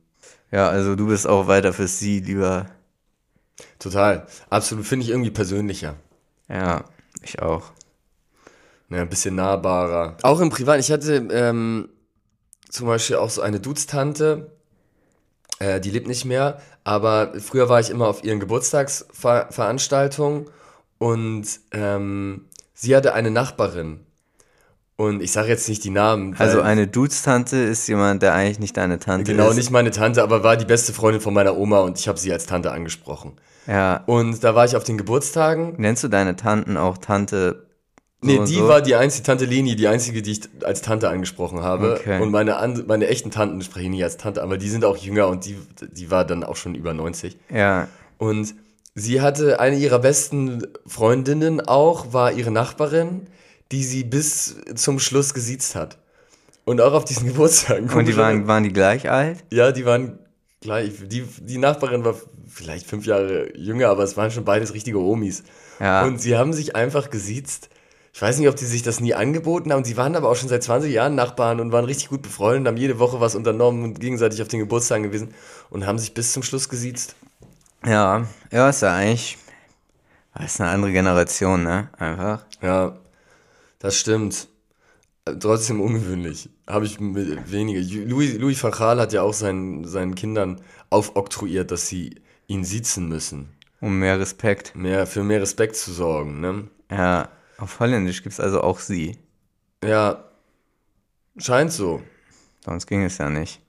Ja, 0.50 0.68
also 0.68 0.96
du 0.96 1.08
bist 1.08 1.26
auch 1.26 1.48
weiter 1.48 1.72
für 1.72 1.88
sie, 1.88 2.20
lieber. 2.20 2.66
Total. 3.78 4.26
Absolut. 4.48 4.86
Finde 4.86 5.04
ich 5.04 5.10
irgendwie 5.10 5.30
persönlicher. 5.30 5.96
Ja, 6.48 6.84
ich 7.22 7.42
auch. 7.42 7.72
Ja, 8.88 9.02
ein 9.02 9.08
bisschen 9.08 9.34
nahbarer. 9.34 10.16
Auch 10.22 10.38
im 10.40 10.50
Privat. 10.50 10.78
Ich 10.78 10.92
hatte 10.92 11.26
ähm, 11.30 11.88
zum 12.68 12.86
Beispiel 12.86 13.16
auch 13.16 13.30
so 13.30 13.42
eine 13.42 13.58
Dudstante, 13.58 14.52
äh, 15.58 15.80
die 15.80 15.90
lebt 15.90 16.06
nicht 16.06 16.24
mehr, 16.24 16.62
aber 16.84 17.32
früher 17.40 17.68
war 17.68 17.80
ich 17.80 17.90
immer 17.90 18.06
auf 18.06 18.22
ihren 18.22 18.38
Geburtstagsveranstaltungen 18.38 20.46
und 20.98 21.48
ähm, 21.72 22.44
sie 22.74 22.94
hatte 22.94 23.12
eine 23.14 23.32
Nachbarin. 23.32 24.05
Und 24.98 25.22
ich 25.22 25.30
sage 25.30 25.48
jetzt 25.48 25.68
nicht 25.68 25.84
die 25.84 25.90
Namen. 25.90 26.34
Also 26.38 26.62
eine 26.62 26.86
Dudes-Tante 26.86 27.56
ist 27.56 27.86
jemand, 27.86 28.22
der 28.22 28.32
eigentlich 28.32 28.58
nicht 28.60 28.76
deine 28.78 28.98
Tante 28.98 29.30
Genau, 29.30 29.50
ist. 29.50 29.56
nicht 29.56 29.70
meine 29.70 29.90
Tante, 29.90 30.22
aber 30.22 30.42
war 30.42 30.56
die 30.56 30.64
beste 30.64 30.94
Freundin 30.94 31.20
von 31.20 31.34
meiner 31.34 31.56
Oma 31.56 31.80
und 31.80 31.98
ich 31.98 32.08
habe 32.08 32.18
sie 32.18 32.32
als 32.32 32.46
Tante 32.46 32.70
angesprochen. 32.72 33.32
Ja. 33.66 34.02
Und 34.06 34.42
da 34.42 34.54
war 34.54 34.64
ich 34.64 34.74
auf 34.74 34.84
den 34.84 34.96
Geburtstagen. 34.96 35.74
Nennst 35.76 36.02
du 36.02 36.08
deine 36.08 36.34
Tanten 36.36 36.78
auch 36.78 36.96
Tante? 36.96 37.66
so 38.22 38.26
Nee, 38.30 38.38
die 38.46 38.54
so? 38.54 38.68
war 38.68 38.80
die 38.80 38.94
einzige, 38.94 39.24
Tante 39.24 39.44
Leni, 39.44 39.76
die 39.76 39.86
einzige, 39.86 40.22
die 40.22 40.32
ich 40.32 40.40
als 40.64 40.80
Tante 40.80 41.10
angesprochen 41.10 41.60
habe. 41.60 41.98
Okay. 42.00 42.22
Und 42.22 42.30
meine, 42.30 42.56
meine 42.86 43.06
echten 43.08 43.30
Tanten 43.30 43.60
spreche 43.60 43.84
ich 43.84 43.90
nie 43.90 44.02
als 44.02 44.16
Tante, 44.16 44.42
aber 44.42 44.56
die 44.56 44.70
sind 44.70 44.82
auch 44.86 44.96
jünger 44.96 45.28
und 45.28 45.44
die, 45.44 45.56
die 45.92 46.10
war 46.10 46.24
dann 46.24 46.42
auch 46.42 46.56
schon 46.56 46.74
über 46.74 46.94
90. 46.94 47.36
Ja. 47.52 47.88
Und 48.16 48.54
sie 48.94 49.20
hatte 49.20 49.60
eine 49.60 49.76
ihrer 49.76 49.98
besten 49.98 50.66
Freundinnen 50.86 51.60
auch, 51.60 52.14
war 52.14 52.32
ihre 52.32 52.50
Nachbarin, 52.50 53.26
die 53.72 53.84
sie 53.84 54.04
bis 54.04 54.56
zum 54.74 54.98
Schluss 54.98 55.34
gesiezt 55.34 55.74
hat. 55.74 55.98
Und 56.64 56.80
auch 56.80 56.92
auf 56.92 57.04
diesen 57.04 57.26
Geburtstagen. 57.28 57.88
Und 57.90 58.06
die 58.06 58.16
waren, 58.16 58.46
waren 58.46 58.62
die 58.62 58.72
gleich 58.72 59.10
alt? 59.10 59.44
Ja, 59.50 59.72
die 59.72 59.84
waren 59.84 60.18
gleich. 60.60 60.92
Die, 61.06 61.22
die 61.40 61.58
Nachbarin 61.58 62.04
war 62.04 62.14
vielleicht 62.48 62.86
fünf 62.86 63.06
Jahre 63.06 63.56
jünger, 63.56 63.88
aber 63.88 64.02
es 64.02 64.16
waren 64.16 64.30
schon 64.30 64.44
beides 64.44 64.74
richtige 64.74 64.98
Omis. 64.98 65.44
Ja. 65.78 66.04
Und 66.04 66.20
sie 66.20 66.36
haben 66.36 66.52
sich 66.52 66.74
einfach 66.74 67.10
gesiezt. 67.10 67.68
Ich 68.12 68.22
weiß 68.22 68.38
nicht, 68.38 68.48
ob 68.48 68.56
die 68.56 68.64
sich 68.64 68.82
das 68.82 68.98
nie 68.98 69.12
angeboten 69.12 69.72
haben. 69.72 69.84
Sie 69.84 69.98
waren 69.98 70.16
aber 70.16 70.30
auch 70.30 70.36
schon 70.36 70.48
seit 70.48 70.62
20 70.62 70.90
Jahren 70.90 71.14
Nachbarn 71.14 71.60
und 71.60 71.70
waren 71.70 71.84
richtig 71.84 72.08
gut 72.08 72.22
befreundet, 72.22 72.66
haben 72.66 72.78
jede 72.78 72.98
Woche 72.98 73.20
was 73.20 73.34
unternommen 73.34 73.84
und 73.84 74.00
gegenseitig 74.00 74.40
auf 74.40 74.48
den 74.48 74.60
Geburtstagen 74.60 75.02
gewesen 75.02 75.34
und 75.68 75.86
haben 75.86 75.98
sich 75.98 76.14
bis 76.14 76.32
zum 76.32 76.42
Schluss 76.42 76.70
gesiezt. 76.70 77.14
Ja. 77.84 78.26
Ja, 78.50 78.70
ist 78.70 78.80
ja 78.80 78.94
eigentlich. 78.94 79.36
ist 80.42 80.60
eine 80.62 80.70
andere 80.70 80.92
Generation, 80.92 81.62
ne? 81.62 81.90
Einfach. 81.98 82.46
Ja, 82.62 82.96
das 83.78 83.98
stimmt. 83.98 84.48
Äh, 85.24 85.34
Trotzdem 85.36 85.80
ungewöhnlich. 85.80 86.48
Habe 86.66 86.86
ich 86.86 87.00
mit 87.00 87.50
weniger. 87.50 87.80
Louis, 88.06 88.38
Louis 88.38 88.60
Gaal 88.60 89.00
hat 89.00 89.12
ja 89.12 89.22
auch 89.22 89.34
seinen, 89.34 89.84
seinen 89.84 90.14
Kindern 90.14 90.60
aufoktroyiert, 90.90 91.70
dass 91.70 91.88
sie 91.88 92.16
ihn 92.46 92.64
siezen 92.64 93.08
müssen. 93.08 93.48
Um 93.80 93.98
mehr 93.98 94.18
Respekt. 94.18 94.74
Mehr, 94.74 95.06
für 95.06 95.22
mehr 95.22 95.40
Respekt 95.40 95.76
zu 95.76 95.92
sorgen, 95.92 96.40
ne? 96.40 96.68
Ja. 96.90 97.28
Auf 97.58 97.80
Holländisch 97.80 98.22
gibt's 98.22 98.40
also 98.40 98.60
auch 98.60 98.78
sie. 98.80 99.18
Ja, 99.82 100.24
scheint 101.38 101.72
so. 101.72 102.02
Sonst 102.64 102.86
ging 102.86 103.02
es 103.02 103.18
ja 103.18 103.30
nicht. 103.30 103.60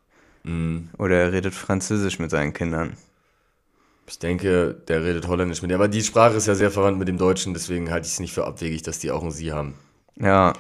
Mhm. 0.44 0.90
Oder 0.98 1.16
er 1.18 1.32
redet 1.32 1.54
Französisch 1.54 2.20
mit 2.20 2.32
seinen 2.32 2.54
Kindern. 2.54 2.98
Ich 4.08 4.20
denke, 4.20 4.74
der 4.88 5.04
redet 5.04 5.28
Holländisch 5.28 5.62
mit 5.62 5.72
dir. 5.72 5.76
Aber 5.76 5.88
die 5.90 6.02
Sprache 6.02 6.36
ist 6.36 6.48
ja 6.48 6.56
sehr 6.56 6.72
verwandt 6.72 6.98
mit 6.98 7.08
dem 7.08 7.18
Deutschen, 7.18 7.54
deswegen 7.54 7.92
halte 7.92 8.08
ich 8.08 8.14
es 8.14 8.20
nicht 8.20 8.34
für 8.34 8.46
abwegig, 8.46 8.82
dass 8.82 9.00
die 9.00 9.12
auch 9.12 9.24
ein 9.24 9.32
Sie 9.32 9.52
haben. 9.52 9.76
Ja. 10.20 10.54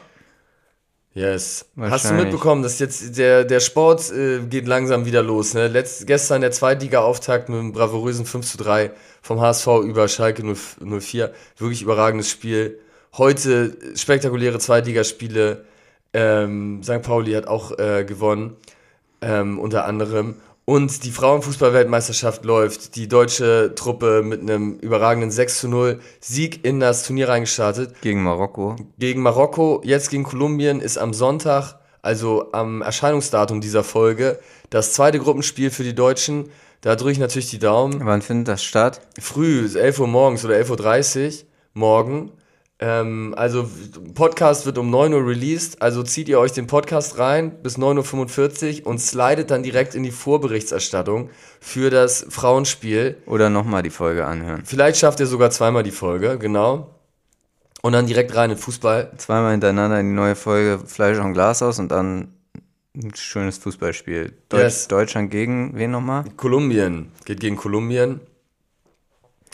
Yes. 1.14 1.66
Hast 1.80 2.12
du 2.12 2.14
mitbekommen, 2.14 2.62
dass 2.62 2.78
jetzt 2.78 3.18
der, 3.18 3.44
der 3.44 3.60
Sport 3.60 4.12
äh, 4.12 4.40
geht 4.42 4.68
langsam 4.68 5.06
wieder 5.06 5.24
los? 5.24 5.56
Ne? 5.56 5.68
Letzt, 5.68 6.06
gestern 6.06 6.42
der 6.42 6.52
Zweitliga-Auftakt 6.52 7.50
mit 7.50 7.58
einem 7.58 7.72
bravourösen 7.72 8.28
5 8.28 8.46
zu 8.46 8.58
3 8.60 8.92
vom 9.24 9.42
HSV 9.42 9.68
über 9.84 10.08
Schalke 10.10 10.46
0, 10.46 10.56
04. 11.02 11.34
Wirklich 11.58 11.82
überragendes 11.82 12.30
Spiel. 12.30 12.80
Heute 13.18 13.76
spektakuläre 13.96 14.60
Zweitligaspiele. 14.60 15.66
Ähm, 16.14 16.84
St. 16.84 17.02
Pauli 17.02 17.34
hat 17.34 17.48
auch 17.48 17.78
äh, 17.80 18.06
gewonnen, 18.06 18.56
ähm, 19.22 19.58
unter 19.58 19.86
anderem. 19.86 20.36
Und 20.70 21.06
die 21.06 21.12
Frauenfußball-Weltmeisterschaft 21.12 22.44
läuft. 22.44 22.98
Die 22.98 23.08
deutsche 23.08 23.72
Truppe 23.74 24.22
mit 24.22 24.42
einem 24.42 24.74
überragenden 24.80 25.32
6 25.32 25.62
zu 25.62 25.70
0 25.70 26.02
Sieg 26.20 26.66
in 26.66 26.82
das 26.82 27.04
Turnier 27.04 27.30
reingestartet 27.30 28.02
Gegen 28.02 28.22
Marokko. 28.22 28.76
gegen 28.98 29.22
Marokko, 29.22 29.80
jetzt 29.86 30.10
gegen 30.10 30.24
Kolumbien 30.24 30.82
ist 30.82 30.98
am 30.98 31.14
Sonntag, 31.14 31.80
also 32.02 32.52
am 32.52 32.82
Erscheinungsdatum 32.82 33.62
dieser 33.62 33.86
Folge, 33.86 34.40
das 34.70 34.92
zweite 34.92 35.20
Gruppenspiel 35.20 35.72
für 35.72 35.84
die 35.84 35.96
Deutschen. 35.96 36.50
Da 36.82 36.98
drücke 36.98 37.14
ich 37.14 37.20
natürlich 37.20 37.50
die 37.50 37.60
Daumen. 37.60 38.06
Wann 38.06 38.22
findet 38.22 38.50
das 38.50 38.62
statt? 38.62 39.00
Früh, 39.18 39.62
ist 39.62 39.76
11 39.76 40.00
Uhr 40.00 40.08
morgens 40.08 40.44
oder 40.44 40.56
11.30 40.56 41.28
Uhr 41.28 41.44
morgen. 41.76 42.34
Ähm, 42.80 43.34
also 43.36 43.68
Podcast 44.14 44.68
wird 44.68 44.78
um 44.78 44.92
9 44.92 45.12
Uhr 45.14 45.26
released, 45.26 45.82
also 45.82 46.04
zieht 46.04 46.30
ihr 46.30 46.40
euch 46.40 46.52
den 46.52 46.68
Podcast 46.68 47.18
rein 47.18 47.64
bis 47.64 47.78
9.45 47.80 48.82
Uhr 48.82 48.88
und 48.88 49.00
slidet 49.00 49.50
dann 49.50 49.64
direkt 49.64 49.96
in 49.96 50.04
die 50.04 50.12
Vorberichterstattung 50.12 51.32
für 51.60 51.90
das 51.90 52.28
Frauenspiel. 52.30 53.18
Oder 53.26 53.50
nochmal 53.50 53.82
die 53.82 53.90
Folge 53.90 54.26
anhören. 54.28 54.62
Vielleicht 54.64 55.00
schafft 55.00 55.20
ihr 55.20 55.26
sogar 55.26 55.50
zweimal 55.50 55.82
die 55.82 55.92
Folge, 55.92 56.38
genau. 56.38 56.94
Und 57.82 57.94
dann 57.94 58.06
direkt 58.06 58.36
rein 58.36 58.52
in 58.52 58.58
Fußball. 58.58 59.12
Zweimal 59.18 59.52
hintereinander 59.52 59.98
die 60.02 60.10
neue 60.10 60.36
Folge 60.36 60.80
Fleisch 60.86 61.18
und 61.18 61.34
Glas 61.34 61.64
aus 61.64 61.80
und 61.80 61.90
dann 61.90 62.34
ein 62.96 63.14
schönes 63.16 63.58
Fußballspiel. 63.60 64.34
Deutsch, 64.50 64.62
Yes. 64.62 64.88
Deutschland 64.88 65.32
gegen 65.32 65.76
wen 65.78 65.92
nochmal? 65.92 66.26
Kolumbien 66.36 67.12
geht 67.26 67.40
gegen 67.40 67.56
Kolumbien. 67.56 68.20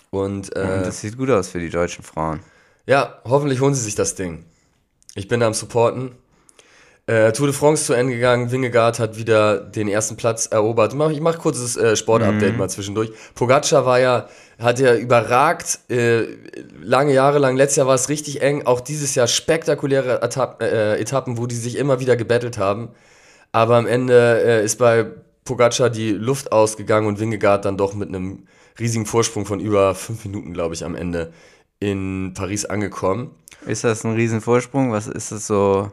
Und 0.10 0.56
äh, 0.56 0.84
das 0.84 1.02
sieht 1.02 1.18
gut 1.18 1.30
aus 1.30 1.50
für 1.50 1.60
die 1.60 1.70
deutschen 1.70 2.04
Frauen. 2.04 2.40
Ja, 2.86 3.20
hoffentlich 3.26 3.62
holen 3.62 3.74
sie 3.74 3.82
sich 3.82 3.96
das 3.96 4.16
Ding. 4.16 4.46
Ich 5.16 5.28
bin 5.28 5.40
da 5.40 5.48
am 5.48 5.54
Supporten. 5.54 6.12
Äh, 7.06 7.34
Tour 7.34 7.48
de 7.48 7.56
France 7.56 7.86
zu 7.86 7.94
Ende 7.94 8.14
gegangen. 8.14 8.52
Wingegaard 8.52 8.98
hat 9.00 9.18
wieder 9.18 9.58
den 9.60 9.90
ersten 9.90 10.16
Platz 10.16 10.46
erobert. 10.46 10.94
Ich 10.94 10.98
mache 10.98 11.20
mach 11.20 11.38
kurzes 11.38 11.76
äh, 11.76 11.98
Sportupdate 11.98 12.58
mal 12.58 12.70
zwischendurch. 12.70 13.12
Pogacar 13.36 13.86
war 13.86 14.00
ja, 14.00 14.30
hat 14.58 14.80
ja 14.80 14.96
überragt, 14.96 15.80
äh, 15.90 16.28
lange 16.82 17.14
Jahre 17.14 17.40
lang. 17.40 17.58
Letztes 17.58 17.76
Jahr 17.76 17.88
war 17.88 17.96
es 17.96 18.08
richtig 18.08 18.42
eng. 18.42 18.66
Auch 18.66 18.80
dieses 18.80 19.16
Jahr 19.16 19.28
spektakuläre 19.28 20.22
Etapp, 20.22 20.62
äh, 20.62 20.98
Etappen, 20.98 21.38
wo 21.38 21.46
die 21.46 21.58
sich 21.58 21.78
immer 21.78 22.00
wieder 22.00 22.16
gebettelt 22.16 22.58
haben. 22.58 22.90
Aber 23.52 23.76
am 23.76 23.86
Ende 23.86 24.42
äh, 24.42 24.64
ist 24.64 24.80
bei 24.80 25.06
Pogacar 25.44 25.90
die 25.90 26.12
Luft 26.12 26.54
ausgegangen 26.54 27.08
und 27.08 27.20
Wingegaard 27.20 27.66
dann 27.66 27.78
doch 27.78 27.96
mit 27.96 28.08
einem 28.08 28.48
riesigen 28.80 29.06
Vorsprung 29.06 29.46
von 29.46 29.60
über 29.60 29.94
fünf 29.94 30.24
Minuten, 30.24 30.54
glaube 30.54 30.74
ich, 30.74 30.86
am 30.86 30.96
Ende 30.96 31.34
in 31.84 32.34
Paris 32.34 32.66
angekommen. 32.66 33.32
Ist 33.66 33.84
das 33.84 34.04
ein 34.04 34.14
Riesenvorsprung? 34.14 34.92
Was 34.92 35.08
ist 35.08 35.32
das 35.32 35.48
so? 35.48 35.92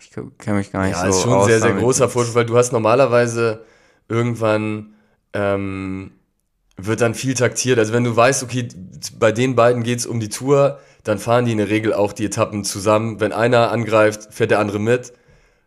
Ich 0.00 0.10
kenne 0.10 0.58
mich 0.58 0.70
gar 0.70 0.86
nicht 0.86 0.92
Ja, 0.92 1.02
so 1.02 1.08
ist 1.08 1.22
schon 1.22 1.32
ein 1.32 1.38
aus 1.38 1.46
sehr, 1.46 1.60
sehr 1.60 1.74
großer 1.74 2.08
Vorsprung, 2.08 2.36
weil 2.36 2.46
du 2.46 2.56
hast 2.56 2.72
normalerweise 2.72 3.64
irgendwann 4.08 4.94
ähm, 5.32 6.12
wird 6.76 7.00
dann 7.00 7.14
viel 7.14 7.34
taktiert. 7.34 7.78
Also 7.78 7.92
wenn 7.92 8.04
du 8.04 8.14
weißt, 8.14 8.42
okay, 8.44 8.68
bei 9.18 9.32
den 9.32 9.56
beiden 9.56 9.82
geht's 9.82 10.06
um 10.06 10.20
die 10.20 10.28
Tour, 10.28 10.78
dann 11.02 11.18
fahren 11.18 11.44
die 11.44 11.52
in 11.52 11.58
der 11.58 11.70
Regel 11.70 11.92
auch 11.92 12.12
die 12.12 12.24
Etappen 12.24 12.64
zusammen. 12.64 13.18
Wenn 13.18 13.32
einer 13.32 13.72
angreift, 13.72 14.32
fährt 14.32 14.52
der 14.52 14.60
andere 14.60 14.78
mit, 14.78 15.12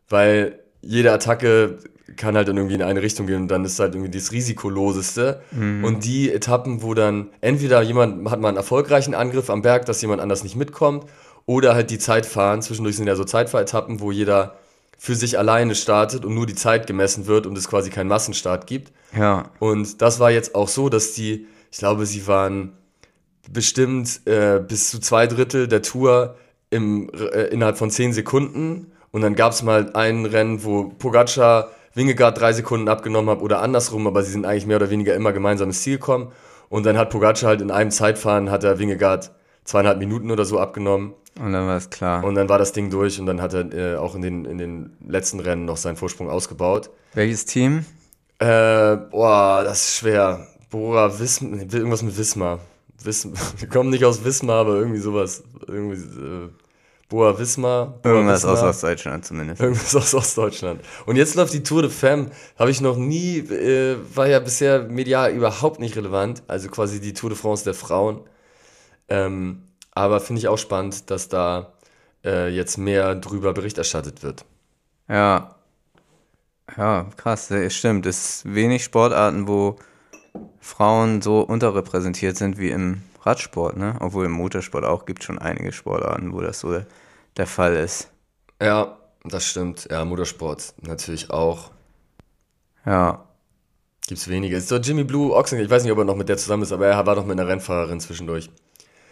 weil 0.08 0.60
jede 0.82 1.12
Attacke 1.12 1.80
kann 2.16 2.36
halt 2.36 2.48
dann 2.48 2.58
irgendwie 2.58 2.76
in 2.76 2.82
eine 2.82 3.02
Richtung 3.02 3.28
gehen 3.28 3.44
und 3.44 3.48
dann 3.48 3.66
ist 3.66 3.80
halt 3.80 3.96
irgendwie 3.96 4.12
das 4.12 4.32
Risikoloseste. 4.32 5.42
Und 5.86 6.06
die 6.06 6.32
Etappen, 6.32 6.82
wo 6.84 6.94
dann 6.94 7.30
entweder 7.42 7.82
jemand 7.82 8.30
hat 8.30 8.40
mal 8.40 8.50
einen 8.50 8.58
erfolgreichen 8.58 9.14
Angriff 9.14 9.50
am 9.50 9.62
Berg, 9.62 9.86
dass 9.86 10.02
jemand 10.02 10.22
anders 10.22 10.44
nicht 10.44 10.56
mitkommt, 10.56 11.06
oder 11.46 11.74
halt 11.74 11.90
die 11.90 12.00
Zeit 12.00 12.26
fahren. 12.26 12.62
Zwischendurch 12.62 12.96
sind 12.96 13.08
ja 13.08 13.16
so 13.16 13.24
Zeitfahretappen, 13.24 14.00
wo 14.00 14.12
jeder 14.12 14.56
für 14.98 15.16
sich 15.16 15.40
alleine 15.40 15.74
startet 15.74 16.26
und 16.26 16.36
nur 16.36 16.46
die 16.46 16.54
Zeit 16.54 16.86
gemessen 16.86 17.26
wird 17.26 17.48
und 17.48 17.58
es 17.58 17.68
quasi 17.68 17.90
keinen 17.90 18.08
Massenstart 18.08 18.68
gibt. 18.68 18.92
Ja, 19.18 19.50
Und 19.60 20.02
das 20.02 20.20
war 20.20 20.30
jetzt 20.30 20.54
auch 20.54 20.68
so, 20.68 20.90
dass 20.90 21.14
die, 21.14 21.48
ich 21.72 21.80
glaube, 21.80 22.06
sie 22.06 22.28
waren 22.28 22.74
bestimmt 23.52 24.22
äh, 24.28 24.60
bis 24.60 24.92
zu 24.92 25.00
zwei 25.00 25.26
Drittel 25.26 25.68
der 25.68 25.82
Tour 25.82 26.36
im, 26.70 27.10
äh, 27.10 27.48
innerhalb 27.48 27.78
von 27.78 27.90
zehn 27.90 28.14
Sekunden. 28.14 28.92
Und 29.12 29.22
dann 29.22 29.36
gab 29.36 29.52
es 29.52 29.64
mal 29.64 29.92
ein 29.94 30.26
Rennen, 30.26 30.64
wo 30.64 30.86
Pogacar 30.86 31.72
Wingegaard 31.94 32.40
drei 32.40 32.54
Sekunden 32.54 32.88
abgenommen 32.88 33.30
hat 33.30 33.42
oder 33.42 33.62
andersrum, 33.62 34.08
aber 34.08 34.24
sie 34.24 34.32
sind 34.32 34.46
eigentlich 34.46 34.66
mehr 34.66 34.78
oder 34.78 34.90
weniger 34.90 35.16
immer 35.16 35.34
gemeinsam 35.34 35.70
ins 35.70 35.82
Ziel 35.82 35.98
gekommen. 35.98 36.32
Und 36.70 36.86
dann 36.86 36.98
hat 36.98 37.10
Pogacar 37.10 37.50
halt 37.50 37.62
in 37.62 37.70
einem 37.70 37.92
Zeitfahren, 37.92 38.50
hat 38.50 38.64
er 38.64 38.80
Wingegaard 38.80 39.32
zweieinhalb 39.66 40.00
Minuten 40.00 40.32
oder 40.32 40.46
so 40.46 40.60
abgenommen. 40.60 41.14
Und 41.40 41.54
dann 41.54 41.68
war 41.68 41.78
es 41.78 41.90
klar. 41.90 42.24
Und 42.24 42.36
dann 42.36 42.50
war 42.50 42.58
das 42.58 42.72
Ding 42.72 42.90
durch 42.90 43.20
und 43.20 43.26
dann 43.26 43.42
hat 43.42 43.54
er 43.54 43.74
äh, 43.74 43.96
auch 43.96 44.16
in 44.16 44.22
den, 44.22 44.46
in 44.46 44.58
den 44.58 44.98
letzten 45.08 45.40
Rennen 45.40 45.66
noch 45.66 45.78
seinen 45.78 45.96
Vorsprung 45.96 46.30
ausgebaut. 46.30 46.90
Welches 47.14 47.46
Team? 47.46 47.86
Äh, 48.40 48.98
boah, 48.98 49.64
das 49.64 49.88
ist 49.88 49.98
schwer. 49.98 50.48
Bora 50.70 51.20
Wismar, 51.20 51.60
irgendwas 51.72 52.02
mit 52.02 52.18
Wismar. 52.18 52.60
Wismar. 53.04 53.40
Wir 53.58 53.68
kommen 53.68 53.90
nicht 53.90 54.06
aus 54.06 54.24
Wismar, 54.24 54.62
aber 54.62 54.76
irgendwie 54.76 55.00
sowas. 55.00 55.44
Irgendwie, 55.68 56.02
äh, 56.02 56.50
Boa 57.12 57.38
Wismar. 57.38 58.00
Boa 58.02 58.14
Irgendwas 58.14 58.46
aus 58.46 58.54
Wismar. 58.54 58.70
Ostdeutschland 58.70 59.26
zumindest. 59.26 59.62
Irgendwas 59.62 59.94
aus 59.98 60.16
Ostdeutschland. 60.16 60.80
Und 61.06 61.18
jetzt 61.18 61.36
läuft 61.36 61.52
die 61.52 61.62
Tour 61.62 61.82
de 61.82 61.92
Femme. 61.92 62.32
Habe 62.58 62.72
ich 62.72 62.80
noch 62.80 62.96
nie, 62.96 63.40
äh, 63.40 63.98
war 64.16 64.28
ja 64.28 64.40
bisher 64.40 64.84
medial 64.84 65.34
überhaupt 65.34 65.82
nicht 65.82 65.98
relevant. 65.98 66.42
Also 66.48 66.70
quasi 66.70 67.02
die 67.02 67.12
Tour 67.12 67.30
de 67.30 67.38
France 67.38 67.66
der 67.66 67.74
Frauen. 67.74 68.22
Ähm, 69.10 69.64
aber 69.92 70.22
finde 70.22 70.40
ich 70.40 70.48
auch 70.48 70.58
spannend, 70.58 71.12
dass 71.12 71.28
da 71.28 71.74
äh, 72.24 72.48
jetzt 72.48 72.78
mehr 72.78 73.14
drüber 73.16 73.52
Bericht 73.52 73.78
erstattet 73.78 74.24
wird. 74.24 74.46
Ja. 75.10 75.56
Ja, 76.78 77.08
krass, 77.18 77.52
äh, 77.52 77.70
stimmt. 77.70 78.06
Es 78.06 78.38
ist 78.38 78.56
wenig 78.56 78.86
Sportarten, 78.86 79.50
wo 79.50 79.76
Frauen 80.62 81.22
so 81.22 81.42
unterrepräsentiert 81.42 82.38
sind 82.38 82.58
wie 82.58 82.70
im 82.70 83.02
Radsport, 83.24 83.76
ne? 83.76 83.98
Obwohl 84.00 84.28
im 84.28 84.32
Motorsport 84.32 84.86
auch 84.86 85.06
gibt 85.06 85.26
schon 85.26 85.40
einige 85.40 85.74
Sportarten, 85.74 86.32
wo 86.32 86.40
das 86.40 86.62
so 86.62 86.72
der 87.38 87.48
Fall 87.48 87.76
ist. 87.76 88.10
Ja, 88.62 88.98
das 89.24 89.46
stimmt. 89.46 89.88
Ja, 89.90 90.04
Motorsport 90.06 90.74
natürlich 90.82 91.30
auch. 91.32 91.72
Ja. 92.86 93.24
Gibt's 94.08 94.28
wenige. 94.28 94.56
Ist 94.58 94.72
doch 94.72 94.80
Jimmy 94.84 95.04
Blue 95.04 95.34
Ochsen, 95.34 95.60
ich 95.60 95.70
weiß 95.70 95.84
nicht, 95.84 95.92
ob 95.92 95.98
er 96.00 96.04
noch 96.06 96.16
mit 96.16 96.28
der 96.30 96.38
zusammen 96.38 96.64
ist, 96.64 96.72
aber 96.72 96.88
er 96.88 97.06
war 97.06 97.16
doch 97.16 97.26
mit 97.26 97.40
einer 97.40 97.48
Rennfahrerin 97.48 98.00
zwischendurch. 98.00 98.50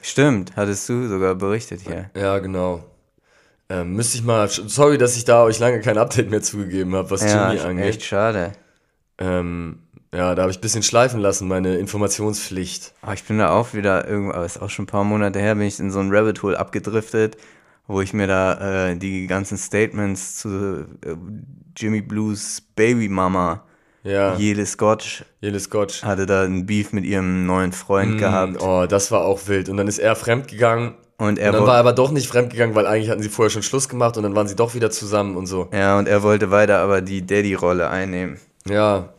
Stimmt, 0.02 0.56
hattest 0.56 0.88
du 0.90 1.08
sogar 1.08 1.36
berichtet 1.36 1.82
hier. 1.82 2.10
Ja, 2.16 2.40
genau. 2.40 2.84
Ähm, 3.70 3.94
müsste 3.94 4.18
ich 4.18 4.24
mal, 4.24 4.48
sorry, 4.50 4.98
dass 4.98 5.16
ich 5.16 5.26
da 5.26 5.44
euch 5.44 5.60
lange 5.60 5.80
kein 5.82 5.98
Update 5.98 6.30
mehr 6.30 6.42
zugegeben 6.42 6.96
habe, 6.96 7.12
was 7.12 7.22
Ja, 7.22 7.52
Jimmy 7.52 7.64
angeht. 7.64 7.86
echt 7.86 8.04
schade. 8.04 8.54
Ähm, 9.20 9.80
ja, 10.14 10.34
da 10.34 10.42
habe 10.42 10.52
ich 10.52 10.58
ein 10.58 10.62
bisschen 10.62 10.82
schleifen 10.82 11.20
lassen, 11.20 11.48
meine 11.48 11.78
Informationspflicht. 11.78 12.94
Aber 13.04 13.14
ich 13.14 13.24
bin 13.26 13.38
da 13.38 13.52
auch 13.52 13.74
wieder 13.74 14.08
irgendwo, 14.08 14.34
aber 14.34 14.46
ist 14.46 14.60
auch 14.60 14.70
schon 14.72 14.84
ein 14.84 14.88
paar 14.88 15.04
Monate 15.04 15.40
her, 15.40 15.54
bin 15.54 15.68
ich 15.68 15.80
in 15.80 15.92
so 15.92 16.00
ein 16.00 16.10
Rabbit 16.12 16.42
Hole 16.42 16.58
abgedriftet, 16.58 17.38
wo 17.90 18.02
ich 18.02 18.14
mir 18.14 18.28
da 18.28 18.90
äh, 18.92 18.96
die 18.96 19.26
ganzen 19.26 19.58
Statements 19.58 20.36
zu 20.36 20.86
äh, 21.04 21.16
Jimmy 21.76 22.02
Blues 22.02 22.62
Babymama, 22.76 23.64
Ja, 24.04 24.36
Jele 24.36 24.66
Scotch, 24.66 25.26
Jelle 25.42 25.60
Scotch. 25.60 26.04
hatte 26.04 26.26
da 26.26 26.44
einen 26.44 26.66
Beef 26.66 26.94
mit 26.94 27.04
ihrem 27.04 27.46
neuen 27.46 27.72
Freund 27.72 28.18
gehabt. 28.20 28.62
Oh, 28.62 28.86
das 28.88 29.12
war 29.12 29.22
auch 29.26 29.48
wild. 29.48 29.70
Und 29.70 29.78
dann 29.78 29.88
ist 29.88 29.98
er 30.00 30.16
fremdgegangen. 30.16 30.94
Und 31.18 31.38
er 31.40 31.50
Und 31.50 31.56
dann 31.60 31.68
war 31.68 31.74
er 31.76 31.80
aber 31.82 31.94
doch 31.94 32.12
nicht 32.12 32.28
fremdgegangen, 32.28 32.76
weil 32.76 32.86
eigentlich 32.88 33.10
hatten 33.10 33.22
sie 33.24 33.28
vorher 33.30 33.50
schon 33.50 33.64
Schluss 33.64 33.90
gemacht 33.90 34.16
und 34.18 34.24
dann 34.24 34.36
waren 34.36 34.48
sie 34.48 34.56
doch 34.56 34.74
wieder 34.76 34.90
zusammen 34.92 35.36
und 35.36 35.48
so. 35.48 35.68
ja, 35.74 35.98
und 35.98 36.08
er 36.08 36.22
wollte 36.24 36.50
weiter 36.52 36.78
aber 36.80 37.02
die 37.02 37.26
Daddy-Rolle 37.26 37.90
einnehmen. 37.90 38.38
Ja. 38.68 39.10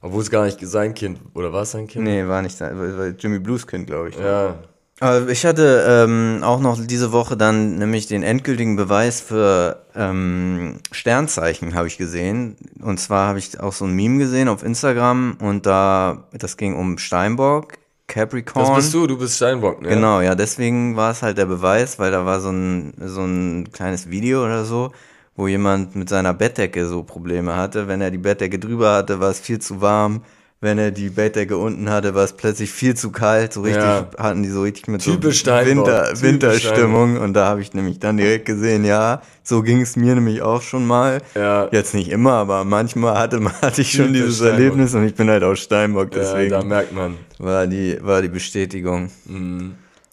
Obwohl 0.00 0.22
es 0.22 0.30
gar 0.30 0.44
nicht 0.46 0.58
sein 0.62 0.94
Kind, 0.94 1.20
oder 1.34 1.52
war 1.52 1.62
es 1.62 1.72
sein 1.72 1.86
Kind? 1.86 2.04
Nee, 2.04 2.26
war 2.26 2.40
nicht 2.40 2.56
sein, 2.56 2.76
war 2.78 3.08
Jimmy 3.08 3.38
Blues 3.38 3.66
Kind, 3.66 3.86
glaube 3.86 4.08
ich. 4.08 4.16
Ja. 4.18 4.58
Aber 5.00 5.30
ich 5.30 5.46
hatte 5.46 5.86
ähm, 5.88 6.40
auch 6.42 6.60
noch 6.60 6.78
diese 6.78 7.10
Woche 7.10 7.34
dann 7.34 7.76
nämlich 7.76 8.06
den 8.06 8.22
endgültigen 8.22 8.76
Beweis 8.76 9.22
für 9.22 9.82
ähm, 9.96 10.76
Sternzeichen 10.92 11.74
habe 11.74 11.88
ich 11.88 11.96
gesehen. 11.96 12.56
Und 12.82 13.00
zwar 13.00 13.28
habe 13.28 13.38
ich 13.38 13.58
auch 13.58 13.72
so 13.72 13.86
ein 13.86 13.94
Meme 13.94 14.18
gesehen 14.18 14.48
auf 14.48 14.62
Instagram 14.62 15.38
und 15.40 15.64
da, 15.64 16.24
das 16.32 16.58
ging 16.58 16.76
um 16.76 16.98
Steinbock, 16.98 17.78
Capricorn. 18.08 18.66
Das 18.66 18.76
bist 18.76 18.92
du, 18.92 19.06
du 19.06 19.16
bist 19.16 19.36
Steinbock, 19.36 19.80
ne? 19.80 19.88
Genau, 19.88 20.20
ja, 20.20 20.34
deswegen 20.34 20.96
war 20.96 21.12
es 21.12 21.22
halt 21.22 21.38
der 21.38 21.46
Beweis, 21.46 21.98
weil 21.98 22.10
da 22.10 22.26
war 22.26 22.40
so 22.40 22.50
ein, 22.50 22.92
so 23.02 23.22
ein 23.22 23.72
kleines 23.72 24.10
Video 24.10 24.44
oder 24.44 24.66
so, 24.66 24.92
wo 25.34 25.46
jemand 25.46 25.96
mit 25.96 26.10
seiner 26.10 26.34
Bettdecke 26.34 26.86
so 26.86 27.04
Probleme 27.04 27.56
hatte. 27.56 27.88
Wenn 27.88 28.02
er 28.02 28.10
die 28.10 28.18
Bettdecke 28.18 28.58
drüber 28.58 28.96
hatte, 28.96 29.18
war 29.18 29.30
es 29.30 29.40
viel 29.40 29.60
zu 29.60 29.80
warm. 29.80 30.24
Wenn 30.62 30.76
er 30.78 30.90
die 30.90 31.08
Bettdecke 31.08 31.56
unten 31.56 31.88
hatte, 31.88 32.14
war 32.14 32.22
es 32.24 32.34
plötzlich 32.34 32.70
viel 32.70 32.94
zu 32.94 33.10
kalt. 33.10 33.54
So 33.54 33.62
richtig 33.62 33.82
Ja. 33.82 34.10
hatten 34.18 34.42
die 34.42 34.50
so 34.50 34.60
richtig 34.60 34.88
mit 34.88 35.00
Typisch 35.00 35.42
so 35.42 35.50
Winter, 35.52 36.04
typisch 36.04 36.22
Winterstimmung. 36.22 37.16
Und 37.18 37.32
da 37.32 37.46
habe 37.46 37.62
ich 37.62 37.72
nämlich 37.72 37.98
dann 37.98 38.18
direkt 38.18 38.44
gesehen, 38.44 38.84
ja, 38.84 39.22
so 39.42 39.62
ging 39.62 39.80
es 39.80 39.96
mir 39.96 40.14
nämlich 40.14 40.42
auch 40.42 40.60
schon 40.60 40.86
mal. 40.86 41.22
Ja. 41.34 41.68
Jetzt 41.72 41.94
nicht 41.94 42.10
immer, 42.10 42.32
aber 42.34 42.64
manchmal 42.64 43.16
hatte, 43.18 43.40
hatte 43.62 43.80
ich 43.80 43.90
schon 43.92 44.08
Typisch 44.08 44.20
dieses 44.20 44.36
Steinbock. 44.36 44.58
Erlebnis 44.60 44.94
und 44.94 45.06
ich 45.06 45.14
bin 45.14 45.30
halt 45.30 45.42
auch 45.44 45.54
Steinbock, 45.56 46.14
Ja, 46.14 46.20
deswegen 46.20 46.50
da 46.50 46.62
merkt 46.62 46.92
man. 46.92 47.16
war 47.38 47.66
die, 47.66 47.96
war 48.02 48.20
die 48.20 48.28
Bestätigung. 48.28 49.10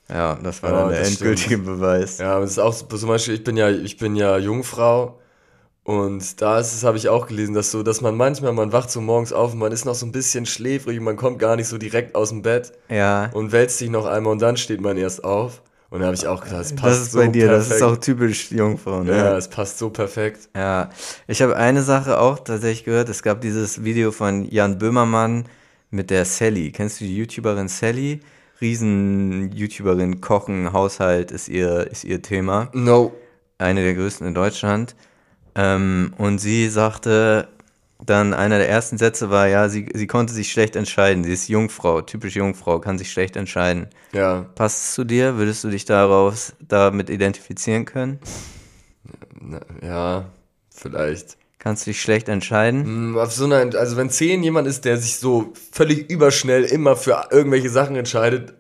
Ja, 0.09 0.37
das 0.41 0.63
war 0.63 0.71
Ja, 0.71 0.79
dann 0.83 0.89
der 0.91 1.01
endgültige 1.05 1.57
Beweis. 1.57 2.19
Ja, 2.19 2.31
aber 2.35 2.41
das 2.43 2.51
ist 2.51 2.59
auch 2.59 2.71
so- 2.71 2.85
zum 2.85 3.09
Beispiel, 3.09 3.33
ich 3.33 3.43
bin 3.43 3.57
ja, 3.57 3.69
ich 3.69 3.97
bin 3.97 4.15
ja 4.15 4.37
Jungfrau 4.37 5.19
und 5.87 6.41
da 6.41 6.59
ist 6.59 6.73
es, 6.73 6.83
habe 6.83 6.97
ich 6.97 7.07
auch 7.07 7.27
gelesen, 7.27 7.55
dass 7.55 7.71
so, 7.71 7.81
dass 7.81 8.01
man 8.01 8.17
manchmal, 8.17 8.51
man 8.51 8.73
wacht 8.73 8.91
so 8.91 8.99
morgens 8.99 9.31
auf 9.31 9.53
und 9.53 9.59
man 9.59 9.71
ist 9.71 9.85
noch 9.85 9.95
so 9.95 10.05
ein 10.05 10.11
bisschen 10.11 10.45
schläfrig 10.45 10.97
und 10.97 11.05
man 11.05 11.15
kommt 11.15 11.39
gar 11.39 11.55
nicht 11.55 11.69
so 11.69 11.77
direkt 11.77 12.13
aus 12.13 12.27
dem 12.27 12.41
Bett 12.41 12.73
Ja, 12.89 13.29
und 13.31 13.53
wälzt 13.53 13.77
sich 13.77 13.89
noch 13.89 14.05
einmal 14.05 14.33
und 14.33 14.41
dann 14.41 14.57
steht 14.57 14.81
man 14.81 14.97
erst 14.97 15.23
auf. 15.23 15.61
Und 15.89 16.01
da 16.01 16.07
habe 16.07 16.15
ich 16.15 16.27
auch 16.27 16.43
gedacht, 16.43 16.59
es 16.59 16.75
passt 16.75 16.83
das 16.83 17.01
ist 17.03 17.11
so 17.13 17.19
bei 17.19 17.27
dir, 17.27 17.47
das 17.47 17.69
perfekt. 17.69 17.75
ist 17.75 17.87
auch 17.87 17.97
typisch 18.01 18.51
Jungfrau, 18.51 19.03
ne? 19.03 19.15
ja, 19.15 19.37
es 19.37 19.47
passt 19.47 19.77
so 19.77 19.89
perfekt. 19.89 20.49
Ja, 20.53 20.89
ich 21.25 21.41
habe 21.41 21.55
eine 21.55 21.81
Sache 21.83 22.19
auch 22.19 22.39
tatsächlich 22.39 22.83
gehört. 22.83 23.07
Es 23.07 23.23
gab 23.23 23.39
dieses 23.39 23.85
Video 23.85 24.11
von 24.11 24.43
Jan 24.43 24.79
Böhmermann 24.79 25.45
mit 25.89 26.09
der 26.09 26.25
Sally. 26.25 26.73
Kennst 26.73 26.99
du 26.99 27.05
die 27.05 27.15
YouTuberin 27.15 27.69
Sally? 27.69 28.19
Riesen-YouTuberin, 28.59 30.19
Kochen, 30.19 30.73
Haushalt 30.73 31.31
ist 31.31 31.47
ihr, 31.47 31.89
ist 31.89 32.03
ihr 32.03 32.21
Thema. 32.21 32.67
No. 32.73 33.13
Eine 33.57 33.83
der 33.83 33.93
größten 33.93 34.27
in 34.27 34.33
Deutschland. 34.33 34.93
Ähm, 35.57 36.13
und 36.17 36.37
sie 36.37 36.69
sagte 36.69 37.47
dann, 38.05 38.33
einer 38.33 38.59
der 38.59 38.69
ersten 38.69 38.97
Sätze 38.99 39.31
war, 39.31 39.47
ja, 39.47 39.69
sie, 39.69 39.89
sie 39.93 40.05
konnte 40.05 40.31
sich 40.33 40.51
schlecht 40.51 40.75
entscheiden. 40.75 41.23
Sie 41.23 41.33
ist 41.33 41.47
Jungfrau, 41.49 42.01
typisch 42.01 42.35
Jungfrau, 42.35 42.79
kann 42.79 42.99
sich 42.99 43.11
schlecht 43.11 43.35
entscheiden. 43.35 43.87
Ja. 44.13 44.45
Passt 44.55 44.83
es 44.83 44.93
zu 44.93 45.03
dir? 45.03 45.37
Würdest 45.37 45.63
du 45.63 45.69
dich 45.69 45.85
daraus 45.85 46.53
damit 46.59 47.09
identifizieren 47.09 47.85
können? 47.85 48.19
Ja, 49.81 50.25
vielleicht. 50.69 51.37
Kannst 51.59 51.85
du 51.85 51.89
dich 51.89 52.01
schlecht 52.01 52.29
entscheiden? 52.29 52.83
Hm, 52.83 53.17
Auf 53.17 53.33
so 53.33 53.45
einer, 53.45 53.75
also 53.77 53.97
wenn 53.97 54.09
10 54.11 54.43
jemand 54.43 54.67
ist, 54.67 54.85
der 54.85 54.97
sich 54.97 55.17
so 55.17 55.53
völlig 55.71 56.09
überschnell 56.09 56.63
immer 56.65 56.95
für 56.95 57.27
irgendwelche 57.31 57.69
Sachen 57.69 57.95
entscheidet 57.95 58.53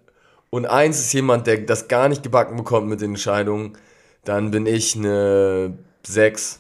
und 0.49 0.65
eins 0.65 0.99
ist 0.99 1.13
jemand, 1.13 1.45
der 1.45 1.57
das 1.59 1.87
gar 1.87 2.09
nicht 2.09 2.23
gebacken 2.23 2.57
bekommt 2.57 2.87
mit 2.87 3.01
den 3.01 3.11
Entscheidungen, 3.11 3.77
dann 4.23 4.49
bin 4.51 4.65
ich 4.65 4.95
eine 4.95 5.77
6. 6.07 6.59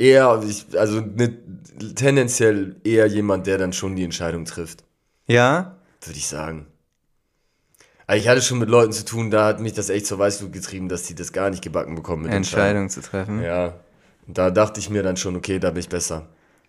Eher, 0.00 0.42
ich, 0.48 0.66
also 0.78 0.98
eine, 0.98 1.36
tendenziell 1.94 2.76
eher 2.84 3.06
jemand, 3.06 3.46
der 3.46 3.58
dann 3.58 3.72
schon 3.74 3.96
die 3.96 4.04
Entscheidung 4.04 4.46
trifft, 4.46 4.82
Ja? 5.26 5.76
würde 6.02 6.18
ich 6.18 6.26
sagen. 6.26 6.66
Also 8.06 8.22
ich 8.22 8.28
hatte 8.28 8.40
schon 8.40 8.58
mit 8.58 8.70
Leuten 8.70 8.92
zu 8.92 9.04
tun, 9.04 9.30
da 9.30 9.44
hat 9.46 9.60
mich 9.60 9.74
das 9.74 9.90
echt 9.90 10.06
zur 10.06 10.18
Weißglut 10.18 10.52
getrieben, 10.52 10.88
dass 10.88 11.02
die 11.02 11.14
das 11.14 11.32
gar 11.32 11.50
nicht 11.50 11.62
gebacken 11.62 11.94
bekommen 11.94 12.22
mit 12.22 12.32
Entscheidung 12.32 12.88
zu 12.88 13.02
treffen. 13.02 13.42
Ja. 13.42 13.74
Und 14.26 14.38
da 14.38 14.50
dachte 14.50 14.80
ich 14.80 14.90
mir 14.90 15.02
dann 15.02 15.16
schon, 15.16 15.36
okay, 15.36 15.58
da 15.58 15.70
bin 15.70 15.80
ich 15.80 15.88
besser. 15.88 16.26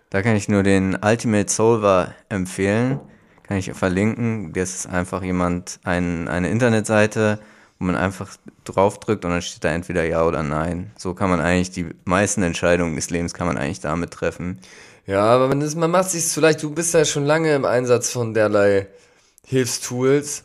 Da 0.10 0.22
kann 0.22 0.36
ich 0.36 0.50
nur 0.50 0.62
den 0.62 0.98
Ultimate 1.02 1.50
Solver 1.50 2.14
empfehlen. 2.28 3.00
Kann 3.44 3.58
ich 3.58 3.72
verlinken. 3.72 4.52
Das 4.54 4.76
ist 4.76 4.88
einfach 4.88 5.24
jemand, 5.24 5.80
ein, 5.84 6.28
eine 6.28 6.50
Internetseite, 6.50 7.40
wo 7.82 7.86
man 7.86 7.96
einfach 7.96 8.38
draufdrückt 8.64 9.26
und 9.26 9.32
dann 9.32 9.42
steht 9.42 9.64
da 9.64 9.70
entweder 9.70 10.06
Ja 10.06 10.24
oder 10.24 10.44
Nein. 10.44 10.92
So 10.98 11.16
kann 11.16 11.32
man 11.32 11.42
eigentlich 11.42 11.72
die 11.72 11.88
meisten 12.06 12.44
Entscheidungen 12.44 12.96
des 12.96 13.10
Lebens 13.10 13.34
kann 13.34 13.48
man 13.48 13.58
eigentlich 13.58 13.80
damit 13.80 14.12
treffen. 14.12 14.60
Ja, 15.08 15.24
aber 15.24 15.48
man, 15.48 15.62
ist, 15.62 15.76
man 15.76 15.90
macht 15.90 16.12
sich 16.12 16.26
vielleicht, 16.26 16.62
du 16.62 16.70
bist 16.70 16.94
ja 16.94 17.04
schon 17.06 17.26
lange 17.26 17.56
im 17.56 17.66
Einsatz 17.66 18.12
von 18.12 18.36
derlei 18.36 18.88
Hilfstools, 19.48 20.44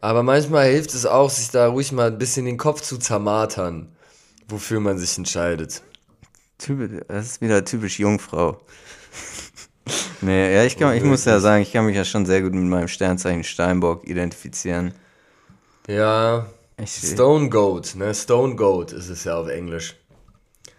aber 0.00 0.22
manchmal 0.22 0.70
hilft 0.70 0.94
es 0.94 1.04
auch, 1.04 1.28
sich 1.28 1.50
da 1.50 1.68
ruhig 1.68 1.92
mal 1.92 2.06
ein 2.06 2.16
bisschen 2.16 2.46
den 2.46 2.56
Kopf 2.56 2.80
zu 2.80 2.96
zermartern, 2.96 3.94
wofür 4.48 4.80
man 4.80 4.96
sich 4.96 5.18
entscheidet. 5.18 5.82
Typisch, 6.56 7.02
das 7.08 7.26
ist 7.26 7.40
wieder 7.42 7.62
typisch 7.62 7.98
Jungfrau. 7.98 8.58
nee, 10.22 10.54
ja, 10.54 10.64
ich, 10.64 10.78
kann, 10.78 10.96
ich 10.96 11.04
muss 11.04 11.26
ja 11.26 11.40
sagen, 11.40 11.62
ich 11.62 11.74
kann 11.74 11.84
mich 11.84 11.96
ja 11.96 12.06
schon 12.06 12.24
sehr 12.24 12.40
gut 12.40 12.54
mit 12.54 12.64
meinem 12.64 12.88
Sternzeichen 12.88 13.44
Steinbock 13.44 14.08
identifizieren. 14.08 14.94
Ja, 15.88 16.46
Ich, 16.82 16.90
Stone 16.92 17.50
Goat, 17.50 17.94
ne? 17.94 18.14
Stone 18.14 18.56
Goat 18.56 18.92
ist 18.92 19.08
es 19.08 19.24
ja 19.24 19.36
auf 19.36 19.48
Englisch. 19.48 19.96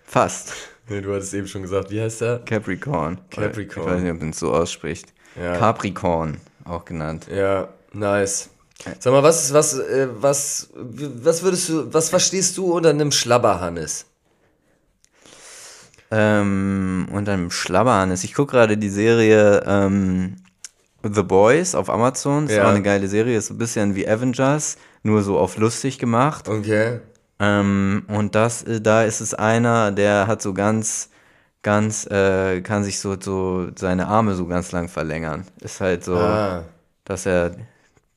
fast. 0.03 0.53
Nee, 0.87 1.01
du 1.01 1.13
hattest 1.15 1.33
eben 1.33 1.47
schon 1.47 1.63
gesagt, 1.63 1.89
wie 1.89 1.99
heißt 1.99 2.21
der? 2.21 2.39
Capricorn. 2.45 3.19
Capricorn. 3.31 3.87
Ich 3.87 3.93
weiß 3.93 4.01
nicht, 4.03 4.11
ob 4.11 4.19
man 4.19 4.29
es 4.29 4.39
so 4.39 4.53
ausspricht. 4.53 5.13
Ja. 5.35 5.57
Capricorn, 5.57 6.37
auch 6.63 6.85
genannt. 6.85 7.27
Ja, 7.33 7.69
nice. 7.91 8.49
Sag 8.99 9.11
mal, 9.13 9.23
was, 9.23 9.51
was, 9.51 9.79
äh, 9.79 10.07
was, 10.11 10.69
was 10.75 11.41
würdest 11.41 11.69
du, 11.69 11.91
was 11.93 12.09
verstehst 12.09 12.55
du 12.57 12.71
unter 12.73 12.91
einem 12.91 13.11
Schlabberhannes? 13.11 14.05
Ähm, 16.11 17.07
und 17.11 17.27
einem 17.27 17.49
Schlabberhannes. 17.49 18.23
Ich 18.23 18.35
gucke 18.35 18.51
gerade 18.51 18.77
die 18.77 18.89
Serie 18.89 19.63
ähm, 19.65 20.35
The 21.01 21.23
Boys 21.23 21.73
auf 21.73 21.89
Amazon. 21.89 22.43
Das 22.43 22.51
ist 22.51 22.57
Ja. 22.57 22.65
auch 22.65 22.69
eine 22.69 22.83
geile 22.83 23.07
Serie. 23.07 23.37
Ist 23.39 23.47
so 23.47 23.55
ein 23.55 23.57
bisschen 23.57 23.95
wie 23.95 24.07
Avengers, 24.07 24.77
nur 25.05 25.21
so 25.23 25.37
auf 25.39 25.57
lustig 25.57 25.99
gemacht. 25.99 26.49
Okay. 26.49 26.99
Ähm, 27.39 28.05
und 28.07 28.35
das, 28.35 28.63
äh, 28.63 28.81
da 28.81 29.03
ist 29.03 29.21
es 29.21 29.33
einer, 29.33 29.91
der 29.91 30.27
hat 30.27 30.41
so 30.41 30.53
ganz, 30.53 31.09
ganz, 31.63 32.05
äh, 32.07 32.61
kann 32.61 32.83
sich 32.83 32.99
so, 32.99 33.15
so 33.19 33.67
seine 33.75 34.07
Arme 34.07 34.35
so 34.35 34.45
ganz 34.47 34.71
lang 34.71 34.87
verlängern. 34.89 35.45
Ist 35.61 35.81
halt 35.81 36.03
so, 36.03 36.15
Ah. 36.17 36.63
dass 37.05 37.25
er, 37.25 37.51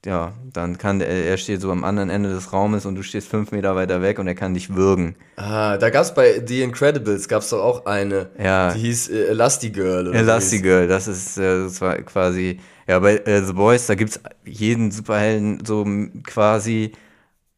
ja, 0.09 0.33
dann 0.55 0.79
kann 0.79 1.01
der, 1.01 1.09
er 1.09 1.37
steht 1.37 1.61
so 1.61 1.71
am 1.71 1.85
anderen 1.85 2.09
Ende 2.09 2.31
des 2.31 2.55
Raumes 2.55 2.87
und 2.87 2.95
du 2.95 3.03
stehst 3.03 3.29
fünf 3.29 3.53
Meter 3.53 3.77
weiter 3.77 4.01
weg 4.01 4.19
und 4.19 4.27
er 4.27 4.35
kann 4.35 4.55
dich 4.55 4.75
würgen. 4.75 5.17
Ah, 5.37 5.77
da 5.77 5.91
gab's 5.91 6.15
bei 6.15 6.43
The 6.47 6.63
Incredibles 6.63 7.29
gab's 7.29 7.51
doch 7.51 7.63
auch 7.63 7.85
eine. 7.85 8.31
Ja. 8.43 8.73
Die 8.73 8.81
hieß 8.81 9.11
äh, 9.11 9.27
Elastigirl 9.27 10.09
oder 10.09 10.19
Elastigirl, 10.19 10.89
das 10.89 11.09
ist, 11.09 11.37
äh, 11.37 11.65
das 11.65 11.83
war 11.83 11.97
quasi, 11.99 12.59
ja, 12.87 12.99
bei 13.01 13.17
äh, 13.19 13.43
The 13.43 13.53
Boys, 13.53 13.87
da 13.87 13.97
gibt's 13.97 14.19
jeden 14.47 14.91
Superhelden 14.93 15.63
so 15.67 15.85
quasi, 16.25 16.93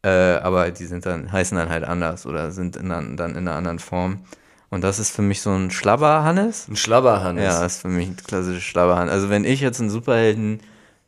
äh, 0.03 0.09
aber 0.09 0.71
die 0.71 0.85
sind 0.87 1.05
dann, 1.05 1.31
heißen 1.31 1.57
dann 1.57 1.69
halt 1.69 1.85
anders 1.85 2.25
oder 2.25 2.51
sind 2.51 2.75
in, 2.75 2.89
dann 2.89 3.17
in 3.17 3.47
einer 3.47 3.55
anderen 3.55 3.79
Form. 3.79 4.25
Und 4.69 4.83
das 4.83 4.99
ist 4.99 5.11
für 5.15 5.21
mich 5.21 5.41
so 5.41 5.51
ein 5.51 5.71
Schlabber-Hannes. 5.71 6.67
Ein 6.67 6.75
Schlabberhannes. 6.75 7.43
Ja, 7.43 7.61
das 7.61 7.75
ist 7.75 7.81
für 7.81 7.89
mich 7.89 8.07
ein 8.07 8.17
klassisches 8.17 8.63
Schlabberhannes. 8.63 9.13
Also 9.13 9.29
wenn 9.29 9.45
ich 9.45 9.61
jetzt 9.61 9.79
ein 9.79 9.89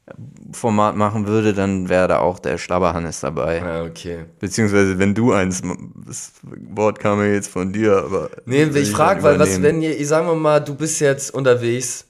Superhelden-Format 0.06 0.96
machen 0.96 1.28
würde, 1.28 1.54
dann 1.54 1.90
wäre 1.90 2.08
da 2.08 2.20
auch 2.20 2.40
der 2.40 2.58
Schlabberhannes 2.58 3.22
dabei. 3.22 3.62
Ah, 3.64 3.84
okay. 3.84 4.26
Beziehungsweise 4.40 5.00
wenn 5.00 5.16
du 5.16 5.34
eins, 5.34 5.62
das 6.06 6.34
Wort 6.42 7.00
kam 7.00 7.20
ja 7.20 7.28
jetzt 7.28 7.50
von 7.50 7.72
dir, 7.72 7.98
aber... 7.98 8.30
Nee, 8.46 8.64
ich 8.64 8.92
frage, 8.92 9.24
weil 9.24 9.40
was, 9.40 9.62
wenn 9.62 9.82
ihr, 9.82 10.00
ich 10.00 10.08
sagen 10.08 10.28
wir 10.28 10.36
mal, 10.36 10.60
du 10.60 10.76
bist 10.76 11.00
jetzt 11.00 11.34
unterwegs 11.34 12.06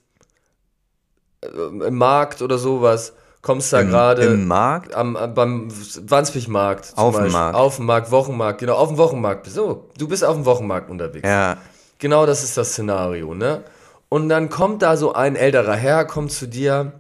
äh, 1.42 1.48
im 1.88 1.96
Markt 1.96 2.42
oder 2.42 2.58
sowas, 2.58 3.14
kommst 3.42 3.74
da 3.74 3.84
gerade 3.84 4.24
im 4.24 4.48
Markt? 4.48 4.96
am, 4.96 5.16
am 5.16 5.34
beim 5.34 5.68
Wandsbechmarkt 6.08 6.94
Auf 6.96 7.18
dem. 7.18 7.32
Markt. 7.32 7.56
Auf 7.56 7.76
dem 7.76 7.86
Markt, 7.86 8.12
Wochenmarkt, 8.12 8.60
genau, 8.60 8.76
auf 8.76 8.90
dem 8.90 8.98
Wochenmarkt. 8.98 9.48
So, 9.48 9.90
du 9.98 10.08
bist 10.08 10.24
auf 10.24 10.36
dem 10.36 10.46
Wochenmarkt 10.46 10.90
unterwegs. 10.90 11.28
Ja, 11.28 11.58
Genau 12.00 12.26
das 12.26 12.44
ist 12.44 12.58
das 12.58 12.74
Szenario, 12.74 13.34
ne? 13.34 13.64
Und 14.10 14.28
dann 14.28 14.50
kommt 14.50 14.82
da 14.82 14.98
so 14.98 15.14
ein 15.14 15.38
älterer 15.38 15.76
Herr, 15.76 16.04
kommt 16.06 16.34
zu 16.34 16.48
dir, 16.48 16.92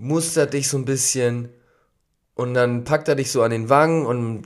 mustert 0.00 0.52
dich 0.54 0.68
so 0.68 0.78
ein 0.78 0.84
bisschen 0.84 1.50
und 2.34 2.54
dann 2.54 2.84
packt 2.84 3.08
er 3.08 3.14
dich 3.16 3.30
so 3.30 3.42
an 3.42 3.50
den 3.50 3.68
Wangen 3.68 4.06
und 4.06 4.44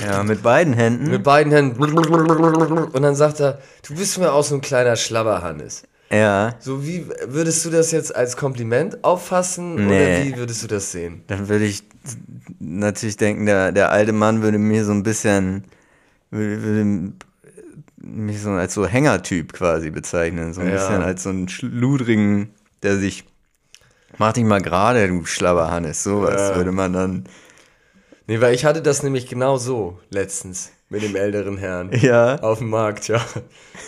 ja, 0.00 0.22
mit 0.24 0.42
beiden 0.42 0.74
Händen. 0.74 1.10
mit 1.10 1.22
beiden 1.22 1.52
Händen 1.52 1.82
und 1.82 3.02
dann 3.02 3.14
sagt 3.14 3.40
er, 3.40 3.60
du 3.86 3.94
bist 3.94 4.18
mir 4.18 4.32
auch 4.32 4.44
so 4.44 4.54
ein 4.56 4.60
kleiner 4.60 4.96
Schlabberhannes. 4.96 5.84
Ja, 6.12 6.56
So 6.58 6.84
wie 6.84 7.06
würdest 7.28 7.64
du 7.64 7.70
das 7.70 7.92
jetzt 7.92 8.14
als 8.16 8.36
Kompliment 8.36 9.04
auffassen 9.04 9.74
oder 9.74 9.86
Nee. 9.86 10.32
wie 10.32 10.36
würdest 10.38 10.62
du 10.64 10.66
das 10.66 10.90
sehen? 10.90 11.22
dann 11.28 11.48
würde 11.48 11.66
ich 11.66 11.84
natürlich 12.58 13.16
denken, 13.16 13.46
der, 13.46 13.70
der 13.70 13.92
alte 13.92 14.12
Mann 14.12 14.42
würde 14.42 14.58
mir 14.58 14.84
so 14.84 14.90
ein 14.90 15.04
bisschen, 15.04 15.62
würde, 16.32 16.62
würde 16.62 17.12
mich 18.02 18.40
so 18.42 18.50
als 18.50 18.74
so 18.74 18.86
Hängertyp 18.86 19.52
quasi 19.52 19.90
bezeichnen. 19.90 20.52
So 20.52 20.62
ein 20.62 20.66
Ja. 20.66 20.72
bisschen 20.72 21.02
als 21.02 21.22
so 21.22 21.28
einen 21.28 21.48
schludrigen, 21.48 22.50
der 22.82 22.96
sich, 22.96 23.24
mach 24.20 24.32
dich 24.34 24.44
mal 24.44 24.60
gerade, 24.62 25.08
du 25.08 25.24
Schlabberhannes, 25.24 26.04
sowas 26.04 26.50
Ja. 26.50 26.56
würde 26.56 26.70
man 26.72 26.92
dann, 26.92 27.24
Nee, 28.28 28.40
weil 28.40 28.54
ich 28.54 28.64
hatte 28.64 28.80
das 28.80 29.02
nämlich 29.02 29.26
genau 29.26 29.56
so 29.56 29.98
letztens 30.10 30.70
mit 30.88 31.02
dem 31.02 31.16
älteren 31.16 31.56
Herrn. 31.56 31.90
ja, 32.00 32.36
Auf 32.40 32.58
dem 32.58 32.70
Markt, 32.70 33.08
ja. 33.08 33.20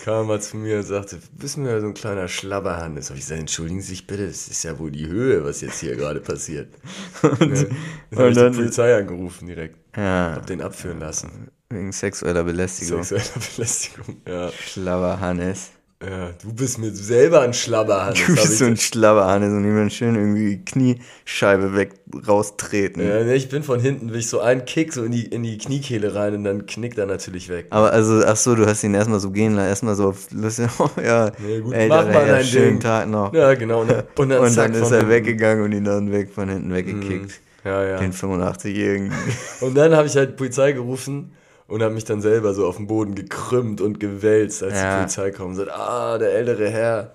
Kam 0.05 0.27
mal 0.27 0.41
zu 0.43 0.57
mir 0.57 0.79
und 0.79 0.83
sagte, 0.83 1.17
du 1.17 1.23
bist 1.39 1.59
mir 1.59 1.81
so 1.81 1.87
ein 1.87 1.95
kleiner 1.95 2.27
Schlabberhannes. 2.27 3.11
Hab 3.11 3.17
ich 3.17 3.23
gesagt, 3.23 3.39
entschuldigen 3.41 3.81
Sie 3.83 3.89
sich 3.91 4.07
bitte, 4.09 4.27
das 4.27 4.49
ist 4.49 4.65
ja 4.65 4.77
wohl 4.81 4.91
die 4.91 5.07
Höhe, 5.07 5.45
was 5.45 5.61
jetzt 5.61 5.79
hier 5.79 5.95
gerade 5.95 6.19
passiert. 6.21 6.75
Und, 7.23 7.41
ne? 7.53 7.67
Dann 8.11 8.29
ich 8.31 8.35
dann- 8.37 8.53
die 8.53 8.59
Polizei 8.59 8.97
angerufen 8.97 9.47
direkt. 9.47 9.77
ja, 9.97 10.33
Hab 10.35 10.47
den 10.47 10.61
abführen 10.61 10.99
lassen. 10.99 11.49
wegen 11.71 11.93
sexueller 11.93 12.43
Belästigung. 12.43 13.05
Sexuelle 13.05 13.47
Belästigung, 13.55 14.17
ja. 14.27 14.51
Schlabberhannes. 14.51 15.71
Ja. 16.09 16.31
Du 16.43 16.53
bist 16.53 16.79
mir 16.79 16.91
selber 16.91 17.41
ein 17.41 17.55
Schlabberhannes. 17.55 18.27
Du 18.27 18.35
bist 18.35 18.53
ich 18.53 18.59
so 18.59 18.65
ein 18.65 18.77
Schlabberhannes 18.77 19.53
und 19.53 19.65
jemand 19.65 19.93
schön 19.93 20.15
irgendwie 20.15 20.57
die 20.57 20.65
Kniescheibe 20.65 21.75
weg 21.75 21.95
raustreten. 22.27 23.07
ja, 23.07 23.23
nee, 23.23 23.35
ich 23.35 23.49
bin 23.49 23.63
von 23.63 23.81
hinten, 23.81 24.13
will 24.13 24.21
ich 24.21 24.29
so 24.29 24.41
einen 24.41 24.65
Kick 24.65 24.93
so 24.93 25.05
in 25.05 25.13
die, 25.13 25.27
in 25.27 25.43
die 25.43 25.59
Kniekehle 25.59 26.15
rein 26.15 26.35
und 26.35 26.45
dann 26.45 26.67
knickt 26.67 26.99
er 26.99 27.07
natürlich 27.07 27.49
weg. 27.49 27.67
Aber 27.71 27.93
also, 27.93 28.23
ach 28.25 28.37
so, 28.37 28.55
du 28.55 28.67
hast 28.67 28.83
ihn 28.85 28.95
erstmal 28.95 29.21
so 29.21 29.31
gehen 29.31 29.55
lassen, 29.55 29.69
erstmal 29.69 29.95
so 29.95 30.09
auf 30.09 30.31
Lust, 30.33 30.61
oh 30.79 30.91
ja, 31.03 31.31
Nee, 31.39 31.61
gut, 31.61 31.75
ey, 31.75 31.89
mach 31.89 32.07
mal 32.07 32.27
ja, 32.27 32.43
schönen 32.43 32.71
Ding. 32.71 32.81
Tag 32.81 33.09
noch. 33.09 33.33
Ja, 33.33 33.55
genau. 33.55 33.85
Ne? 33.85 34.05
Und 34.17 34.29
dann, 34.29 34.41
und 34.41 34.51
zack, 34.51 34.73
dann 34.73 34.83
ist 34.83 34.91
er 34.91 35.09
weggegangen 35.09 35.65
und 35.65 35.73
ihn 35.73 35.85
dann 35.85 36.13
weg 36.13 36.31
von 36.33 36.49
hinten 36.49 36.73
weggekickt. 36.73 37.41
Ja, 37.65 37.85
ja. 37.85 37.99
Den 37.99 38.13
85-Jährigen. 38.13 39.13
Und 39.61 39.75
dann 39.77 39.95
habe 39.95 40.07
ich 40.07 40.17
halt 40.17 40.31
die 40.31 40.35
Polizei 40.35 40.73
gerufen 40.73 41.33
und 41.73 41.83
habe 41.83 41.95
mich 41.95 42.05
dann 42.05 42.21
selber 42.21 42.55
so 42.55 42.67
auf 42.67 42.77
den 42.77 42.87
Boden 42.87 43.15
gekrümmt 43.15 43.81
und 43.81 43.99
gewälzt, 43.99 44.63
als 44.63 44.75
Ja. 44.75 44.91
die 44.95 44.99
Polizei 45.01 45.31
kam 45.31 45.47
und 45.49 45.55
sagt, 45.57 45.71
ah, 45.71 46.19
der 46.19 46.33
ältere 46.35 46.69
Herr. 46.71 47.13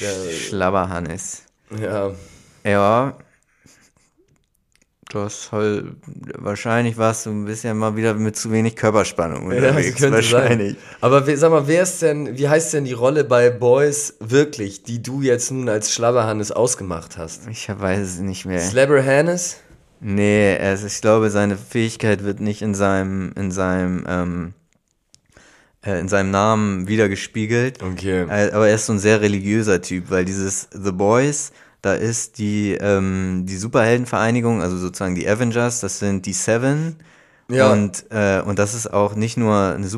Der, 0.00 0.10
Schlabberhannes. 0.32 1.42
ja, 1.80 2.12
Ja. 2.64 3.14
Du 5.10 5.20
hast 5.20 5.52
halt, 5.52 5.86
wahrscheinlich 6.36 6.98
warst 6.98 7.24
du 7.24 7.30
ein 7.30 7.46
bisschen 7.46 7.78
mal 7.78 7.96
wieder 7.96 8.12
mit 8.12 8.36
zu 8.36 8.52
wenig 8.52 8.76
Körperspannung 8.76 9.50
ja 9.50 9.58
das 9.60 9.70
unterwegs. 9.70 9.96
könnte 9.98 10.16
wahrscheinlich. 10.16 10.72
sein. 10.74 10.82
Aber 11.00 11.36
sag 11.36 11.50
mal, 11.50 11.66
wer 11.66 11.82
ist 11.84 12.02
denn, 12.02 12.36
wie 12.36 12.46
heißt 12.46 12.74
denn 12.74 12.84
die 12.84 12.92
Rolle 12.92 13.24
bei 13.24 13.48
Boys 13.48 14.16
wirklich, 14.20 14.82
die 14.82 15.02
du 15.02 15.22
jetzt 15.22 15.50
nun 15.50 15.66
als 15.70 15.94
Schlabberhannes 15.94 16.52
ausgemacht 16.52 17.16
hast? 17.16 17.48
Ich 17.48 17.70
weiß 17.70 18.00
es 18.00 18.18
nicht 18.18 18.44
mehr. 18.44 18.60
Slabber 18.60 19.02
Hannes? 19.02 19.56
Nee, 20.00 20.56
also 20.58 20.86
ich 20.86 21.00
glaube, 21.00 21.30
seine 21.30 21.56
Fähigkeit 21.56 22.24
wird 22.24 22.40
nicht 22.40 22.62
in 22.62 22.74
seinem, 22.74 23.32
in 23.36 23.50
seinem, 23.50 24.04
ähm, 24.08 24.54
äh, 25.84 25.98
in 25.98 26.08
seinem 26.08 26.30
Namen 26.30 26.88
wiedergespiegelt. 26.88 27.82
Okay. 27.82 28.22
Äh, 28.28 28.52
Aber 28.52 28.68
er 28.68 28.74
ist 28.74 28.86
so 28.86 28.92
ein 28.92 28.98
sehr 28.98 29.20
religiöser 29.20 29.82
Typ, 29.82 30.10
weil 30.10 30.24
dieses 30.24 30.68
The 30.72 30.92
Boys, 30.92 31.52
da 31.82 31.94
ist 31.94 32.38
die, 32.38 32.76
ähm, 32.80 33.44
die 33.46 33.56
Superheldenvereinigung, 33.56 34.62
also 34.62 34.76
sozusagen 34.76 35.14
die 35.14 35.28
Avengers, 35.28 35.80
das 35.80 35.98
sind 35.98 36.26
die 36.26 36.32
Seven. 36.32 36.96
Ja. 37.50 37.72
Und, 37.72 38.04
äh, 38.10 38.40
und 38.42 38.58
das 38.58 38.74
ist 38.74 38.92
auch 38.92 39.14
nicht 39.14 39.36
nur 39.36 39.74
eine 39.74 39.88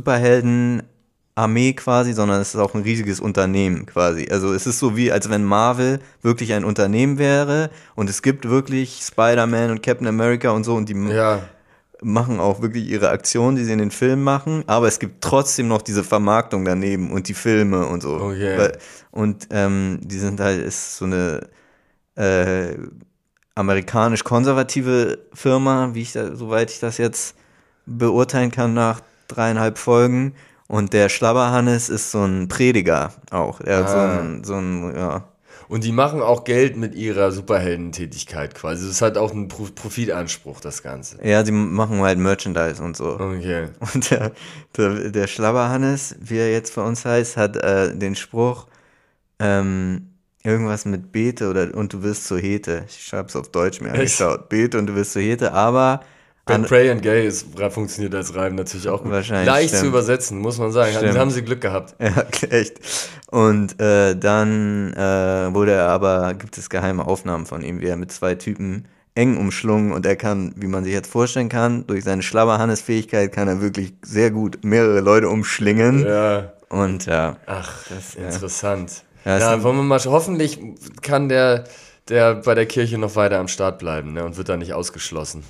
Superheldenarmee 1.41 1.73
quasi, 1.75 2.13
sondern 2.13 2.41
es 2.41 2.55
ist 2.55 2.61
auch 2.61 2.75
ein 2.75 2.83
riesiges 2.83 3.21
Unternehmen 3.21 3.87
quasi. 3.87 4.29
Also 4.31 4.53
es 4.53 4.67
ist 4.67 4.79
so 4.79 4.97
wie, 4.97 5.11
als 5.13 5.29
wenn 5.31 5.45
Marvel 5.45 6.01
wirklich 6.23 6.53
ein 6.53 6.65
Unternehmen 6.65 7.19
wäre 7.19 7.71
und 7.95 8.11
es 8.11 8.23
gibt 8.23 8.49
wirklich 8.49 9.01
Spider-Man 9.03 9.71
und 9.71 9.83
Captain 9.83 10.07
America 10.07 10.51
und 10.51 10.65
so 10.65 10.75
und 10.75 10.89
die 10.89 10.95
Ja. 10.95 11.41
machen 12.03 12.41
auch 12.41 12.61
wirklich 12.63 12.89
ihre 12.89 13.11
Aktionen, 13.11 13.57
die 13.57 13.65
sie 13.65 13.73
in 13.73 13.79
den 13.79 13.91
Filmen 13.91 14.23
machen, 14.25 14.65
aber 14.67 14.89
es 14.89 14.99
gibt 14.99 15.23
trotzdem 15.23 15.69
noch 15.69 15.83
diese 15.83 16.03
Vermarktung 16.05 16.65
daneben 16.65 17.11
und 17.13 17.29
die 17.29 17.35
Filme 17.35 17.87
und 17.87 18.03
so. 18.03 18.15
Okay. 18.17 18.57
Weil- 18.59 18.79
Und 19.11 19.49
ähm, 19.51 19.99
die 20.03 20.19
sind 20.19 20.41
halt, 20.41 20.63
ist 20.65 20.97
so 20.97 21.05
eine 21.05 21.41
äh, 22.17 22.77
amerikanisch-konservative 23.55 25.19
Firma, 25.35 25.91
wie 25.95 26.03
ich 26.03 26.13
da, 26.13 26.35
soweit 26.35 26.71
ich 26.71 26.79
das 26.81 26.99
jetzt 26.99 27.35
beurteilen 27.87 28.51
kann 28.51 28.73
nach 28.75 29.01
dreieinhalb 29.29 29.79
Folgen. 29.79 30.35
Und 30.71 30.93
der 30.93 31.09
Schlabberhannes 31.09 31.89
ist 31.89 32.13
so 32.13 32.23
ein 32.23 32.47
Prediger 32.47 33.13
auch. 33.33 33.61
Er 33.61 33.79
hat 33.79 33.89
so 33.91 33.97
Ah. 33.97 34.21
ein, 34.21 34.45
so 34.45 34.55
ein, 34.55 34.95
ja. 34.95 35.25
Und 35.67 35.83
die 35.83 35.91
machen 35.91 36.23
auch 36.23 36.45
Geld 36.45 36.77
mit 36.77 36.95
ihrer 36.95 37.33
Superheldentätigkeit 37.33 38.55
quasi. 38.55 38.87
Das 38.87 39.03
hat 39.03 39.19
auch 39.19 39.33
einen 39.33 39.49
Pro 39.49 39.67
Profitanspruch, 39.75 40.61
das 40.61 40.85
Ganze. 40.85 41.19
Ja, 41.27 41.43
die 41.43 41.51
machen 41.51 42.01
halt 42.03 42.19
Merchandise 42.21 42.81
und 42.81 42.97
so. 42.97 43.19
Okay. 43.19 43.69
Und 43.95 44.11
der, 44.13 44.31
der, 44.77 45.11
der 45.11 45.27
Schlabberhannes, 45.27 46.15
wie 46.21 46.39
er 46.39 46.53
jetzt 46.53 46.73
bei 46.77 46.83
uns 46.83 47.05
heißt, 47.05 47.37
hat 47.37 47.57
äh, 47.57 47.93
den 47.97 48.15
Spruch, 48.15 48.69
ähm, 49.41 50.07
irgendwas 50.45 50.85
mit 50.85 51.11
Bete 51.11 51.51
oder 51.51 51.75
und 51.75 51.93
du 51.93 52.03
wirst 52.05 52.27
zur 52.29 52.39
Hete. 52.39 52.85
Ich 52.89 53.05
schreib's 53.07 53.35
auf 53.35 53.49
Deutsch 53.51 53.81
mir 53.81 53.91
angeschaut. 53.93 54.49
Bete 54.49 54.79
und 54.79 54.87
du 54.87 54.95
wirst 54.95 55.15
zur 55.15 55.23
Hete, 55.23 55.53
aber 55.53 56.01
An, 56.51 56.63
Pray 56.65 56.91
and 56.91 57.03
Gay 57.03 57.27
ist, 57.27 57.47
funktioniert 57.71 58.15
als 58.15 58.35
Reim 58.35 58.55
natürlich 58.55 58.89
auch 58.89 59.03
gut. 59.03 59.13
Wahrscheinlich, 59.13 59.47
Leicht 59.47 59.71
zu 59.71 59.77
stimmt. 59.77 59.89
übersetzen, 59.91 60.39
muss 60.39 60.59
man 60.59 60.73
sagen. 60.73 60.93
Stimmt. 60.97 61.15
Da 61.15 61.19
haben 61.21 61.31
sie 61.31 61.43
Glück 61.43 61.61
gehabt. 61.61 61.95
ja, 62.01 62.25
echt. 62.51 62.81
Und 63.31 63.81
äh, 63.81 64.17
dann 64.17 64.93
äh, 64.95 65.55
wurde 65.55 65.73
er 65.73 65.89
aber, 65.89 66.35
gibt 66.35 66.59
es 66.59 66.69
geheime 66.69 67.07
Aufnahmen 67.07 67.47
von 67.47 67.63
ihm, 67.63 67.81
wie 67.81 67.87
er 67.87 67.97
mit 67.97 68.13
zwei 68.13 68.35
Typen 68.35 68.87
eng 69.15 69.37
umschlungen 69.37 69.93
und 69.93 70.07
er 70.07 70.17
kann, 70.17 70.53
wie 70.57 70.67
man 70.67 70.85
sich 70.85 70.93
jetzt 70.93 71.11
vorstellen 71.11 71.49
kann, 71.49 71.87
durch 71.87 72.05
seine 72.05 72.23
Schlabberhannes-Fähigkeit 72.23 73.33
kann 73.33 73.49
er 73.49 73.61
wirklich 73.61 73.95
sehr 74.03 74.31
gut 74.31 74.59
mehrere 74.63 75.01
Leute 75.01 75.29
umschlingen. 75.29 76.07
Ja. 76.07 76.53
Und 76.69 77.07
ja, 77.07 77.37
Ach, 77.47 77.85
Das, 77.89 78.15
ja. 78.15 78.29
interessant. 78.29 79.03
Ja, 79.25 79.39
Ja, 79.39 79.63
wollen 79.63 79.77
wir 79.77 79.83
mal, 79.83 79.99
hoffentlich 80.05 80.59
kann 81.03 81.29
der, 81.29 81.65
der 82.09 82.37
bei 82.37 82.55
der 82.55 82.67
Kirche 82.67 82.97
noch 82.99 83.17
weiter 83.17 83.39
am 83.39 83.49
Start 83.49 83.79
bleiben 83.79 84.13
ne, 84.13 84.25
und 84.25 84.37
wird 84.37 84.49
da 84.49 84.57
nicht 84.57 84.73
ausgeschlossen. 84.73 85.43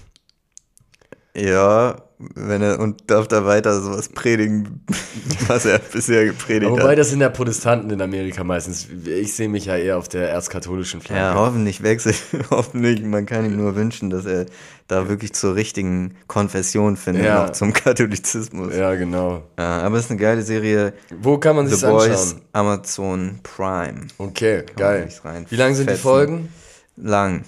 Ja, 1.36 2.02
wenn 2.34 2.60
er 2.60 2.80
und 2.80 3.08
darf 3.10 3.28
da 3.28 3.46
weiter 3.46 3.80
sowas 3.80 4.08
predigen, 4.08 4.84
was 5.46 5.64
er 5.64 5.78
bisher 5.78 6.26
gepredigt 6.26 6.70
wobei 6.70 6.90
hat. 6.90 6.98
das 6.98 7.10
sind 7.10 7.20
ja 7.20 7.28
Protestanten 7.30 7.88
in 7.90 8.02
Amerika 8.02 8.42
meistens. 8.44 8.88
Ich 9.06 9.34
sehe 9.34 9.48
mich 9.48 9.66
ja 9.66 9.76
eher 9.76 9.96
auf 9.96 10.08
der 10.08 10.28
erstkatholischen 10.28 11.00
Flanke. 11.00 11.22
Ja, 11.22 11.34
hoffentlich 11.34 11.82
wechselt, 11.82 12.16
hoffentlich, 12.50 13.02
man 13.04 13.26
kann 13.26 13.46
ihm 13.46 13.56
nur 13.56 13.74
wünschen, 13.76 14.10
dass 14.10 14.26
er 14.26 14.46
da 14.88 15.08
wirklich 15.08 15.32
zur 15.32 15.54
richtigen 15.54 16.16
Konfession 16.26 16.96
findet, 16.96 17.24
Ja. 17.24 17.44
noch 17.44 17.50
zum 17.52 17.72
Katholizismus. 17.72 18.74
Ja. 18.74 18.90
Ja, 18.90 18.94
genau. 18.96 19.44
aber 19.56 19.96
es 19.96 20.06
ist 20.06 20.10
eine 20.10 20.20
geile 20.20 20.42
Serie. 20.42 20.92
Wo 21.20 21.38
kann 21.38 21.54
man 21.56 21.68
The 21.68 21.76
sich 21.76 21.88
Boys, 21.88 22.10
anschauen? 22.10 22.40
Amazon 22.52 23.38
Prime. 23.44 24.08
Okay, 24.18 24.64
geil. 24.76 25.08
Wie 25.48 25.56
lang 25.56 25.74
sind 25.76 25.88
die. 25.88 25.94
Folgen? 25.94 26.48
Lang. 26.96 27.44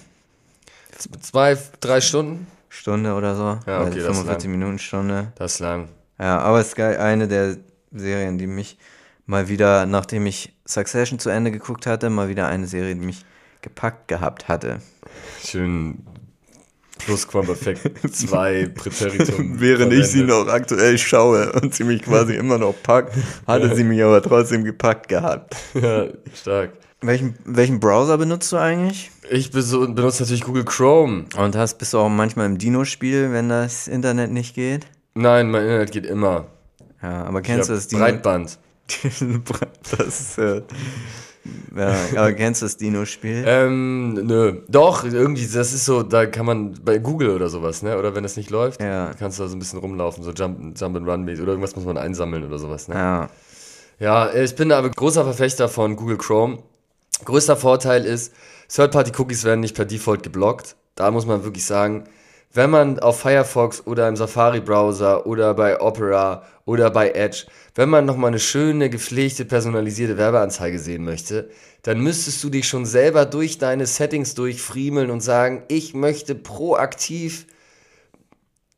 Zwei, 1.20 1.58
drei 1.80 2.00
Stunden? 2.00 2.46
Stunde 2.72 3.12
oder 3.12 3.36
so. 3.36 3.58
Ja, 3.66 3.78
Also 3.78 3.90
okay, 3.90 3.98
das 4.00 4.08
ist 4.08 4.16
45 4.16 4.50
Minuten 4.50 4.78
Stunde. 4.78 5.32
Das 5.36 5.54
ist 5.54 5.58
lang. 5.60 5.88
Ja, 6.18 6.38
aber 6.38 6.60
es 6.60 6.68
ist 6.68 6.76
geil. 6.76 6.96
Eine 6.96 7.28
der 7.28 7.58
Serien, 7.90 8.38
die 8.38 8.46
mich 8.46 8.78
mal 9.26 9.48
wieder, 9.48 9.84
nachdem 9.84 10.24
ich 10.24 10.54
Succession 10.66 11.18
zu 11.18 11.28
Ende 11.28 11.50
geguckt 11.50 11.86
hatte, 11.86 12.08
mal 12.08 12.30
wieder 12.30 12.46
eine 12.46 12.66
Serie, 12.66 12.94
die 12.94 13.04
mich 13.04 13.26
gepackt 13.60 14.08
gehabt 14.08 14.48
hatte. 14.48 14.80
Schön 15.44 15.98
Plusquamperfekt 16.98 18.14
zwei 18.14 18.66
Präteritum. 18.74 19.60
Während 19.60 19.92
ich 19.92 20.06
sie 20.06 20.22
noch 20.22 20.48
aktuell 20.48 20.96
schaue 20.96 21.52
und 21.52 21.74
sie 21.74 21.84
mich 21.84 22.02
quasi 22.02 22.34
immer 22.34 22.56
noch 22.56 22.74
packt, 22.82 23.14
hatte 23.46 23.76
sie 23.76 23.84
mich 23.84 24.02
aber 24.02 24.22
trotzdem 24.22 24.64
gepackt 24.64 25.08
gehabt. 25.08 25.56
Ja, 25.74 26.06
stark. 26.34 26.70
Welchen, 27.03 27.34
welchen 27.44 27.80
Browser 27.80 28.16
benutzt 28.16 28.53
du 28.53 28.57
eigentlich? 28.59 29.11
Ich 29.28 29.50
benutze 29.50 30.22
natürlich 30.22 30.42
Google 30.44 30.64
Chrome. 30.64 31.24
Und 31.36 31.57
hast, 31.57 31.78
bist 31.78 31.92
du 31.94 31.98
auch 31.98 32.09
manchmal 32.09 32.46
im 32.46 32.59
Dino-Spiel, 32.59 33.32
wenn 33.32 33.48
das 33.48 33.88
Internet 33.88 34.30
nicht 34.30 34.55
geht? 34.55 34.86
Nein, 35.14 35.50
mein 35.50 35.62
Internet 35.62 35.90
geht 35.92 36.07
immer. 36.07 36.46
Ja, 37.03 37.24
aber 37.24 37.42
kennst 37.42 37.68
du 37.68 37.74
das 37.74 37.88
Dino? 37.88 38.03
Breitband. 38.03 38.59
das 39.90 40.20
ist, 40.20 40.38
äh, 40.38 40.62
ja, 41.76 41.96
aber 42.16 42.32
kennst 42.34 42.62
du 42.62 42.66
das 42.66 42.76
Dino-Spiel? 42.76 43.42
Ähm, 43.46 44.14
nö. 44.14 44.61
Doch, 44.68 45.05
irgendwie, 45.05 45.46
das 45.46 45.72
ist 45.72 45.84
so, 45.84 46.05
da 46.05 46.26
kann 46.26 46.46
man 46.46 46.74
bei 46.84 46.98
Google 46.98 47.30
oder 47.30 47.48
sowas, 47.48 47.82
ne? 47.82 47.98
Oder 47.98 48.14
wenn 48.14 48.22
das 48.22 48.36
nicht 48.36 48.50
läuft, 48.50 48.80
Ja. 48.80 49.11
kannst 49.18 49.38
du 49.38 49.42
da 49.42 49.48
so 49.48 49.57
ein 49.57 49.59
bisschen 49.59 49.80
rumlaufen, 49.80 50.22
so 50.22 50.30
Jump, 50.30 50.78
Jump 50.78 50.96
and 50.96 51.09
Run 51.09 51.24
mäßig 51.24 51.42
oder 51.42 51.53
irgendwas 51.53 51.74
muss 51.74 51.84
man 51.84 51.96
einsammeln 51.98 52.44
oder 52.46 52.59
sowas, 52.59 52.86
ne? 52.86 52.94
Ja, 52.94 53.28
Ja, 53.98 54.32
ich 54.32 54.55
bin 54.55 54.70
aber 54.70 54.90
großer 54.90 55.24
Verfechter 55.24 55.68
von 55.68 55.96
Google 55.96 56.16
Chrome. 56.18 56.59
Größter 57.24 57.56
Vorteil 57.56 58.04
ist, 58.04 58.32
Third-Party-Cookies 58.68 59.44
werden 59.44 59.60
nicht 59.60 59.76
per 59.76 59.84
Default 59.84 60.22
geblockt. 60.22 60.76
Da 60.94 61.10
muss 61.10 61.26
man 61.26 61.44
wirklich 61.44 61.64
sagen, 61.64 62.04
wenn 62.54 62.68
man 62.68 62.98
auf 62.98 63.20
Firefox 63.20 63.86
oder 63.86 64.08
im 64.08 64.16
Safari-Browser 64.16 65.26
oder 65.26 65.54
bei 65.54 65.80
Opera 65.80 66.42
oder 66.66 66.90
bei 66.90 67.10
Edge, 67.10 67.46
wenn 67.74 67.88
man 67.88 68.04
nochmal 68.04 68.28
eine 68.28 68.38
schöne, 68.38 68.90
gepflegte, 68.90 69.46
personalisierte 69.46 70.18
Werbeanzeige 70.18 70.78
sehen 70.78 71.04
möchte, 71.04 71.48
dann 71.82 72.00
müsstest 72.00 72.44
du 72.44 72.50
dich 72.50 72.68
schon 72.68 72.84
selber 72.84 73.24
durch 73.24 73.58
deine 73.58 73.86
Settings 73.86 74.34
durchfriemeln 74.34 75.10
und 75.10 75.20
sagen, 75.20 75.62
ich 75.68 75.94
möchte 75.94 76.34
proaktiv 76.34 77.46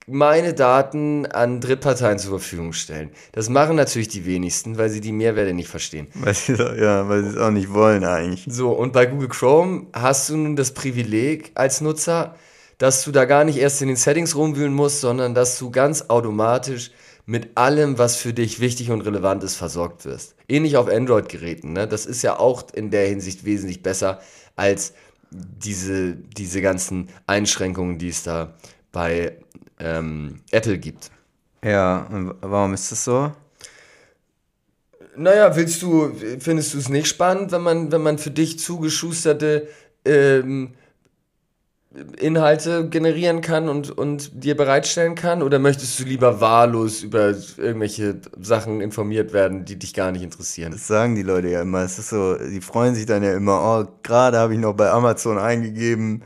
meine 0.07 0.55
Daten 0.55 1.27
an 1.27 1.61
Drittparteien 1.61 2.19
zur 2.19 2.31
Verfügung 2.39 2.73
stellen. 2.73 3.11
Das 3.33 3.49
machen 3.49 3.77
natürlich 3.77 4.09
die 4.09 4.27
wenigsten, 4.27 4.77
weil 4.77 4.91
sie 4.91 5.01
die 5.01 5.13
Mehrwerte 5.13 5.55
nicht 5.55 5.69
verstehen. 5.69 6.09
weil 6.15 6.35
sie, 6.35 6.53
ja, 6.55 7.09
weil 7.09 7.25
sie 7.25 7.31
es 7.31 7.37
auch 7.37 7.51
nicht 7.51 7.73
wollen 7.73 8.05
eigentlich. 8.05 8.45
So, 8.49 8.71
und 8.73 8.93
bei 8.93 9.07
Google 9.07 9.29
Chrome 9.29 9.87
hast 9.93 10.29
du 10.29 10.37
nun 10.37 10.57
das 10.57 10.73
Privileg 10.73 11.53
als 11.55 11.81
Nutzer, 11.81 12.35
dass 12.79 13.05
du 13.05 13.13
da 13.13 13.25
gar 13.25 13.45
nicht 13.45 13.59
erst 13.59 13.81
in 13.83 13.89
den 13.89 13.97
Settings 13.97 14.37
rumwühlen 14.37 14.75
musst, 14.75 15.01
sondern 15.01 15.35
dass 15.35 15.59
du 15.59 15.71
ganz 15.71 16.07
automatisch 16.09 16.91
mit 17.27 17.57
allem, 17.57 17.97
was 17.97 18.17
für 18.17 18.35
dich 18.35 18.61
wichtig 18.61 18.91
und 18.91 19.01
relevant 19.01 19.43
ist, 19.45 19.55
versorgt 19.57 20.05
wirst. 20.05 20.35
Ähnlich 20.49 20.77
auf 20.77 20.89
Android-Geräten. 20.89 21.73
Ne? 21.73 21.89
Das 21.89 22.05
ist 22.05 22.23
ja 22.23 22.39
auch 22.39 22.65
in 22.75 22.91
der 22.91 23.07
Hinsicht 23.07 23.45
wesentlich 23.47 23.83
besser 23.83 24.21
als 24.57 24.93
diese, 25.31 26.15
diese 26.15 26.61
ganzen 26.61 27.09
Einschränkungen, 27.27 27.99
die 27.99 28.11
es 28.11 28.23
da 28.23 28.55
bei 28.93 29.39
ähm, 29.85 30.41
Apple 30.51 30.79
gibt. 30.79 31.11
Ja, 31.63 32.07
und 32.11 32.35
warum 32.41 32.75
ist 32.75 32.91
das 32.91 33.05
so? 33.05 33.33
Naja, 35.17 35.55
willst 35.55 35.81
du, 35.83 36.13
findest 36.41 36.75
du 36.75 36.79
es 36.79 36.89
nicht 36.89 37.07
spannend, 37.07 37.53
wenn 37.53 37.63
man, 37.63 37.93
wenn 37.93 38.03
man 38.03 38.19
für 38.19 38.31
dich 38.31 38.59
zugeschusterte 38.59 39.69
ähm, 40.05 40.75
Inhalte 42.19 42.89
generieren 42.89 43.41
kann 43.41 43.69
und, 43.69 43.97
und 43.97 44.43
dir 44.43 44.57
bereitstellen 44.57 45.15
kann? 45.15 45.43
Oder 45.43 45.61
möchtest 45.61 46.01
du 46.01 46.05
lieber 46.05 46.41
wahllos 46.41 47.03
über 47.03 47.35
irgendwelche 47.57 48.21
Sachen 48.41 48.81
informiert 48.81 49.33
werden, 49.33 49.65
die 49.65 49.79
dich 49.79 49.95
gar 49.95 50.11
nicht 50.11 50.23
interessieren? 50.23 50.73
Das 50.73 50.89
sagen 50.89 51.15
die 51.15 51.23
Leute 51.23 51.49
ja 51.49 51.63
immer. 51.63 51.83
Es 51.83 51.99
ist 51.99 52.09
so, 52.09 52.35
die 52.37 52.61
freuen 52.61 52.97
sich 52.97 53.07
dann 53.07 53.23
ja 53.23 53.35
immer, 53.35 53.63
oh, 53.63 53.93
gerade 54.03 54.39
habe 54.39 54.55
ich 54.55 54.61
noch 54.61 54.75
bei 54.75 54.91
Amazon 54.91 55.39
eingegeben, 55.39 56.23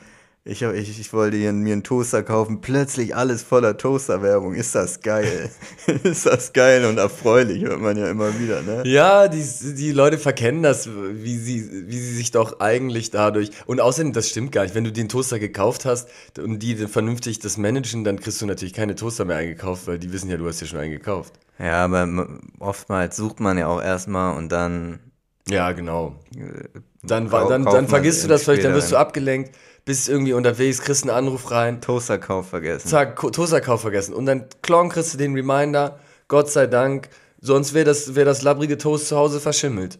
ich, 0.49 0.65
hab- 0.65 0.75
ich, 0.75 0.99
ich 0.99 1.13
wollte 1.13 1.37
hier, 1.37 1.53
mir 1.53 1.75
einen 1.75 1.83
Toaster 1.85 2.23
kaufen, 2.23 2.61
plötzlich 2.61 3.15
alles 3.15 3.43
voller 3.43 3.77
Toaster-Werbung. 3.77 4.55
Ist 4.55 4.75
das 4.75 5.01
geil? 5.03 5.51
ist 6.03 6.27
das 6.27 6.53
geil 6.53 6.85
und 6.87 6.99
erfreulich, 6.99 7.63
hört 7.65 7.81
man 7.81 7.97
ja 7.97 8.09
immer 8.11 8.39
wieder, 8.41 8.63
ne? 8.63 8.83
Ja, 8.87 9.29
die, 9.29 9.45
die 9.75 9.93
Leute 9.93 10.19
verkennen 10.19 10.63
das, 10.63 10.89
wie 10.89 11.37
sie, 11.37 11.87
wie 11.89 11.99
sie 11.99 12.15
sich 12.15 12.31
doch 12.31 12.61
eigentlich 12.61 13.11
dadurch. 13.11 13.51
Und 13.67 13.81
außerdem, 13.81 14.13
das 14.13 14.31
stimmt 14.31 14.53
gar 14.53 14.63
nicht. 14.63 14.75
Wenn 14.75 14.85
du 14.85 14.93
den 14.93 15.09
Toaster 15.09 15.39
gekauft 15.39 15.85
hast 15.85 16.09
und 16.39 16.61
die 16.61 16.77
vernünftig 16.77 17.39
das 17.41 17.59
managen, 17.59 18.05
dann 18.05 18.19
kriegst 18.19 18.41
du 18.41 18.47
natürlich 18.47 18.75
keine 18.75 18.95
Toaster 18.95 19.27
mehr 19.27 19.37
eingekauft, 19.37 19.87
weil 19.87 19.99
die 19.99 20.13
wissen 20.13 20.31
ja, 20.31 20.39
du 20.39 20.47
hast 20.49 20.61
ja 20.61 20.67
schon 20.67 20.79
einen 20.79 20.93
gekauft. 20.93 21.35
Ja, 21.59 21.85
aber 21.85 22.29
oftmals 22.59 23.17
sucht 23.17 23.41
man 23.41 23.59
ja 23.59 23.67
auch 23.67 23.83
erstmal 23.83 24.37
und 24.37 24.51
dann 24.51 25.01
Ja, 25.51 25.73
genau. 25.73 26.17
Dann, 27.03 27.27
Äh, 27.27 27.29
Kau- 27.31 27.49
dann, 27.49 27.65
kauft 27.65 27.77
dann 27.77 27.85
man 27.85 27.89
vergisst 27.89 28.25
du 28.25 28.29
das 28.29 28.45
vielleicht, 28.45 28.65
dann 28.65 28.75
wirst 28.75 28.93
du 28.93 28.97
abgelenkt, 28.97 29.55
bist 29.85 30.09
irgendwie 30.09 30.33
unterwegs, 30.35 30.81
kriegst 30.81 31.05
einen 31.05 31.11
Anruf 31.17 31.51
rein, 31.51 31.81
Toasterkauf 31.81 32.49
vergessen. 32.49 32.89
zack, 32.89 33.17
Toasterkauf 33.17 33.81
vergessen. 33.81 34.15
Und 34.15 34.27
dann 34.27 34.47
klong 34.63 34.91
kriegst 34.91 35.15
du 35.15 35.19
den 35.19 35.35
Reminder, 35.35 35.99
Gott 36.29 36.51
sei 36.51 36.67
Dank, 36.67 37.09
sonst 37.41 37.73
wäre 37.73 37.85
das, 37.87 38.15
wär 38.15 38.25
das 38.25 38.43
labbrige 38.43 38.77
Toast 38.79 39.09
zu 39.09 39.17
Hause 39.17 39.41
verschimmelt. 39.41 39.99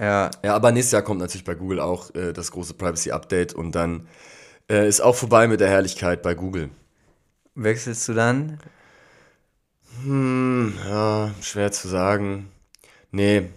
Ja, 0.00 0.30
Ja, 0.44 0.54
aber 0.54 0.70
nächstes 0.72 0.92
Jahr 0.92 1.02
kommt 1.02 1.20
natürlich 1.20 1.44
bei 1.44 1.54
Google 1.54 1.80
auch 1.80 2.14
äh, 2.14 2.32
das 2.32 2.52
große 2.52 2.74
Privacy-Update 2.74 3.52
und 3.54 3.72
dann 3.72 4.06
äh, 4.70 4.88
ist 4.88 5.00
auch 5.00 5.14
vorbei 5.16 5.48
mit 5.48 5.60
der 5.60 5.68
Herrlichkeit 5.70 6.22
bei 6.22 6.34
Google. 6.34 6.70
wechselst 7.54 8.08
du 8.08 8.14
dann? 8.14 8.58
Hm, 10.02 10.74
ja, 10.86 11.30
schwer 11.40 11.72
zu 11.72 11.88
sagen. 11.88 12.50
Nee, 13.10 13.50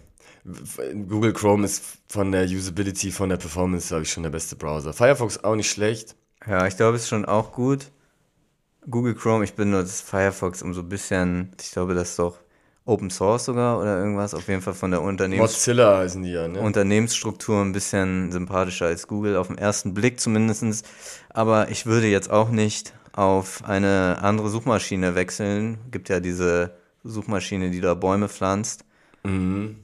Google 1.08 1.34
Chrome 1.34 1.66
ist 1.66 1.84
von 2.08 2.32
der 2.32 2.46
Usability, 2.46 3.12
von 3.12 3.30
der 3.30 3.38
Performance, 3.38 3.90
glaube 3.90 4.04
ich, 4.04 4.12
schon 4.12 4.24
der 4.24 4.32
beste 4.32 4.56
Browser. 4.56 4.94
Firefox 4.94 5.44
auch 5.44 5.56
nicht 5.56 5.70
schlecht. 5.70 6.16
Ja, 6.48 6.66
ich 6.66 6.76
glaube, 6.76 6.96
es 6.96 7.04
ist 7.04 7.10
schon 7.10 7.26
auch 7.26 7.52
gut. 7.52 7.92
Google 8.90 9.14
Chrome, 9.14 9.44
ich 9.44 9.54
benutze 9.54 10.04
Firefox 10.04 10.64
um 10.64 10.74
so 10.74 10.82
ein 10.82 10.90
bisschen, 10.90 11.52
ich 11.62 11.72
glaube, 11.72 11.94
das 11.94 12.12
ist 12.12 12.20
doch 12.20 12.40
Open 12.86 13.12
Source 13.12 13.46
sogar 13.46 13.80
oder 13.80 14.00
irgendwas, 14.00 14.34
auf 14.34 14.48
jeden 14.48 14.62
Fall 14.62 14.74
von 14.74 14.90
der 14.90 15.04
Unternehmens 15.04 15.52
Mozilla 15.52 16.00
heißen 16.00 16.24
die 16.24 16.32
ja, 16.32 16.48
ne? 16.48 16.60
Unternehmensstruktur 16.60 17.62
ein 17.62 17.74
bisschen 17.74 18.32
sympathischer 18.32 18.88
als 18.88 19.08
Google, 19.08 19.38
auf 19.38 19.48
den 19.48 19.60
ersten 19.60 19.94
Blick 19.94 20.20
zumindest. 20.20 20.88
Aber 21.30 21.70
ich 21.70 21.86
würde 21.86 22.08
jetzt 22.08 22.32
auch 22.32 22.50
nicht 22.50 22.94
auf 23.14 23.64
eine 23.66 24.18
andere 24.22 24.50
Suchmaschine 24.50 25.14
wechseln. 25.14 25.78
Gibt 25.92 26.10
ja 26.10 26.20
diese 26.20 26.72
Suchmaschine, 27.04 27.70
die 27.70 27.82
da 27.82 27.94
Bäume 27.94 28.30
pflanzt. 28.30 28.84
Wie 29.24 29.76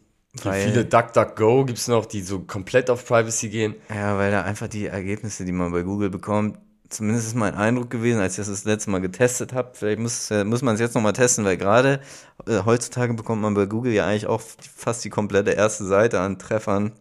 weil- 0.46 0.62
viele 0.70 0.86
DuckDuckGo 0.86 1.66
gibt 1.66 1.80
es 1.80 1.88
noch, 1.88 2.06
die 2.06 2.22
so 2.22 2.40
komplett 2.40 2.90
auf 2.90 3.06
Privacy 3.06 3.50
gehen? 3.50 3.76
Ja, 3.90 4.18
weil 4.18 4.32
da 4.32 4.42
einfach 4.44 4.68
die 4.68 4.88
Ergebnisse, 4.88 5.46
die 5.46 5.52
man 5.52 5.72
bei 5.72 5.82
Google 5.84 6.10
bekommt, 6.10 6.58
zumindest 6.90 7.28
ist 7.28 7.36
mein 7.36 7.56
Eindruck 7.56 7.90
gewesen, 7.90 8.20
als 8.22 8.34
ich 8.34 8.38
das 8.38 8.48
das 8.48 8.64
letzte 8.66 8.90
Mal 8.92 9.02
getestet 9.02 9.54
habe. 9.54 9.72
Vielleicht 9.74 10.00
muss, 10.00 10.32
äh, 10.32 10.44
muss 10.44 10.62
man 10.62 10.76
es 10.76 10.82
jetzt 10.82 10.96
nochmal 10.96 11.14
testen, 11.14 11.44
weil 11.46 11.58
gerade 11.58 12.00
äh, 12.48 12.62
heutzutage 12.66 13.14
bekommt 13.14 13.42
man 13.42 13.54
bei 13.54 13.66
Google 13.66 13.92
ja 13.94 14.06
eigentlich 14.06 14.28
auch 14.28 14.42
fast 14.76 15.04
die 15.04 15.10
komplette 15.10 15.52
erste 15.52 15.86
Seite 15.86 16.20
an 16.20 16.40
Treffern. 16.40 16.92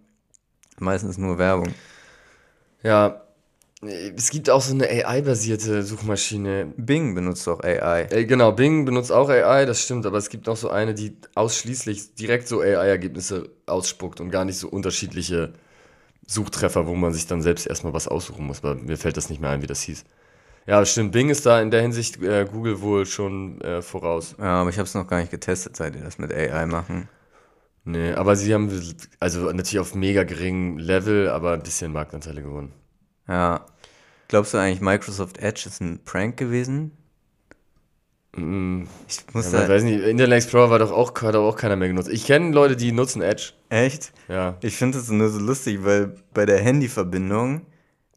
Meistens 0.78 1.18
nur 1.18 1.38
Werbung. 1.38 1.74
Ja, 2.82 3.22
es 3.82 4.30
gibt 4.30 4.48
auch 4.48 4.62
so 4.62 4.72
eine 4.72 4.88
AI-basierte 4.88 5.82
Suchmaschine. 5.82 6.72
Bing 6.76 7.14
benutzt 7.14 7.46
auch 7.46 7.60
AI. 7.60 8.06
Äh, 8.10 8.24
genau, 8.24 8.52
Bing 8.52 8.84
benutzt 8.86 9.12
auch 9.12 9.28
AI, 9.28 9.66
das 9.66 9.82
stimmt, 9.82 10.06
aber 10.06 10.16
es 10.16 10.30
gibt 10.30 10.46
noch 10.46 10.56
so 10.56 10.70
eine, 10.70 10.94
die 10.94 11.16
ausschließlich 11.34 12.14
direkt 12.14 12.48
so 12.48 12.60
AI-Ergebnisse 12.60 13.50
ausspuckt 13.66 14.20
und 14.20 14.30
gar 14.30 14.44
nicht 14.46 14.58
so 14.58 14.68
unterschiedliche 14.68 15.52
Suchtreffer, 16.26 16.86
wo 16.86 16.94
man 16.94 17.12
sich 17.12 17.26
dann 17.26 17.42
selbst 17.42 17.66
erstmal 17.66 17.92
was 17.92 18.08
aussuchen 18.08 18.46
muss, 18.46 18.62
weil 18.62 18.76
mir 18.76 18.96
fällt 18.96 19.16
das 19.18 19.28
nicht 19.28 19.40
mehr 19.40 19.50
ein, 19.50 19.62
wie 19.62 19.66
das 19.66 19.82
hieß. 19.82 20.04
Ja, 20.66 20.84
stimmt, 20.84 21.12
Bing 21.12 21.28
ist 21.28 21.46
da 21.46 21.60
in 21.60 21.70
der 21.70 21.82
Hinsicht 21.82 22.20
äh, 22.22 22.46
Google 22.50 22.80
wohl 22.80 23.06
schon 23.06 23.60
äh, 23.60 23.82
voraus. 23.82 24.34
Ja, 24.38 24.62
aber 24.62 24.70
ich 24.70 24.78
habe 24.78 24.86
es 24.86 24.94
noch 24.94 25.06
gar 25.06 25.20
nicht 25.20 25.30
getestet, 25.30 25.76
seit 25.76 25.94
die 25.94 26.00
das 26.00 26.18
mit 26.18 26.32
AI 26.32 26.66
machen. 26.66 27.08
Nee, 27.84 28.14
aber 28.14 28.34
sie 28.34 28.52
haben 28.52 28.68
also 29.20 29.52
natürlich 29.52 29.78
auf 29.78 29.94
mega 29.94 30.24
geringem 30.24 30.78
Level, 30.78 31.28
aber 31.28 31.52
ein 31.52 31.62
bisschen 31.62 31.92
Marktanteile 31.92 32.42
gewonnen. 32.42 32.72
Ja. 33.28 33.66
Glaubst 34.28 34.54
du 34.54 34.58
eigentlich, 34.58 34.80
Microsoft 34.80 35.38
Edge 35.38 35.64
ist 35.66 35.80
ein 35.80 36.00
Prank 36.04 36.36
gewesen? 36.36 36.92
Ich 38.36 39.32
muss 39.32 39.50
Ja, 39.50 39.58
da, 39.58 39.64
ich 39.64 39.70
weiß 39.70 39.82
nicht, 39.84 40.02
Internet 40.02 40.36
Explorer 40.36 40.70
war 40.70 40.78
doch 40.78 40.92
auch, 40.92 41.14
hat 41.22 41.34
doch 41.34 41.48
auch 41.48 41.56
keiner 41.56 41.76
mehr 41.76 41.88
genutzt. 41.88 42.10
Ich 42.10 42.26
kenne 42.26 42.50
Leute, 42.52 42.76
die 42.76 42.92
nutzen 42.92 43.22
Edge. 43.22 43.52
echt? 43.70 44.12
Ja. 44.28 44.56
Ich 44.60 44.76
finde 44.76 44.98
es 44.98 45.08
nur 45.08 45.30
so 45.30 45.38
lustig, 45.38 45.84
weil 45.84 46.14
bei 46.34 46.44
der 46.44 46.58
Handyverbindung 46.58 47.62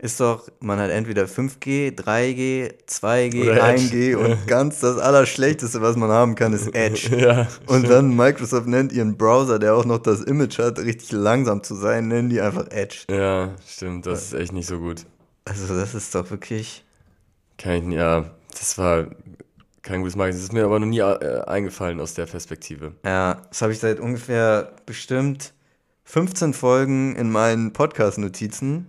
ist 0.01 0.19
doch, 0.21 0.47
man 0.61 0.79
hat 0.79 0.89
entweder 0.91 1.25
5G, 1.25 1.93
3G, 1.93 2.71
2G, 2.87 3.41
Oder 3.43 3.69
Edge. 3.73 3.83
1G 3.83 4.15
und 4.15 4.47
ganz 4.47 4.79
das 4.79 4.97
Allerschlechteste, 4.97 5.81
was 5.81 5.95
man 5.97 6.09
haben 6.09 6.35
kann, 6.35 6.53
ist 6.53 6.73
Edge. 6.73 7.15
Ja. 7.19 7.47
Und 7.67 7.89
dann 7.89 8.15
Microsoft 8.15 8.67
nennt 8.67 8.93
ihren 8.93 9.17
Browser, 9.17 9.59
der 9.59 9.75
auch 9.75 9.83
noch 9.85 9.97
das 9.99 10.21
Image 10.21 10.57
hat, 10.57 10.79
richtig 10.79 11.11
langsam 11.11 11.63
zu 11.63 11.75
sein, 11.75 12.07
nennen 12.07 12.29
die 12.29 12.39
einfach 12.39 12.67
Edge. 12.71 12.99
Ja, 13.11 13.53
stimmt, 13.67 14.05
das 14.05 14.23
ist 14.23 14.33
echt 14.33 14.53
nicht 14.53 14.67
so 14.67 14.79
gut. 14.79 15.05
Also 15.45 15.75
das 15.77 15.93
ist 15.93 16.15
doch 16.15 16.29
wirklich. 16.31 16.85
Nicht- 17.65 17.91
ja, 17.91 18.25
das 18.51 18.77
war 18.77 19.07
kein 19.81 19.99
gutes 20.01 20.15
Marketing. 20.15 20.37
Das 20.39 20.43
ist 20.45 20.53
mir 20.53 20.63
aber 20.63 20.79
noch 20.79 20.87
nie 20.87 20.99
äh, 20.99 21.41
eingefallen 21.45 21.99
aus 21.99 22.13
der 22.13 22.25
Perspektive. 22.25 22.93
Ja, 23.03 23.41
das 23.49 23.61
habe 23.61 23.73
ich 23.73 23.79
seit 23.79 23.99
ungefähr 23.99 24.71
bestimmt 24.85 25.53
15 26.05 26.53
Folgen 26.53 27.15
in 27.17 27.29
meinen 27.31 27.73
Podcast-Notizen. 27.73 28.87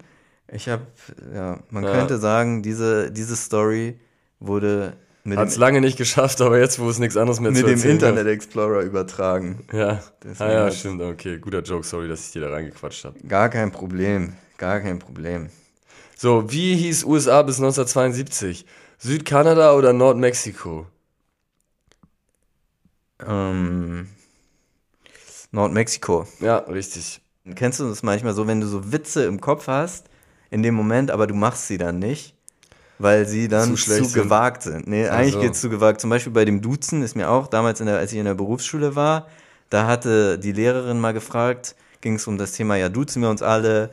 Ich 0.52 0.68
habe, 0.68 0.82
ja, 1.34 1.60
man 1.70 1.84
Ja. 1.84 1.92
könnte 1.92 2.18
sagen, 2.18 2.62
diese, 2.62 3.10
diese 3.12 3.36
Story 3.36 3.98
wurde 4.40 4.94
mit, 5.22 5.38
Hat 5.38 5.48
es 5.48 5.54
dem, 5.54 5.60
lange 5.60 5.80
nicht 5.80 5.96
geschafft, 5.98 6.40
aber 6.40 6.58
jetzt, 6.58 6.78
wo 6.78 6.88
es 6.90 6.98
nichts 6.98 7.16
anderes 7.16 7.40
mehr 7.40 7.50
mit 7.52 7.60
zu 7.60 7.66
dem 7.66 7.82
Internet 7.82 8.26
Explorer 8.26 8.80
übertragen. 8.80 9.64
Ja, 9.72 10.02
Deswegen 10.24 10.50
ah, 10.50 10.52
ja 10.52 10.64
hat's- 10.64 10.78
stimmt, 10.80 11.02
okay. 11.02 11.38
Guter 11.38 11.60
Joke, 11.62 11.86
sorry, 11.86 12.08
dass 12.08 12.26
ich 12.26 12.32
dir 12.32 12.40
da 12.40 12.50
reingequatscht 12.50 13.04
habe. 13.04 13.18
Gar 13.28 13.48
kein 13.50 13.70
Problem, 13.70 14.32
gar 14.56 14.80
kein 14.80 14.98
Problem. 14.98 15.50
So, 16.16 16.50
wie 16.50 16.74
hieß 16.76 17.04
USA 17.04 17.42
bis 17.42 17.58
1972? 17.58 18.66
Südkanada 18.98 19.74
oder 19.74 19.92
Nordmexiko? 19.92 20.86
Ähm, 23.26 24.08
Nordmexiko. 25.52 26.26
Ja, 26.40 26.58
richtig. 26.58 27.20
Kennst 27.54 27.80
du 27.80 27.88
das 27.88 28.02
manchmal 28.02 28.34
so, 28.34 28.46
wenn 28.46 28.60
du 28.60 28.66
so 28.66 28.92
Witze 28.92 29.24
im 29.24 29.40
Kopf 29.40 29.66
hast, 29.66 30.09
in 30.50 30.62
dem 30.62 30.74
Moment, 30.74 31.10
aber 31.10 31.26
du 31.26 31.34
machst 31.34 31.68
sie 31.68 31.78
dann 31.78 31.98
nicht, 31.98 32.34
weil 32.98 33.26
sie 33.26 33.48
dann 33.48 33.76
Zu 33.76 33.84
zu, 33.84 34.04
sind. 34.04 34.14
gewagt 34.14 34.62
sind. 34.62 34.86
Nee, 34.86 35.08
Ach 35.08 35.16
eigentlich 35.16 35.40
geht's 35.40 35.60
zu 35.60 35.70
gewagt. 35.70 36.00
Zum 36.00 36.10
Beispiel 36.10 36.32
bei 36.32 36.44
dem 36.44 36.60
Duzen 36.60 37.02
ist 37.02 37.16
mir 37.16 37.30
auch, 37.30 37.46
damals, 37.46 37.80
in 37.80 37.86
der, 37.86 37.98
als 37.98 38.12
ich 38.12 38.18
in 38.18 38.24
der 38.24 38.34
Berufsschule 38.34 38.96
war, 38.96 39.26
da 39.70 39.86
hatte 39.86 40.38
die 40.38 40.52
Lehrerin 40.52 40.98
mal 41.00 41.12
gefragt, 41.12 41.76
ging 42.00 42.14
es 42.14 42.26
um 42.26 42.38
das 42.38 42.52
Thema, 42.52 42.76
ja, 42.76 42.88
duzen 42.88 43.22
wir 43.22 43.30
uns 43.30 43.42
alle 43.42 43.90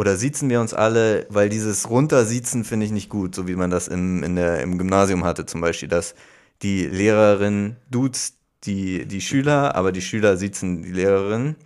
oder 0.00 0.16
siezen 0.16 0.48
wir 0.48 0.62
uns 0.62 0.72
alle, 0.72 1.26
weil 1.28 1.50
dieses 1.50 1.90
Runtersiezen 1.90 2.64
finde 2.64 2.86
ich 2.86 2.92
nicht 2.92 3.10
gut, 3.10 3.34
so 3.34 3.46
wie 3.46 3.54
man 3.54 3.70
das 3.70 3.86
im, 3.86 4.22
in 4.22 4.34
der, 4.34 4.62
im 4.62 4.78
Gymnasium 4.78 5.24
hatte 5.24 5.44
zum 5.44 5.60
Beispiel, 5.60 5.90
dass 5.90 6.14
die 6.62 6.86
Lehrerin 6.86 7.76
duzt 7.90 8.36
die, 8.64 9.06
die 9.06 9.20
Schüler, 9.20 9.74
aber 9.74 9.92
die 9.92 10.00
Schüler 10.00 10.38
siezen 10.38 10.82
die 10.82 10.92
Lehrerin. 10.92 11.56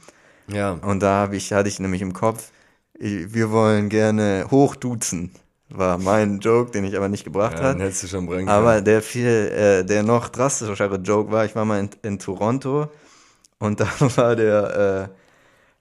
Ja. 0.49 0.73
Und 0.73 1.01
da 1.01 1.23
hab 1.23 1.33
ich, 1.33 1.53
hatte 1.53 1.69
ich 1.69 1.79
nämlich 1.79 2.03
im 2.03 2.13
Kopf, 2.13 2.51
wir 3.05 3.51
wollen 3.51 3.89
gerne 3.89 4.47
hochduzen. 4.51 5.31
War 5.69 5.99
mein 5.99 6.41
Joke, 6.41 6.71
den 6.71 6.85
ich 6.85 6.97
aber 6.97 7.09
nicht 7.09 7.25
gebracht 7.25 7.59
Ja, 7.59 7.71
hat. 7.71 7.79
hättest 7.79 8.05
du 8.05 8.07
schon 8.09 8.27
bringen 8.27 8.49
Aber 8.49 8.81
der 8.81 9.03
viel, 9.03 9.27
äh, 9.27 9.85
der 9.85 10.03
noch 10.03 10.29
drastischere 10.29 10.97
Joke 10.97 11.33
war, 11.33 11.45
ich 11.45 11.55
war 11.57 11.65
mal 11.65 11.81
in, 11.81 11.91
in 12.03 12.19
Toronto 12.19 12.89
und 13.59 13.81
da 13.81 13.89
war 14.17 14.37
der, 14.37 15.11
äh, 15.13 15.17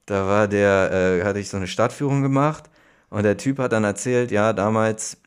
da 0.05 0.28
war 0.28 0.47
der, 0.47 0.91
äh, 1.21 1.24
hatte 1.26 1.39
ich 1.39 1.49
so 1.49 1.57
eine 1.57 1.67
Stadtführung 1.67 2.21
gemacht 2.24 2.69
und 3.09 3.24
der 3.24 3.38
Typ 3.38 3.59
hat 3.59 3.74
dann 3.74 3.84
erzählt, 3.84 4.32
ja, 4.32 4.53
damals 4.53 5.17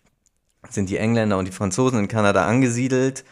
sind 0.71 0.91
die 0.91 0.99
Engländer 0.99 1.39
und 1.39 1.47
die 1.47 1.53
Franzosen 1.53 1.99
in 2.01 2.09
Kanada 2.09 2.47
angesiedelt 2.47 3.25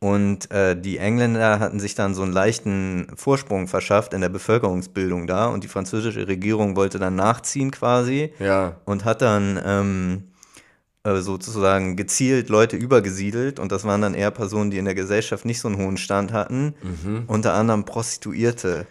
und 0.00 0.50
äh, 0.50 0.80
die 0.80 0.96
Engländer 0.98 1.60
hatten 1.60 1.78
sich 1.78 1.94
dann 1.94 2.14
so 2.14 2.22
einen 2.22 2.32
leichten 2.32 3.06
Vorsprung 3.14 3.68
verschafft 3.68 4.14
in 4.14 4.22
der 4.22 4.30
Bevölkerungsbildung 4.30 5.26
da 5.26 5.46
und 5.48 5.62
die 5.62 5.68
französische 5.68 6.26
Regierung 6.26 6.74
wollte 6.74 6.98
dann 6.98 7.16
nachziehen 7.16 7.70
quasi 7.70 8.32
Ja. 8.38 8.76
und 8.86 9.04
hat 9.04 9.20
dann 9.20 9.60
ähm, 9.64 10.22
äh, 11.04 11.16
sozusagen 11.20 11.96
gezielt 11.96 12.48
Leute 12.48 12.76
übergesiedelt 12.76 13.58
und 13.60 13.72
das 13.72 13.84
waren 13.84 14.00
dann 14.00 14.14
eher 14.14 14.30
Personen, 14.30 14.70
die 14.70 14.78
in 14.78 14.86
der 14.86 14.94
Gesellschaft 14.94 15.44
nicht 15.44 15.60
so 15.60 15.68
einen 15.68 15.76
hohen 15.78 15.96
Stand 15.98 16.32
hatten, 16.32 16.74
unter 17.26 17.52
anderem 17.54 17.84
Prostituierte. 17.84 18.86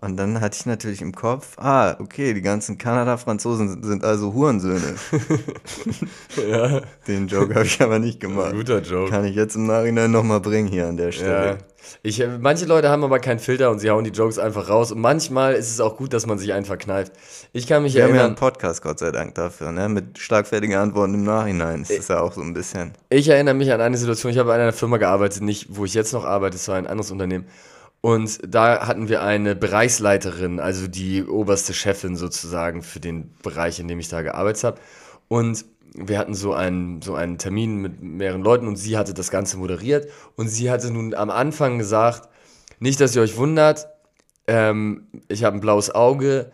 Und 0.00 0.16
dann 0.16 0.40
hatte 0.40 0.56
ich 0.60 0.64
natürlich 0.66 1.02
im 1.02 1.12
Kopf, 1.12 1.58
ah, 1.58 1.96
okay, 1.98 2.32
die 2.32 2.40
ganzen 2.42 2.78
Kanada-Franzosen 2.78 3.68
sind- 3.68 3.84
sind 3.84 4.04
also 4.04 4.32
Hurensöhne. 4.32 4.94
Ja. 6.48 6.82
Den 7.06 7.26
Joke 7.26 7.54
habe 7.54 7.64
ich 7.66 7.80
aber 7.80 7.98
nicht 7.98 8.20
gemacht. 8.20 8.52
Guter 8.52 8.80
Joke. 8.80 9.10
Kann 9.10 9.24
ich 9.24 9.34
jetzt 9.34 9.56
im 9.56 9.66
Nachhinein 9.66 10.10
nochmal 10.10 10.40
bringen 10.40 10.68
hier 10.68 10.86
an 10.86 10.96
der 10.96 11.06
Ja. 11.06 11.12
Stelle. 11.12 11.58
Ich, 12.02 12.20
äh, 12.20 12.28
manche 12.38 12.66
Leute 12.66 12.90
haben 12.90 13.02
aber 13.02 13.18
keinen 13.18 13.38
Filter 13.38 13.70
und 13.70 13.78
sie 13.78 13.88
hauen 13.90 14.04
die 14.04 14.10
Jokes 14.10 14.38
einfach 14.38 14.68
raus. 14.68 14.92
Und 14.92 15.00
manchmal 15.00 15.54
ist 15.54 15.70
es 15.70 15.80
auch 15.80 15.96
gut, 15.96 16.12
dass 16.12 16.26
man 16.26 16.38
sich 16.38 16.52
einen 16.52 16.66
verkneift. 16.66 17.12
Ich 17.52 17.66
kann 17.66 17.82
mich 17.82 17.94
Wir 17.94 18.02
haben 18.02 18.10
ja 18.10 18.16
erinnern, 18.16 18.26
einen 18.32 18.36
Podcast, 18.36 18.82
Gott 18.82 18.98
sei 18.98 19.10
Dank, 19.10 19.34
dafür, 19.36 19.72
ne? 19.72 19.88
Mit 19.88 20.18
schlagfertigen 20.18 20.76
Antworten 20.76 21.14
im 21.14 21.24
Nachhinein. 21.24 21.80
Das 21.80 21.90
ist 21.90 22.10
ja 22.10 22.20
auch 22.20 22.32
so 22.32 22.42
ein 22.42 22.52
bisschen. 22.52 22.92
ich 23.08 23.28
erinnere 23.28 23.54
mich 23.54 23.72
an 23.72 23.80
eine 23.80 23.96
Situation, 23.96 24.30
ich 24.32 24.38
habe 24.38 24.50
in 24.54 24.60
einer 24.60 24.72
Firma 24.72 24.98
gearbeitet, 24.98 25.42
nicht 25.42 25.66
wo 25.70 25.84
ich 25.86 25.94
jetzt 25.94 26.12
noch 26.12 26.24
arbeite, 26.26 26.56
es 26.56 26.68
war 26.68 26.76
ein 26.76 26.86
anderes 26.86 27.10
Unternehmen. 27.10 27.46
Und 28.00 28.38
da 28.46 28.86
hatten 28.86 29.08
wir 29.08 29.22
eine 29.22 29.56
Bereichsleiterin, 29.56 30.60
also 30.60 30.86
die 30.86 31.24
oberste 31.24 31.74
Chefin 31.74 32.16
sozusagen 32.16 32.82
für 32.82 33.00
den 33.00 33.34
Bereich, 33.42 33.80
in 33.80 33.88
dem 33.88 33.98
ich 33.98 34.08
da 34.08 34.22
gearbeitet 34.22 34.64
habe. 34.64 34.80
Und 35.26 35.64
wir 35.94 36.18
hatten 36.18 36.34
so 36.34 36.52
einen, 36.52 37.02
so 37.02 37.14
einen 37.14 37.38
Termin 37.38 37.76
mit 37.78 38.00
mehreren 38.02 38.42
Leuten 38.42 38.68
und 38.68 38.76
sie 38.76 38.96
hatte 38.96 39.14
das 39.14 39.30
Ganze 39.30 39.56
moderiert. 39.56 40.08
Und 40.36 40.48
sie 40.48 40.70
hatte 40.70 40.92
nun 40.92 41.14
am 41.14 41.30
Anfang 41.30 41.78
gesagt, 41.78 42.28
nicht, 42.78 43.00
dass 43.00 43.16
ihr 43.16 43.22
euch 43.22 43.36
wundert, 43.36 43.88
ähm, 44.46 45.08
ich 45.28 45.42
habe 45.42 45.56
ein 45.56 45.60
blaues 45.60 45.92
Auge, 45.92 46.52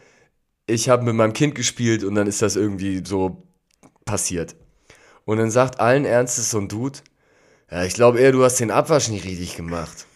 ich 0.66 0.88
habe 0.88 1.04
mit 1.04 1.14
meinem 1.14 1.34
Kind 1.34 1.54
gespielt 1.54 2.04
und 2.04 2.14
dann 2.14 2.26
ist 2.26 2.40
das 2.40 2.56
irgendwie 2.56 3.02
so 3.04 3.46
passiert. 4.06 4.56
Und 5.26 5.38
dann 5.38 5.50
sagt 5.50 5.80
allen 5.80 6.06
Ernstes 6.06 6.50
so 6.50 6.58
ein 6.58 6.68
Dude, 6.68 6.98
ja, 7.70 7.84
ich 7.84 7.94
glaube 7.94 8.20
eher, 8.20 8.32
du 8.32 8.44
hast 8.44 8.60
den 8.60 8.70
Abwasch 8.70 9.08
nicht 9.08 9.24
richtig 9.24 9.56
gemacht. 9.56 10.06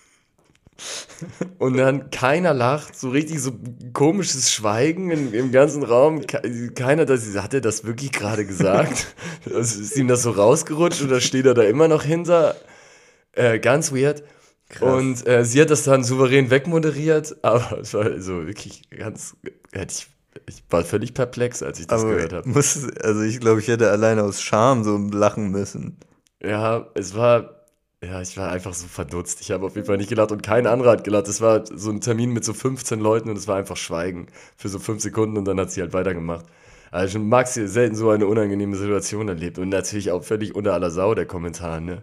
Und 1.58 1.76
dann 1.76 2.10
keiner 2.10 2.54
lacht, 2.54 2.98
so 2.98 3.10
richtig 3.10 3.40
so 3.40 3.52
komisches 3.92 4.52
Schweigen 4.52 5.10
im, 5.10 5.34
im 5.34 5.50
ganzen 5.52 5.82
Raum. 5.82 6.26
Ke- 6.26 6.70
Keiner, 6.74 7.04
das, 7.04 7.26
hat 7.36 7.52
er 7.54 7.60
das 7.60 7.84
wirklich 7.84 8.12
gerade 8.12 8.46
gesagt? 8.46 9.06
Also 9.52 9.80
ist 9.80 9.96
ihm 9.96 10.08
das 10.08 10.22
so 10.22 10.30
rausgerutscht 10.32 11.02
oder 11.02 11.20
steht 11.20 11.46
er 11.46 11.54
da 11.54 11.62
immer 11.62 11.88
noch 11.88 12.02
hinter? 12.02 12.56
Äh, 13.32 13.58
ganz 13.60 13.92
weird. 13.92 14.24
Und 14.78 15.26
äh, 15.26 15.44
sie 15.44 15.60
hat 15.62 15.70
das 15.70 15.84
dann 15.84 16.04
souverän 16.04 16.50
wegmoderiert, 16.50 17.36
aber 17.42 17.78
es 17.80 17.94
war 17.94 18.20
so 18.20 18.46
wirklich 18.46 18.88
ganz, 18.90 19.36
hätte 19.72 19.94
ich, 19.94 20.08
ich 20.56 20.64
war 20.70 20.84
völlig 20.84 21.14
perplex, 21.14 21.62
als 21.62 21.80
ich 21.80 21.86
das 21.88 22.02
Aber 22.02 22.08
gehört 22.08 22.32
habe. 22.34 22.48
muss, 22.48 22.86
also 23.02 23.22
ich 23.22 23.40
glaube, 23.40 23.60
ich 23.60 23.68
hätte 23.68 23.90
alleine 23.90 24.22
aus 24.22 24.40
Scham 24.42 24.84
so 24.84 24.96
lachen 24.96 25.50
müssen. 25.50 25.98
Ja, 26.42 26.90
es 26.94 27.14
war, 27.16 27.57
ja, 28.02 28.20
ich 28.20 28.36
war 28.36 28.50
einfach 28.50 28.74
so 28.74 28.86
verdutzt. 28.86 29.40
Ich 29.40 29.50
habe 29.50 29.66
auf 29.66 29.74
jeden 29.74 29.86
Fall 29.86 29.96
nicht 29.96 30.08
gelacht 30.08 30.30
und 30.32 30.42
kein 30.42 30.66
anderer 30.66 30.92
hat 30.92 31.04
gelacht. 31.04 31.28
Es 31.28 31.40
war 31.40 31.64
so 31.66 31.90
ein 31.90 32.00
Termin 32.00 32.30
mit 32.32 32.44
so 32.44 32.54
15 32.54 33.00
Leuten 33.00 33.28
und 33.30 33.36
es 33.36 33.48
war 33.48 33.56
einfach 33.56 33.76
Schweigen 33.76 34.28
für 34.56 34.68
so 34.68 34.78
fünf 34.78 35.02
Sekunden 35.02 35.36
und 35.36 35.44
dann 35.46 35.58
hat 35.58 35.70
sie 35.72 35.80
halt 35.80 35.92
weitergemacht. 35.92 36.46
Also 36.90 37.14
schon 37.14 37.28
Max 37.28 37.54
hier 37.54 37.68
selten 37.68 37.96
so 37.96 38.10
eine 38.10 38.26
unangenehme 38.26 38.76
Situation 38.76 39.28
erlebt 39.28 39.58
und 39.58 39.68
natürlich 39.68 40.10
auch 40.10 40.24
völlig 40.24 40.54
unter 40.54 40.72
aller 40.74 40.90
Sau 40.90 41.14
der 41.14 41.26
Kommentar, 41.26 41.80
ne? 41.80 42.02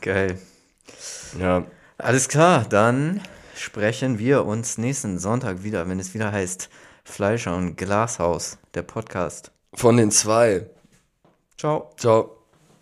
Geil. 0.00 0.38
Ja, 1.38 1.66
Alles 1.98 2.28
klar, 2.28 2.66
dann 2.68 3.20
sprechen 3.54 4.18
wir 4.18 4.44
uns 4.44 4.76
nächsten 4.78 5.18
Sonntag 5.18 5.62
wieder, 5.64 5.88
wenn 5.88 6.00
es 6.00 6.14
wieder 6.14 6.32
heißt 6.32 6.68
Fleischer 7.04 7.56
und 7.56 7.76
Glashaus, 7.76 8.58
der 8.74 8.82
Podcast. 8.82 9.52
von 9.74 9.96
den 9.96 10.10
zwei. 10.10 10.68
Ciao. 11.56 11.90
Ciao. 11.96 12.41